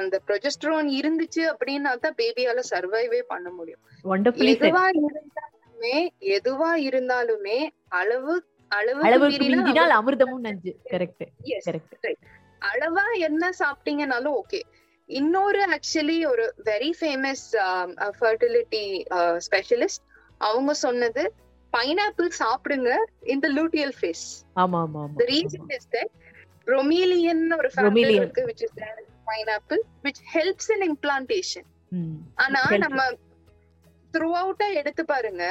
அந்த 0.00 0.16
ப்ரொஜெஸ்டரோன் 0.28 0.88
இருந்துச்சு 1.00 1.42
அப்படின்னா 1.52 1.92
தான் 2.06 2.16
பேபியால 2.20 2.62
சர்வைவே 2.72 3.20
பண்ண 3.32 3.48
முடியும். 3.50 3.82
செட் 4.04 4.42
எதுவா 4.54 4.84
இருந்தாலுமே 5.80 5.96
எதுவா 6.30 6.70
இருந்தாலுமே 6.88 7.58
அளவு 7.92 8.34
மிஞ்சினால் 9.44 9.94
அமிர்தமும் 9.98 10.44
நஞ்சு. 10.46 10.72
கரெக்ட் 10.90 11.24
கரெக்ட் 11.66 12.28
அளவா 12.62 13.04
என்ன 13.26 13.44
சாப்பிட்டீங்கனாலும் 13.60 14.36
ஓகே 14.40 14.60
இன்னொரு 15.08 15.60
ஆக்சுவலி 15.76 16.18
ஒரு 16.26 16.44
வெரி 16.66 16.90
ஃபேமஸ் 16.98 17.44
ஃபர்டிலிட்டி 18.18 18.84
ஸ்பெஷலிஸ்ட் 19.46 20.04
அவங்க 20.40 20.72
சொன்னது 20.82 21.22
பைனாப்பிள் 21.72 22.28
சாப்பிடுங்க 22.38 22.90
இந்த 23.26 23.46
லூட்டியல் 23.48 23.94
ஃபேஸ் 23.98 24.26
ஆமா 24.56 24.78
ஆமா 24.84 25.02
the 25.16 25.26
reason 25.32 25.72
is 25.78 25.90
that 25.90 26.12
bromelian 26.66 27.38
ஒரு 27.56 27.68
ஃபேமிலி. 27.74 28.14
இருக்கு 28.14 28.42
which 28.46 28.62
is 28.62 28.72
there 28.74 28.96
in 28.98 29.06
pineapple 29.26 29.80
which 30.02 30.20
helps 30.34 30.66
in 30.70 30.80
implantation. 30.82 31.64
ஆனா. 32.36 32.60
நம்ம 32.84 33.00
த்ரூ 34.14 34.28
அவுட்டா 34.42 34.66
எடுத்து 34.80 35.02
பாருங்க. 35.04 35.44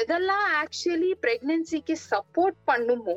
எதெல்லாம் 0.00 0.44
ஆக்சுவலி 0.60 1.10
பிரெக்னன்சிக்கு 1.22 1.94
சப்போர்ட் 2.10 2.58
பண்ணுமோ 2.64 3.16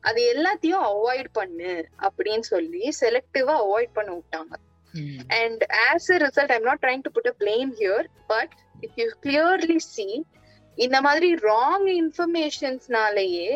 அது 0.00 0.20
எல்லாத்தையும் 0.34 0.84
அவாய்ட் 0.90 1.30
பண்ணு 1.32 1.72
அப்படின்னு 2.06 2.46
சொல்லி 2.52 2.82
செலக்டிவா 3.00 3.54
அவாய்ட் 3.64 3.96
பண்ண 3.98 4.10
விட்டாங்க. 4.18 4.54
And 5.40 5.62
as 5.88 6.08
a 6.14 6.18
result 6.24 6.52
I'm 6.56 6.66
not 6.68 6.82
trying 6.84 7.04
to 7.06 7.12
put 7.16 7.30
a 7.32 7.34
blame 7.42 7.72
here 7.80 8.06
but 8.26 8.54
if 8.84 8.98
you 9.00 9.06
clearly 9.26 9.78
see 9.94 10.08
இந்த 10.78 11.00
மாதிரி 11.00 11.28
wrong 11.50 11.88
இன்ஃபர்மேஷன்ஸ்னாலேயே 12.02 13.50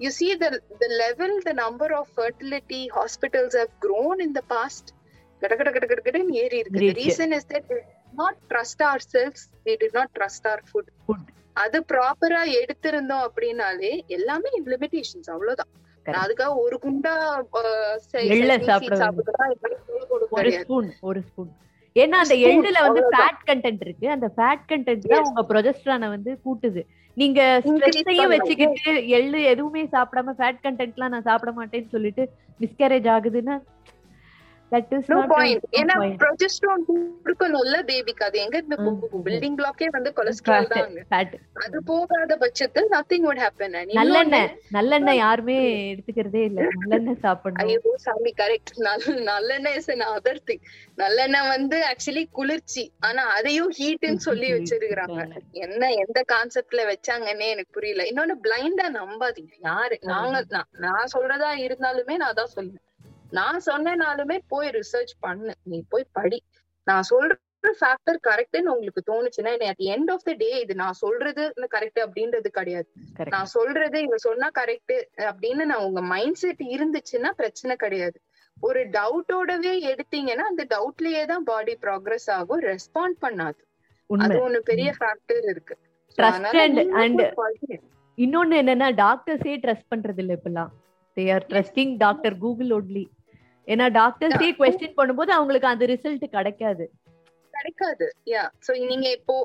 you 0.00 0.10
see 0.18 0.26
the 0.44 0.48
the 0.82 0.86
level 1.04 1.36
the 1.48 1.52
number 1.64 1.94
of 2.00 2.10
fertility 2.16 2.82
hospitals 2.98 3.56
have 3.60 3.74
grown 3.86 4.22
in 4.26 4.36
the 4.38 4.42
past 4.54 4.90
கட 5.42 5.54
கட 5.56 5.70
கட 5.70 5.86
கட 5.86 6.18
ஏறி 6.42 6.58
இருக்கு. 6.62 6.92
Reason 7.02 7.34
is 7.38 7.48
that 7.52 7.72
not 8.16 8.38
trust 8.50 8.82
our 8.88 9.04
cells 9.12 9.44
we 9.66 9.74
did 9.82 9.96
not 9.98 10.12
trust 10.18 10.46
our 10.50 10.62
food 10.68 10.90
Food. 11.08 11.22
அது 11.56 11.78
ப்ராப்பரா 11.90 12.40
எடுத்திருந்தோம் 12.60 13.24
அப்படின்னாலே 13.28 13.92
எல்லாமே 14.16 14.50
லிமிடேஷன்ஸ் 14.72 15.30
அவ்வளவுதான் 15.34 15.72
அதுக்காக 16.06 16.50
ஒரு 16.64 16.76
குண்டா 16.82 17.12
ஒரு. 20.32 20.50
ஸ்பூன் 20.58 20.90
ஒரு 21.08 21.20
ஸ்பூன் 21.28 21.48
ஏன்னா 21.96 22.16
அந்த 22.24 22.34
எள்ளுல 22.48 22.78
வந்து. 22.86 23.02
ஃபேட் 23.12 23.40
கண்டென்ட் 23.48 23.82
இருக்கு 23.86 24.06
அந்த 24.14 24.26
ஃபேட் 24.36 24.64
கண்டென்ட் 24.72 25.06
தான். 25.12 25.26
உங்க 25.28 25.42
ப்ரொஜெஸ்ட்ரானை 25.50 26.08
வந்து 26.14 26.32
கூட்டுது 26.44 26.82
நீங்க 27.16 27.40
ஸ்ட்ரெஸ்ஸையும். 27.64 28.32
வச்சுக்கிட்டு 28.34 28.90
எள்ளு 29.18 29.38
எதுவுமே 29.52 29.82
சாப்பிடாம 29.94 30.34
ஃபேட் 30.40 30.60
கண்டென்ட்லாம் 30.66 31.12
நான் 31.14 31.28
சாப்பிட 31.30 31.52
மாட்டேன்னு 31.58 31.94
சொல்லிட்டு 31.94 32.24
மிஸ்கேரேஜ் 32.60 33.08
ஆகுதுன்னா 33.14 33.56
தட் 34.72 34.92
இஸ். 34.94 35.08
ஏன்னா 35.80 35.94
progesterone 36.22 36.82
கொடுக்கணும்ல 36.88 37.76
பேபிக்கு 37.90 38.24
அது 38.28 38.36
எங்க 38.44 38.56
இருந்து. 38.56 38.76
போகும்? 38.76 39.22
பில்டிங் 39.26 39.56
பிளாக்கே 39.58 39.88
வந்து 39.96 40.10
கொலஸ்ட்ரால் 40.16 40.68
தான் 40.72 40.96
அது 41.64 41.78
போகாத 41.90 42.36
பட்சத்தில் 42.36 42.88
happen. 43.44 43.70
And 43.74 43.90
இன்னொன்னு, 43.90 43.98
நல்லெண்ணெய். 43.98 44.48
நல்லெண்ணெய் 44.72 45.20
யாருமே 45.20 45.56
எடுத்துக்கிறதே 45.92 46.42
இல்ல. 46.48 46.60
நல்லெண்ணெய் 46.80 47.20
சாப்பிடணும். 47.24 47.70
ஐயோ 47.74 47.92
சாமி 48.06 48.32
கரெக்ட் 48.42 48.72
நல்லெண்ணெய் 49.30 49.76
இஸ் 49.80 49.90
அதர் 50.16 50.42
திங் 50.48 50.64
நல்லெண்ணெய் 50.98 51.48
வந்து 51.54 51.78
ஆக்சுவலி 51.90 52.24
குளிர்ச்சி. 52.30 52.84
ஆனா 53.00 53.24
அதையும் 53.36 53.72
ஹீட்னு 53.78 54.26
சொல்லி 54.28 54.48
வச்சிருக்கிறாங்க. 54.56 55.20
என்ன 55.64 55.92
எந்த 56.04 56.18
கான்செப்ட்ல 56.34 56.82
வச்சாங்கன்னே 56.92 57.48
எனக்கு 57.54 57.72
புரியல. 57.72 58.04
இன்னொன்னு 58.12 58.36
பிளைண்டா 58.46 58.88
நம்பாதீங்க. 58.98 59.54
யாரு? 59.70 59.98
நாங்க 60.12 60.42
நான் 60.86 61.12
சொல்றதா 61.14 61.52
இருந்தாலுமே 61.66 62.16
நான் 62.16 62.32
அதான் 62.34 62.54
சொல்லுவேன். 62.56 62.82
நான் 63.30 63.60
சொன்னனாலுமே 63.66 64.38
போய் 64.48 64.68
ரிசர்ச் 64.68 65.14
பண்ணு. 65.20 65.54
நீ 65.62 65.84
போய் 65.88 66.06
படி. 66.12 66.42
நான் 66.84 67.02
சொல்ற 67.10 67.34
ஃபேக்டர் 67.80 68.18
கரெக்ட்னு 68.28 68.72
உங்களுக்கு 68.74 69.02
தோணுச்சுன்னா 69.06 69.64
at 69.66 69.78
end 69.78 70.10
of 70.10 70.24
the 70.24 70.32
day 70.32 70.60
இது 70.60 70.74
நான் 70.74 70.92
சொல்றது 70.92 71.54
கரெக்ட் 71.74 72.00
அப்படின்றது 72.06 72.48
கிடையாது. 72.48 72.88
நான் 73.28 73.44
சொல்றது 73.44 74.02
இவ 74.02 74.16
சொன்னா 74.16 74.50
கரெக்ட் 74.58 74.94
அப்படின்னு 75.16 75.64
நான் 75.64 75.84
உங்க 75.84 76.00
மைண்ட் 76.00 76.34
செட் 76.34 76.60
இருந்துச்சுன்னா 76.60 77.30
பிரச்சனை 77.30 77.76
கிடையாது. 77.76 78.20
ஒரு 78.60 78.88
டவுட்டோடவே 78.88 79.72
எடுத்தீங்கன்னா 79.92 80.46
அந்த 80.50 80.66
டவுட்லயே 80.74 81.24
தான் 81.26 81.44
பாடி 81.44 81.78
ப்ராக்ரஸ் 81.82 82.30
ஆகும். 82.30 82.62
ரெஸ்பாண்ட் 82.62 83.18
பண்ணாது. 83.22 83.60
அது 84.06 84.48
ஒண்ணு 84.48 84.58
பெரிய 84.58 84.94
ஃபேக்டர் 84.98 85.50
இருக்கு. 85.50 85.76
இன்னொன்னு 88.18 88.56
என்னன்னா 88.62 88.88
டாக்டர்ஸே 89.02 89.54
ட்ரஸ்ட் 89.64 89.90
பண்றது 89.94 90.18
இல்ல 90.18 90.34
இப்பெல்லாம். 90.34 90.70
They 91.16 91.32
are 91.32 91.46
trusting 91.46 91.96
doctor 91.96 92.38
Google 92.38 92.66
only 92.66 93.04
ஏன்னா 93.68 93.86
டாக்டர்ஸே 94.00 94.48
கொஸ்டின் 94.60 94.96
பண்ணும்போது 95.00 95.30
அவங்களுக்கு 95.38 95.72
அந்த 95.72 95.84
ரிசல்ட் 95.92 96.24
கிடைக்காது. 96.36 96.84
கிடைக்காது. 97.54 98.06
யா 98.32 98.42
சோ 98.66 98.72
நீங்க 98.90 99.06
இப்போ 99.18 99.36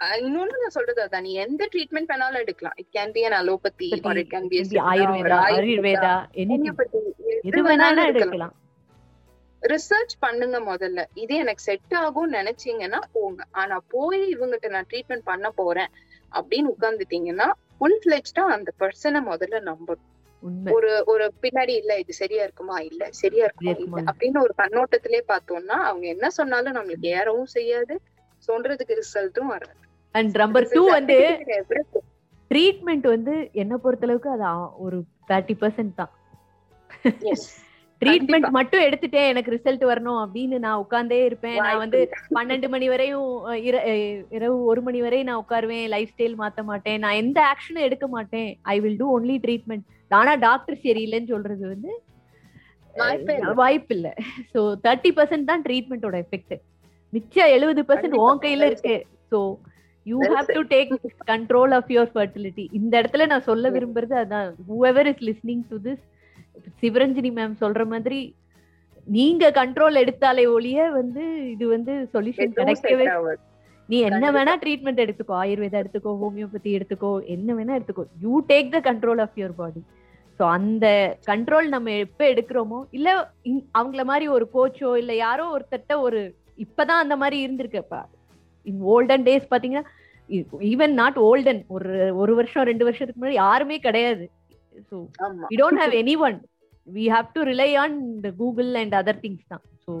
இன்னொன்னு 0.00 0.60
நான் 0.62 0.76
சொல்றது 0.76 1.00
அதான். 1.04 1.24
நீ 1.26 1.32
எந்த 1.44 1.62
ட்ரீட்மெண்ட் 1.72 2.10
வேணாலும் 2.12 2.42
எடுக்கலாம். 2.44 2.76
It 2.82 2.92
can 2.96 3.12
be 3.16 3.22
an 3.28 3.36
allopathy 3.40 3.88
or 4.10 4.20
it 4.22 4.32
can 4.34 4.48
be 4.52 4.58
Ayurveda 4.92 5.38
Ayurveda. 5.48 6.14
எது 7.50 7.62
வேணாலும் 7.68 8.08
எடுக்கலாம். 8.12 8.54
ரிசர்ச் 9.62 10.14
பண்ணுங்க 10.24 10.58
முதல்ல. 10.68 11.00
இது 11.22 11.34
எனக்கு 11.42 11.62
செட் 11.68 11.94
ஆகும் 12.02 12.30
நினைச்சீங்கன்னா 12.32 13.00
போங்க. 13.16 13.40
ஆனா 13.62 13.76
போய் 13.94 14.22
இவங்கிட்ட 14.34 14.68
நான் 14.76 14.88
ட்ரீட்மெண்ட் 14.92 15.26
பண்ண 15.30 15.50
போறேன் 15.60 15.90
அப்படின்னு 16.32 16.72
உட்கார்ந்துட்டீங்கன்னா 16.74 17.48
ஃபுல் 17.78 18.00
ஃபிளெஜ்டா 18.04 18.44
அந்த 18.56 18.70
பர்சனை 18.80 19.20
முதல்ல 19.32 19.60
நம்பணும். 19.70 20.06
ஒரு 20.70 21.02
ஒரு 21.06 21.32
பின்னாடி 21.42 21.74
இல்ல 21.76 21.98
இது 21.98 22.12
சரியா 22.12 22.42
இருக்குமா? 22.42 22.78
இல்ல 22.80 23.08
சரியா 23.10 23.46
இருக்குமா? 23.60 23.98
அப்படின்னு 24.10 24.40
ஒரு 24.40 24.54
கண்ணோட்டத்திலே 24.58 25.20
பார்த்தோம்னா 25.28 25.78
அவங்க 25.88 26.06
என்ன 26.06 26.30
சொன்னாலும் 26.30 26.74
நம்மளுக்கு 26.74 27.08
ஏறவும் 27.18 27.50
செய்யாது. 27.56 27.94
சொல்றதுக்கு 28.48 28.98
ரிசல்ட்டும் 28.98 29.50
வராது. 29.52 29.78
அண்ட் 30.14 30.36
நம்பர் 30.36 30.68
டூ 30.72 30.90
வந்து. 30.90 31.18
ட்ரீட்மெண்ட் 32.50 33.06
வந்து 33.06 33.34
என்ன 33.52 33.78
பொறுத்தளவுக்கு 33.84 34.28
அது 34.28 34.42
ஆ- 34.42 34.72
ஒரு 34.76 34.96
தேர்ட்டி 35.28 35.54
பர்சன்ட் 35.60 35.94
தான். 35.94 36.10
ட்ரீட்மெண்ட் 38.00 38.48
மட்டும் 38.58 38.82
எடுத்துட்டேன் 38.82 39.28
எனக்கு 39.28 39.52
ரிசல்ட் 39.52 39.84
வரணும் 39.90 40.20
அப்படின்னு 40.24 40.58
நான் 40.58 40.84
உட்கார்ந்தே 40.84 41.24
இருப்பேன். 41.24 41.56
நான் 41.56 41.76
வந்து 41.76 42.00
பன்னெண்டு 42.34 42.68
மணி 42.68 42.88
வரையும் 42.88 43.30
இரவு 44.30 44.64
ஒரு 44.64 44.82
மணி 44.82 45.00
வரை 45.00 45.22
நான் 45.22 45.44
உட்காருவேன். 45.48 45.88
லைஃப் 45.88 46.12
ஸ்டைல் 46.16 46.36
மாத்த 46.38 46.62
மாட்டேன். 46.62 46.98
நான் 46.98 47.18
எந்த 47.22 47.40
ஆக்ஷனும் 47.50 47.86
எடுக்க 47.88 48.08
மாட்டேன். 48.08 48.50
I 48.62 48.80
will 48.80 48.96
do 48.96 49.20
only 49.20 49.38
treatment 49.46 49.86
ஆனா 50.10 50.32
டாக்டர் 50.46 50.82
சரியில்லைன்னு 50.84 51.32
சொல்றது 51.34 51.64
வந்து 51.72 51.90
வாய்ப்பே 53.60 53.94
இல்ல. 53.96 54.08
சோ 54.52 54.60
தேர்ட்டி 54.86 55.10
பர்சன்ட் 55.18 55.50
தான் 55.50 55.64
ட்ரீட்மெண்டோட 55.66 56.16
எஃபெக்ட் 56.24 56.54
மிச்சம் 57.12 57.52
எழுபது 57.56 57.82
பர்சன்ட். 57.88 58.16
உன் 58.24 58.42
கையில 58.44 58.68
இருக்கு 58.70 58.96
so 59.32 59.38
you 60.06 60.18
have 60.32 60.48
to 60.56 60.62
take 60.72 60.92
control 61.30 61.72
of 61.78 61.90
your 61.94 62.12
fertility 62.14 62.64
இந்த 62.78 62.92
இடத்துல 63.00 63.26
நான் 63.32 63.46
சொல்ல. 63.50 63.70
விரும்புறது 63.76 64.16
அதான் 64.22 64.48
whoever 64.68 65.10
is 65.12 65.22
listening 65.28 65.64
to 65.70 65.78
this 65.86 66.02
Sivaranjani 66.82 67.30
ma'am 67.38 67.54
சொல்ற 67.62 67.84
மாதிரி 67.92 68.20
நீங்க 69.08 69.44
கண்ட்ரோல் 69.58 70.00
எடுத்தாலே 70.02 70.42
ஒழிய 70.54 70.80
வந்து 70.98 71.22
இது 71.54 71.64
வந்து 71.74 71.92
சொல்யூஷன் 72.14 72.56
கிடைக்கவே. 72.58 73.06
நீ 73.88 73.98
என்ன. 74.08 74.24
வேணா 74.36 74.52
ட்ரீட்மெண்ட் 74.62 75.04
எடுத்துக்கோ 75.04 75.34
ஆயுர்வேதா 75.42 75.80
எடுத்துக்கோ 75.82 76.10
ஹோமியோபதி 76.20 76.70
எடுத்துக்கோ 76.78 77.12
என்ன 77.34 77.54
வேணா 77.58 77.76
எடுத்துக்கோ 77.78 78.04
you 78.24 78.34
take 78.50 78.68
the 78.74 78.80
control 78.88 79.22
of 79.24 79.38
your 79.40 79.56
body 79.60 79.80
so 80.40 80.46
அந்த 80.58 80.86
கண்ட்ரோல் 81.26 81.66
நம்ம 81.68 81.90
எப்ப 82.04 82.24
எடுக்கிறோமோ 82.24 82.78
இல்ல 82.90 83.08
அவங்கள 83.78 84.04
மாதிரி 84.04 84.28
ஒரு 84.28 84.44
கோச்சோ 84.54 84.90
இல்ல 85.00 85.14
யாரோ 85.16 85.46
ஒருத்தட்ட 85.56 86.00
ஒரு 86.00 86.20
இப்பதான் 86.64 87.02
அந்த 87.04 87.16
மாதிரி 87.16 87.38
இருந்திருக்குப்பா 87.46 88.00
இன் 88.66 88.80
ஓல்டன் 88.94 89.26
டேஸ் 89.28 89.50
பாத்தீங்கன்னா 89.50 89.84
ஈவன் 90.70 90.94
நாட் 91.02 91.18
ஓல்டன் 91.28 91.60
ஒரு 91.74 92.14
ஒரு 92.14 92.34
வருஷம் 92.34 92.68
ரெண்டு 92.70 92.84
வருஷத்துக்கு 92.84 93.20
முன்னாடி 93.20 93.38
யாருமே 93.44 93.78
கிடையாது. 93.78 94.24
ஸோ 94.90 94.96
ஆமா. 95.24 95.46
we 95.52 95.56
don't 95.56 95.78
have 95.82 95.94
anyone. 96.02 96.36
We 96.86 97.04
have 97.14 97.28
to 97.36 97.40
rely 97.50 97.70
on 97.84 97.92
the 98.22 98.32
google 98.42 98.70
and 98.82 98.92
other 99.00 99.16
things 99.24 99.40
தான். 99.48 99.64
So 99.84 99.92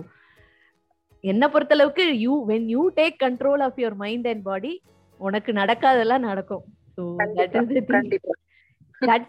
என்ன 1.24 1.48
பொறுத்தளவுக்கு 1.48 2.04
you 2.24 2.34
when 2.50 2.62
you 2.74 2.84
take 3.00 3.18
control 3.18 3.60
of 3.68 3.74
your 3.78 3.94
mind 3.94 4.26
and 4.32 4.42
body 4.42 4.82
உனக்கு 5.20 5.52
நடக்காதெல்லாம் 5.52 6.28
நடக்கும். 6.30 6.64
So 6.96 7.02
that 7.18 7.54
is 7.62 7.68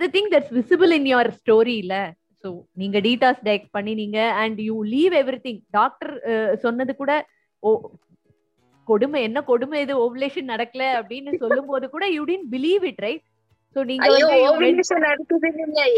the 0.04 0.10
thing 0.16 0.28
that's 0.34 0.52
visible 0.60 0.92
in 1.00 1.06
your 1.14 1.26
story 1.42 1.76
இல்ல. 1.84 1.96
So 2.44 2.50
நீங்க 2.82 2.98
detox 3.08 3.42
take 3.50 3.66
பண்ணினீங்க 3.78 4.20
and 4.44 4.56
you 4.68 4.78
leave 4.94 5.14
everything. 5.24 5.58
Doctor 5.80 6.14
சொன்னது 6.64 6.94
கூட 7.02 7.12
ஓ 7.64 7.72
கொடுமை 8.92 9.20
என்ன 9.28 9.40
கொடுமை 9.50 9.78
இது? 9.86 9.94
ஓவலேஷன் 10.06 10.52
நடக்கல. 10.54 10.84
அப்படின்னு 11.00 11.32
சொல்லும் 11.44 11.70
போது 11.74 11.86
கூட 11.96 12.06
you 12.16 12.24
didn't 12.32 12.50
believe 12.56 12.86
it 12.92 12.98
right? 13.06 13.24
So 13.76 13.84
நீங்க 13.90 14.08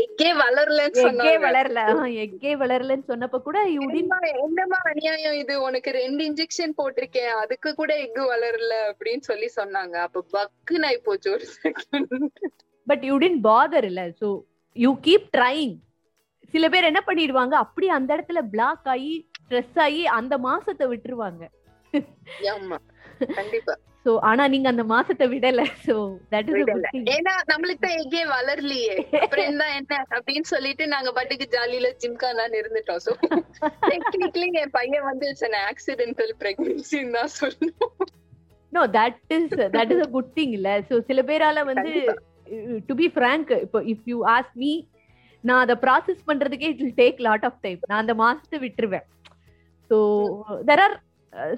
எக்கே 0.02 0.32
வளரல? 0.42 1.84
எக்கே 2.26 2.52
வளரலன்னு 2.64 3.10
சொன்னப்ப 3.12 3.38
கூட 3.48 3.58
யூ 3.76 3.86
டின் 3.94 4.12
என்னம்மா 4.44 4.80
அநியாயம் 4.92 5.38
இது? 5.44 5.54
உனக்கு 5.68 5.92
ரெண்டு 6.02 6.22
இன்ஜெக்ஷன் 6.30 6.76
போட்டிருக்கேன். 6.82 7.32
அதுக்கு 7.44 7.72
கூட 7.80 7.94
எக்கு 8.06 8.26
வளரல? 8.34 8.74
அப்படின்னு 8.92 9.26
சொல்லி 9.32 9.50
சொன்னாங்க. 9.60 9.96
அப்ப 10.08 10.26
பக்குன்னு 10.36 10.90
ஆயி 10.90 11.00
போச்சு 11.08 11.30
ஒரு 11.38 11.48
second 11.64 12.14
but 12.88 13.06
you 13.10 13.16
didn't 13.24 13.40
bother 13.50 13.88
இல்ல. 13.92 14.04
சோ 14.22 14.30
யூ 14.76 14.92
கீப் 15.08 15.28
ட்ரைங் 15.38 15.74
சில 16.54 16.68
பேர் 16.74 16.90
என்ன 16.92 17.02
பண்ணிடுவாங்க? 17.08 17.54
அப்படி 17.66 17.88
அந்த 17.98 18.10
இடத்துல 18.16 18.42
பிளாக் 18.56 18.88
ஆகி 18.94 19.14
ஸ்ட்ரெஸ் 19.44 19.80
ஆகி 19.86 20.04
அந்த 20.20 20.34
மாசத்தை 20.50 20.86
விட்டுருவாங்க. 20.92 21.44
கண்டிப்பா. 23.40 23.74
சோ 24.06 24.12
ஆனா 24.30 24.44
நீங்க 24.54 24.68
அந்த 24.72 24.84
மாசத்தை 24.92 25.26
விடல. 25.34 25.62
So 25.86 25.96
that 26.32 26.50
is. 26.60 26.72
ஏன்னா 27.16 27.34
நம்மளுக்கு 27.52 27.84
தான் 27.86 28.00
எக்கே 28.02 28.24
வளரலையே. 28.34 28.96
அப்புறம் 29.22 29.48
என்ன 29.52 29.68
என்ன? 29.80 30.00
அப்படின்னு 30.16 30.48
சொல்லிட்டு 30.54 30.86
நாங்க 30.94 31.12
பாட்டுக்கு 31.18 31.46
ஜாலியில 31.56 31.92
ஜிம்கானான்னு 32.02 32.60
இருந்துட்டோம். 32.62 33.02
சோ 33.06 33.14
டெக்னிக்கலி 33.92 34.50
என் 34.64 34.76
பையன் 34.80 35.08
வந்து 35.10 35.28
இட்ஸ் 35.32 35.48
an 35.50 35.56
ஆக்சிடென்டல் 35.70 36.34
பிரெக்னன்சின்னு 36.42 37.16
தான் 37.20 37.34
சொல்லணும். 37.40 37.96
No 38.74 38.84
that 39.00 39.20
is 39.38 39.56
that 39.78 39.94
is 39.96 40.06
a 40.08 40.10
good 40.18 40.34
thing 40.40 40.54
இல்ல. 40.60 40.70
சோ 40.92 40.98
சில 41.12 41.22
பேரால 41.32 41.66
வந்து 41.72 41.94
டு 42.90 42.96
பி 43.02 43.08
ஃப்ராங்க் 43.16 43.52
இப்போ 43.66 43.82
இஃப் 43.94 44.06
யூ 44.12 44.20
ஆஸ்க் 44.36 44.58
மீ 44.64 44.72
நான் 45.44 45.62
அதை 45.66 45.76
ப்ராசஸ் 45.86 46.22
பண்றதுக்கே 46.30 46.70
it 46.74 46.82
will 46.84 47.00
take 47.04 47.18
lot 47.28 47.48
of 47.50 47.60
time 47.66 47.82
நான் 47.92 48.02
அந்த 48.04 48.16
மாசத்தை 48.24 48.60
விட்டுருவேன் 48.66 49.06
so 49.92 49.98
there 50.70 50.84
are 50.86 50.96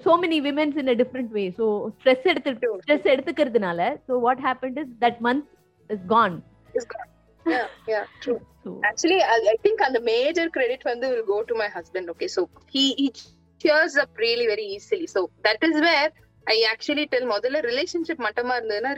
so 0.05 0.11
many 0.23 0.39
womens 0.47 0.77
in 0.81 0.91
a 0.93 0.97
different 1.03 1.31
way 1.37 1.45
so 1.59 1.65
stress 1.95 2.27
எடுத்து 2.31 2.51
True. 2.63 2.75
Stress 2.83 3.07
எடுத்துக்கிறதுனால 3.13 3.79
so 4.07 4.19
what 4.27 4.43
happen 4.47 4.77
is 4.83 4.93
that 5.05 5.21
month 5.27 5.45
is 5.89 6.05
gone 6.15 6.37
It's 6.73 6.87
gone. 6.87 7.09
Yeah, 7.45 7.67
yeah, 7.91 8.05
true. 8.23 8.39
So 8.63 8.69
Actually, 8.89 9.19
I, 9.25 9.37
I 9.51 9.57
think 9.65 9.79
on 9.85 9.91
the 9.97 10.01
major 10.09 10.45
credit 10.55 10.81
வந்து 10.91 11.07
will 11.11 11.25
go 11.25 11.37
to 11.49 11.55
my 11.61 11.67
husband. 11.75 12.05
Okay, 12.13 12.29
so 12.35 12.41
he, 12.73 12.83
he 12.99 13.07
cheers 13.61 13.93
up 14.03 14.11
really 14.17 14.47
very 14.53 14.65
easily. 14.75 15.07
So 15.07 15.19
that 15.47 15.61
is 15.61 15.75
where 15.85 16.09
I 16.53 16.57
actually 16.71 17.05
tell 17.11 17.23
முதல்ல 17.35 17.59
relationship 17.69 18.17
மட்டமா 18.25 18.55
இருந்ததுன்னா 18.57 18.91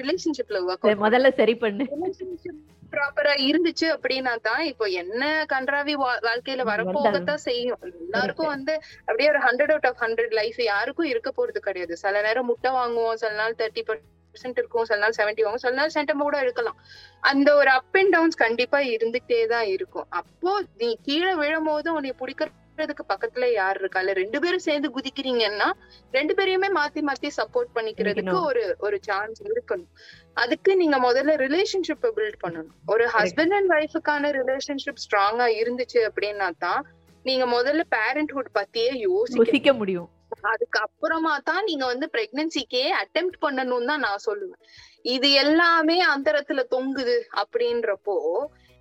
work 0.70 0.82
out 0.88 1.04
முதல்ல 1.06 1.30
சரி 1.38 1.56
பண்ணு. 1.62 1.84
Relationship 1.94 2.58
ப்ராப்பரா 2.94 3.34
இருந்துச்சு 3.50 3.88
அப்படின்னா 3.94 4.34
தான் 4.48 4.64
இப்போ 4.72 4.86
என்ன 5.02 5.24
கன்றாவி 5.54 5.94
வாழ்க்கையில 6.28 6.66
வரப்போகத்தான் 6.72 7.42
செய்யும். 7.48 7.80
எல்லாருக்கும் 8.02 8.52
வந்து 8.56 8.74
அப்படியே 9.08 9.30
ஒரு 9.34 9.42
hundred 9.48 9.74
out 9.74 9.88
of 9.90 10.02
hundred 10.06 10.36
life 10.40 10.60
யாருக்கும் 10.72 11.10
இருக்க 11.14 11.32
போறது 11.40 11.62
கிடையாது. 11.68 11.96
சில 12.04 12.22
நேரம் 12.28 12.50
முட்டை 12.52 12.72
வாங்குவோம் 12.80 13.20
சில 13.24 13.34
நாள் 13.42 13.58
தேர்ட்டி 13.62 13.84
பர்சன்ட் 13.90 14.60
இருக்கும் 14.62 14.88
சில 14.92 15.00
நாள் 15.04 15.18
செவன்டி 15.20 15.44
வாங்குவோம் 15.46 15.66
சில 15.66 15.76
நாள் 15.82 15.96
சென்டம் 15.98 16.26
கூட 16.28 16.38
இருக்கலாம். 16.46 16.78
அந்த 17.32 17.50
ஒரு 17.62 17.72
அப் 17.78 17.98
அண்ட் 18.02 18.14
டவுன்ஸ் 18.18 18.42
கண்டிப்பா 18.46 18.82
இருந்துகிட்டே 18.96 19.42
தான் 19.56 19.68
இருக்கும். 19.76 20.08
அப்போ 20.22 20.54
நீ 20.84 20.92
கீழே 21.08 21.34
விழும் 21.44 21.70
போது 21.72 21.90
உன்னை 22.00 22.14
பிடிக்கிறதுக்கு 22.78 23.12
பக்கத்துல 23.14 23.46
யார் 23.52 23.78
இருக்கா? 23.82 24.00
இல்ல 24.00 24.14
ரெண்டு 24.14 24.38
பேரும் 24.42 24.66
சேர்ந்து 24.68 24.88
குதிக்கிறீங்கன்னா 24.98 25.70
ரெண்டு 26.18 26.34
பேரையுமே 26.38 26.70
மாத்தி 26.80 27.02
மாத்தி 27.10 27.30
சப்போர்ட் 27.40 27.72
பண்ணிக்கிறதுக்கு. 27.78 28.36
ஒரு 28.50 28.64
ஒரு 28.80 28.98
சான்ஸ் 29.08 29.40
இருக்கணும். 29.50 29.90
அதுக்கு 30.44 30.72
நீங்க 30.76 30.98
முதல்ல 31.08 31.36
ரிலேஷன்ஷிப் 31.46 32.06
பில்ட் 32.18 32.40
பண்ணணும். 32.46 32.76
ஒரு 32.94 33.06
ஹஸ்பண்ட் 33.16 33.56
அண்ட் 33.60 33.72
ஒய்ஃபுக்கான 33.78 34.32
ரிலேஷன்ஷிப் 34.42 35.02
ஸ்ட்ராங்கா 35.06 35.48
இருந்துச்சு 35.62 36.02
அப்படின்னா 36.10 36.50
தான் 36.66 36.84
நீங்க 37.26 37.46
முதல்ல 37.56 37.84
பேரண்ட்ஹுட் 37.98 38.52
பத்தியே 38.60 38.92
ருசிக்க 39.40 39.74
முடியும். 39.82 40.10
அதுக்கு 40.54 40.80
அப்புறமா 40.80 41.34
தான் 41.50 41.64
நீங்க 41.64 41.86
வந்து 41.86 42.06
பிரெக்னன்சிக்கே 42.14 42.86
அட்டெம்ப்ட் 43.02 43.40
பண்ணணும்னு 43.46 43.90
தான் 43.92 44.06
நான் 44.08 44.26
சொல்லுவேன். 44.26 44.62
இது 45.16 45.28
எல்லாமே 45.44 45.98
அந்தரத்துல 46.14 46.62
தொங்குது 46.76 47.18
அப்படின்றப்போ 47.42 48.16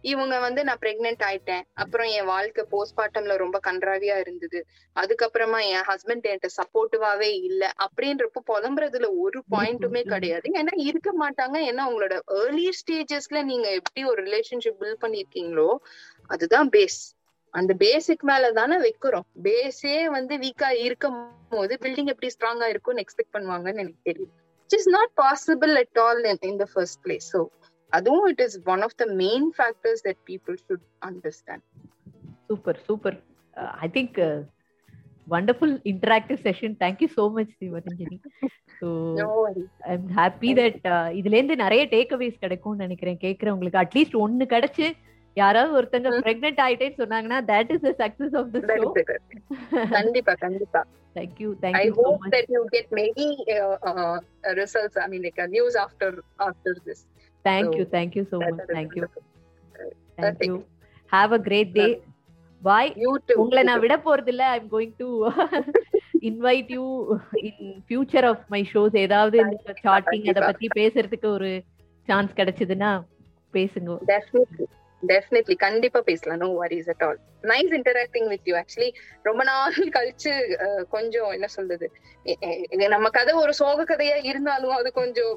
இவங்க 0.05 0.39
வந்து 0.39 0.65
நான் 0.65 0.81
பிரெக்னென்ட் 0.81 1.23
ஆயிட்டேன். 1.23 1.63
அப்புறம் 1.75 2.07
என் 2.07 2.25
வாழ்க்கை 2.25 2.65
போஸ்ட்மார்ட்டம்ல 2.71 3.37
ரொம்ப 3.37 3.61
கன்றாவியா 3.67 4.17
இருந்தது. 4.19 4.67
அதுக்கப்புறமா 4.97 5.61
என் 5.67 5.87
ஹஸ்பண்ட் 5.91 6.27
என்கிட்ட 6.27 6.51
சப்போர்ட்டிவாவே 6.59 7.31
இல்ல. 7.49 7.71
அப்படின்றப்போ 7.87 8.43
புலம்புறதுல 8.53 9.11
ஒரு 9.17 9.45
பாயிண்ட்டுமே 9.55 10.03
கிடையாது. 10.03 10.49
ஏன்னா 10.53 10.75
இருக்க 10.89 11.13
மாட்டாங்க. 11.25 11.57
ஏன்னா 11.71 11.85
உங்களோட 11.91 12.17
ஏர்லி 12.41 12.69
ஸ்டேஜஸ்ல 12.81 13.43
நீங்க 13.43 13.69
எப்படி 13.71 14.05
ஒரு 14.05 14.23
ரிலேஷன்ஷிப் 14.23 14.81
பில்ட் 14.81 15.03
பண்ணிருக்கீங்களோ 15.03 15.71
அதுதான் 16.31 16.69
பேஸ் 16.69 17.01
அந்த 17.55 17.75
பேசிக் 17.75 18.23
மேல 18.23 18.53
தானே 18.53 18.77
வைக்கிறோம். 18.79 19.27
பேஸே 19.43 19.99
வந்து 20.09 20.37
வீக்கா 20.37 20.71
இருக்கும் 20.71 21.21
போது 21.49 21.79
பில்டிங் 21.83 22.07
எப்படி 22.07 22.31
ஸ்ட்ராங்கா 22.35 22.67
இருக்கும்னு 22.67 23.05
எக்ஸ்பெக்ட் 23.05 23.35
பண்ணுவாங்கன்னு 23.37 23.83
எனக்கு 23.85 24.03
தெரியும். 24.03 24.33
It 24.71 24.77
is 24.81 24.89
not 24.89 25.13
possible 25.17 25.73
at 25.83 25.99
all 25.99 26.25
in 26.51 26.57
the 26.57 26.67
first 26.75 27.01
place 27.05 27.29
so 27.33 27.41
அதுவும் 27.99 28.27
it 28.33 28.43
is 28.47 28.59
one 28.75 28.85
of 28.89 28.97
the 29.03 29.07
main 29.25 29.47
factors 29.59 30.05
that 30.09 30.23
people 30.31 30.59
should 30.67 30.87
understand 31.09 31.65
super 32.51 32.81
super 32.91 33.17
I 33.87 33.89
think 33.97 34.19
wonderful 35.35 35.77
interactive 35.93 36.39
session 36.49 36.75
thank you 36.83 37.09
so 37.17 37.25
much 37.37 37.55
Sivaranjani 37.63 38.19
so 38.81 38.89
I 39.89 39.95
am 39.97 40.07
happy 40.21 40.51
that 40.61 40.79
இதுல 41.21 41.37
இருந்து 41.39 41.57
நிறைய 41.65 41.83
take 41.95 42.15
அவேஸ் 42.17 42.43
கிடைக்கும்னு 42.45 42.85
நினைக்கிறேன். 42.87 43.19
கேட்கறவங்களுக்கு 43.27 43.83
at least 43.85 44.17
ஒன்னு 44.25 44.47
கிடைச்சு 44.55 44.87
யாராவது 45.37 45.73
ஒருத்தங்க. 45.79 46.11
பிரெக்னென்ட் 46.27 46.61
ஆயிட்டேன்னு 46.67 47.01
சொன்னாங்கன்னா 47.01 47.39
that 47.51 47.73
is 47.75 47.83
the 47.87 47.93
success 48.03 48.37
of 48.41 48.53
this 48.55 48.71
show 48.79 48.87
கண்டிப்பா 49.97 50.35
கண்டிப்பா. 50.45 50.81
Thank you 51.17 51.51
I 51.51 51.61
thank you 51.65 51.91
so 51.99 52.05
hope 52.05 52.23
much 52.23 52.33
that 52.37 52.49
you 52.55 52.63
get 52.77 52.87
many 53.01 53.29
uh, 53.57 53.77
uh, 53.91 54.17
results. 54.61 54.97
I 55.05 55.09
mean, 55.13 55.23
like 55.29 55.41
a 55.47 55.49
news 55.57 55.77
after 55.85 56.11
after 56.49 56.75
this. 56.87 57.01
Thank you 57.47 57.85
So, 57.85 57.91
thank you 57.95 58.25
so 58.31 58.37
That 58.39 58.53
much 58.53 58.63
is 58.63 58.75
thank you 58.75 59.03
wonderful. 59.03 59.25
Thank you 60.19 60.55
have 61.13 61.33
a 61.33 61.41
great 61.49 61.73
day 61.75 61.87
bye 62.63 62.91
You 62.97 63.13
too. 63.29 63.37
உங்களை 63.43 63.61
you 63.63 63.69
நான். 63.71 63.83
விட 63.83 63.97
போறது 64.07 64.31
இல்ல 64.35 64.45
I 64.53 64.59
am 64.61 64.71
going 64.71 64.95
to 64.99 65.09
invite 66.23 66.71
you 66.77 66.85
in 67.43 67.59
future 67.89 68.27
of 68.31 68.45
my 68.55 68.63
shows 68.73 68.97
ஏதாவது 69.05 69.37
இந்த 69.45 69.75
sorting 69.85 70.27
அத. 70.33 70.41
பத்தி 70.49 70.69
பேசுறதுக்கு 70.79 71.29
ஒரு 71.37 71.51
சான்ஸ் 72.09 72.33
கிடைச்சதுன்னா 72.41 72.91
பேசுங்க. 73.55 73.91
டெஃபினெட்லி 75.09 75.57
கண்டிப்பா 75.65 76.01
பேசலாம். 76.01 76.39
No 76.39 76.49
worries 76.63 76.89
at 76.93 77.03
all 77.07 77.19
nice 77.43 77.73
interacting 77.79 78.29
with 78.29 78.49
you 78.51 78.55
actually 78.57 78.89
ரொம்ப 79.23 79.43
நாள் 79.45 79.75
கழிச்சு 79.97 80.33
கொஞ்சம் 80.89 81.31
என்ன 81.31 81.47
சொல்றது? 81.47 81.89
நம்ம 82.95 83.09
கதை 83.09 83.35
ஒரு 83.35 83.55
சோக 83.55 83.85
கதையா 83.85 84.17
இருந்தாலும் 84.25 84.71
அது 84.71 84.93
கொஞ்சம் 84.93 85.35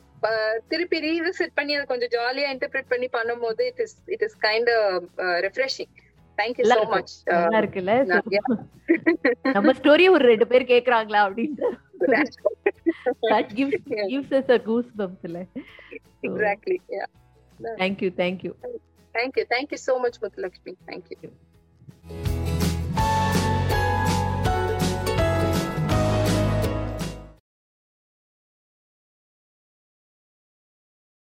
திருப்பி 0.68 1.00
ரீவிசிட் 1.08 1.56
பண்ணி 1.56 1.76
அதை 1.76 1.86
கொஞ்சம் 1.86 2.14
ஜாலியா 2.16 2.48
இன்டர்பிரேட் 2.56 2.92
பண்ணி 2.94 3.10
பண்ணும்போது 3.18 3.62
it 3.62 3.82
is 3.86 3.98
it 4.06 4.26
is 4.28 4.38
kind 4.42 4.72
refreshing 5.48 5.94
thank you 6.38 6.66
so. 6.74 6.82
Much 6.96 7.14
நல்லா 7.26 7.62
இருக்குல்ல 7.64 7.96
So. 8.92 9.52
நம்ம 9.52 9.72
ஸ்டோரி 9.72 10.06
ஒரு 10.10 10.24
ரெண்டு 10.26 10.46
பேர் 10.48 10.72
கேக்குறாங்களா 10.72 11.20
அப்படின்ற 11.26 11.66
that 13.32 13.48
gives 13.58 13.76
gives 14.12 14.32
us 14.38 14.48
a 14.56 14.60
goosebumps 14.68 15.26
exactly 16.28 16.78
thank 18.22 18.44
Thank 19.14 19.38
you. 19.38 19.46
Thank 19.50 19.72
you 19.72 19.78
so 19.78 20.00
much, 20.00 20.20
Mutalakshmi. 20.20 20.76
Thank 20.88 21.06
you. 21.12 22.59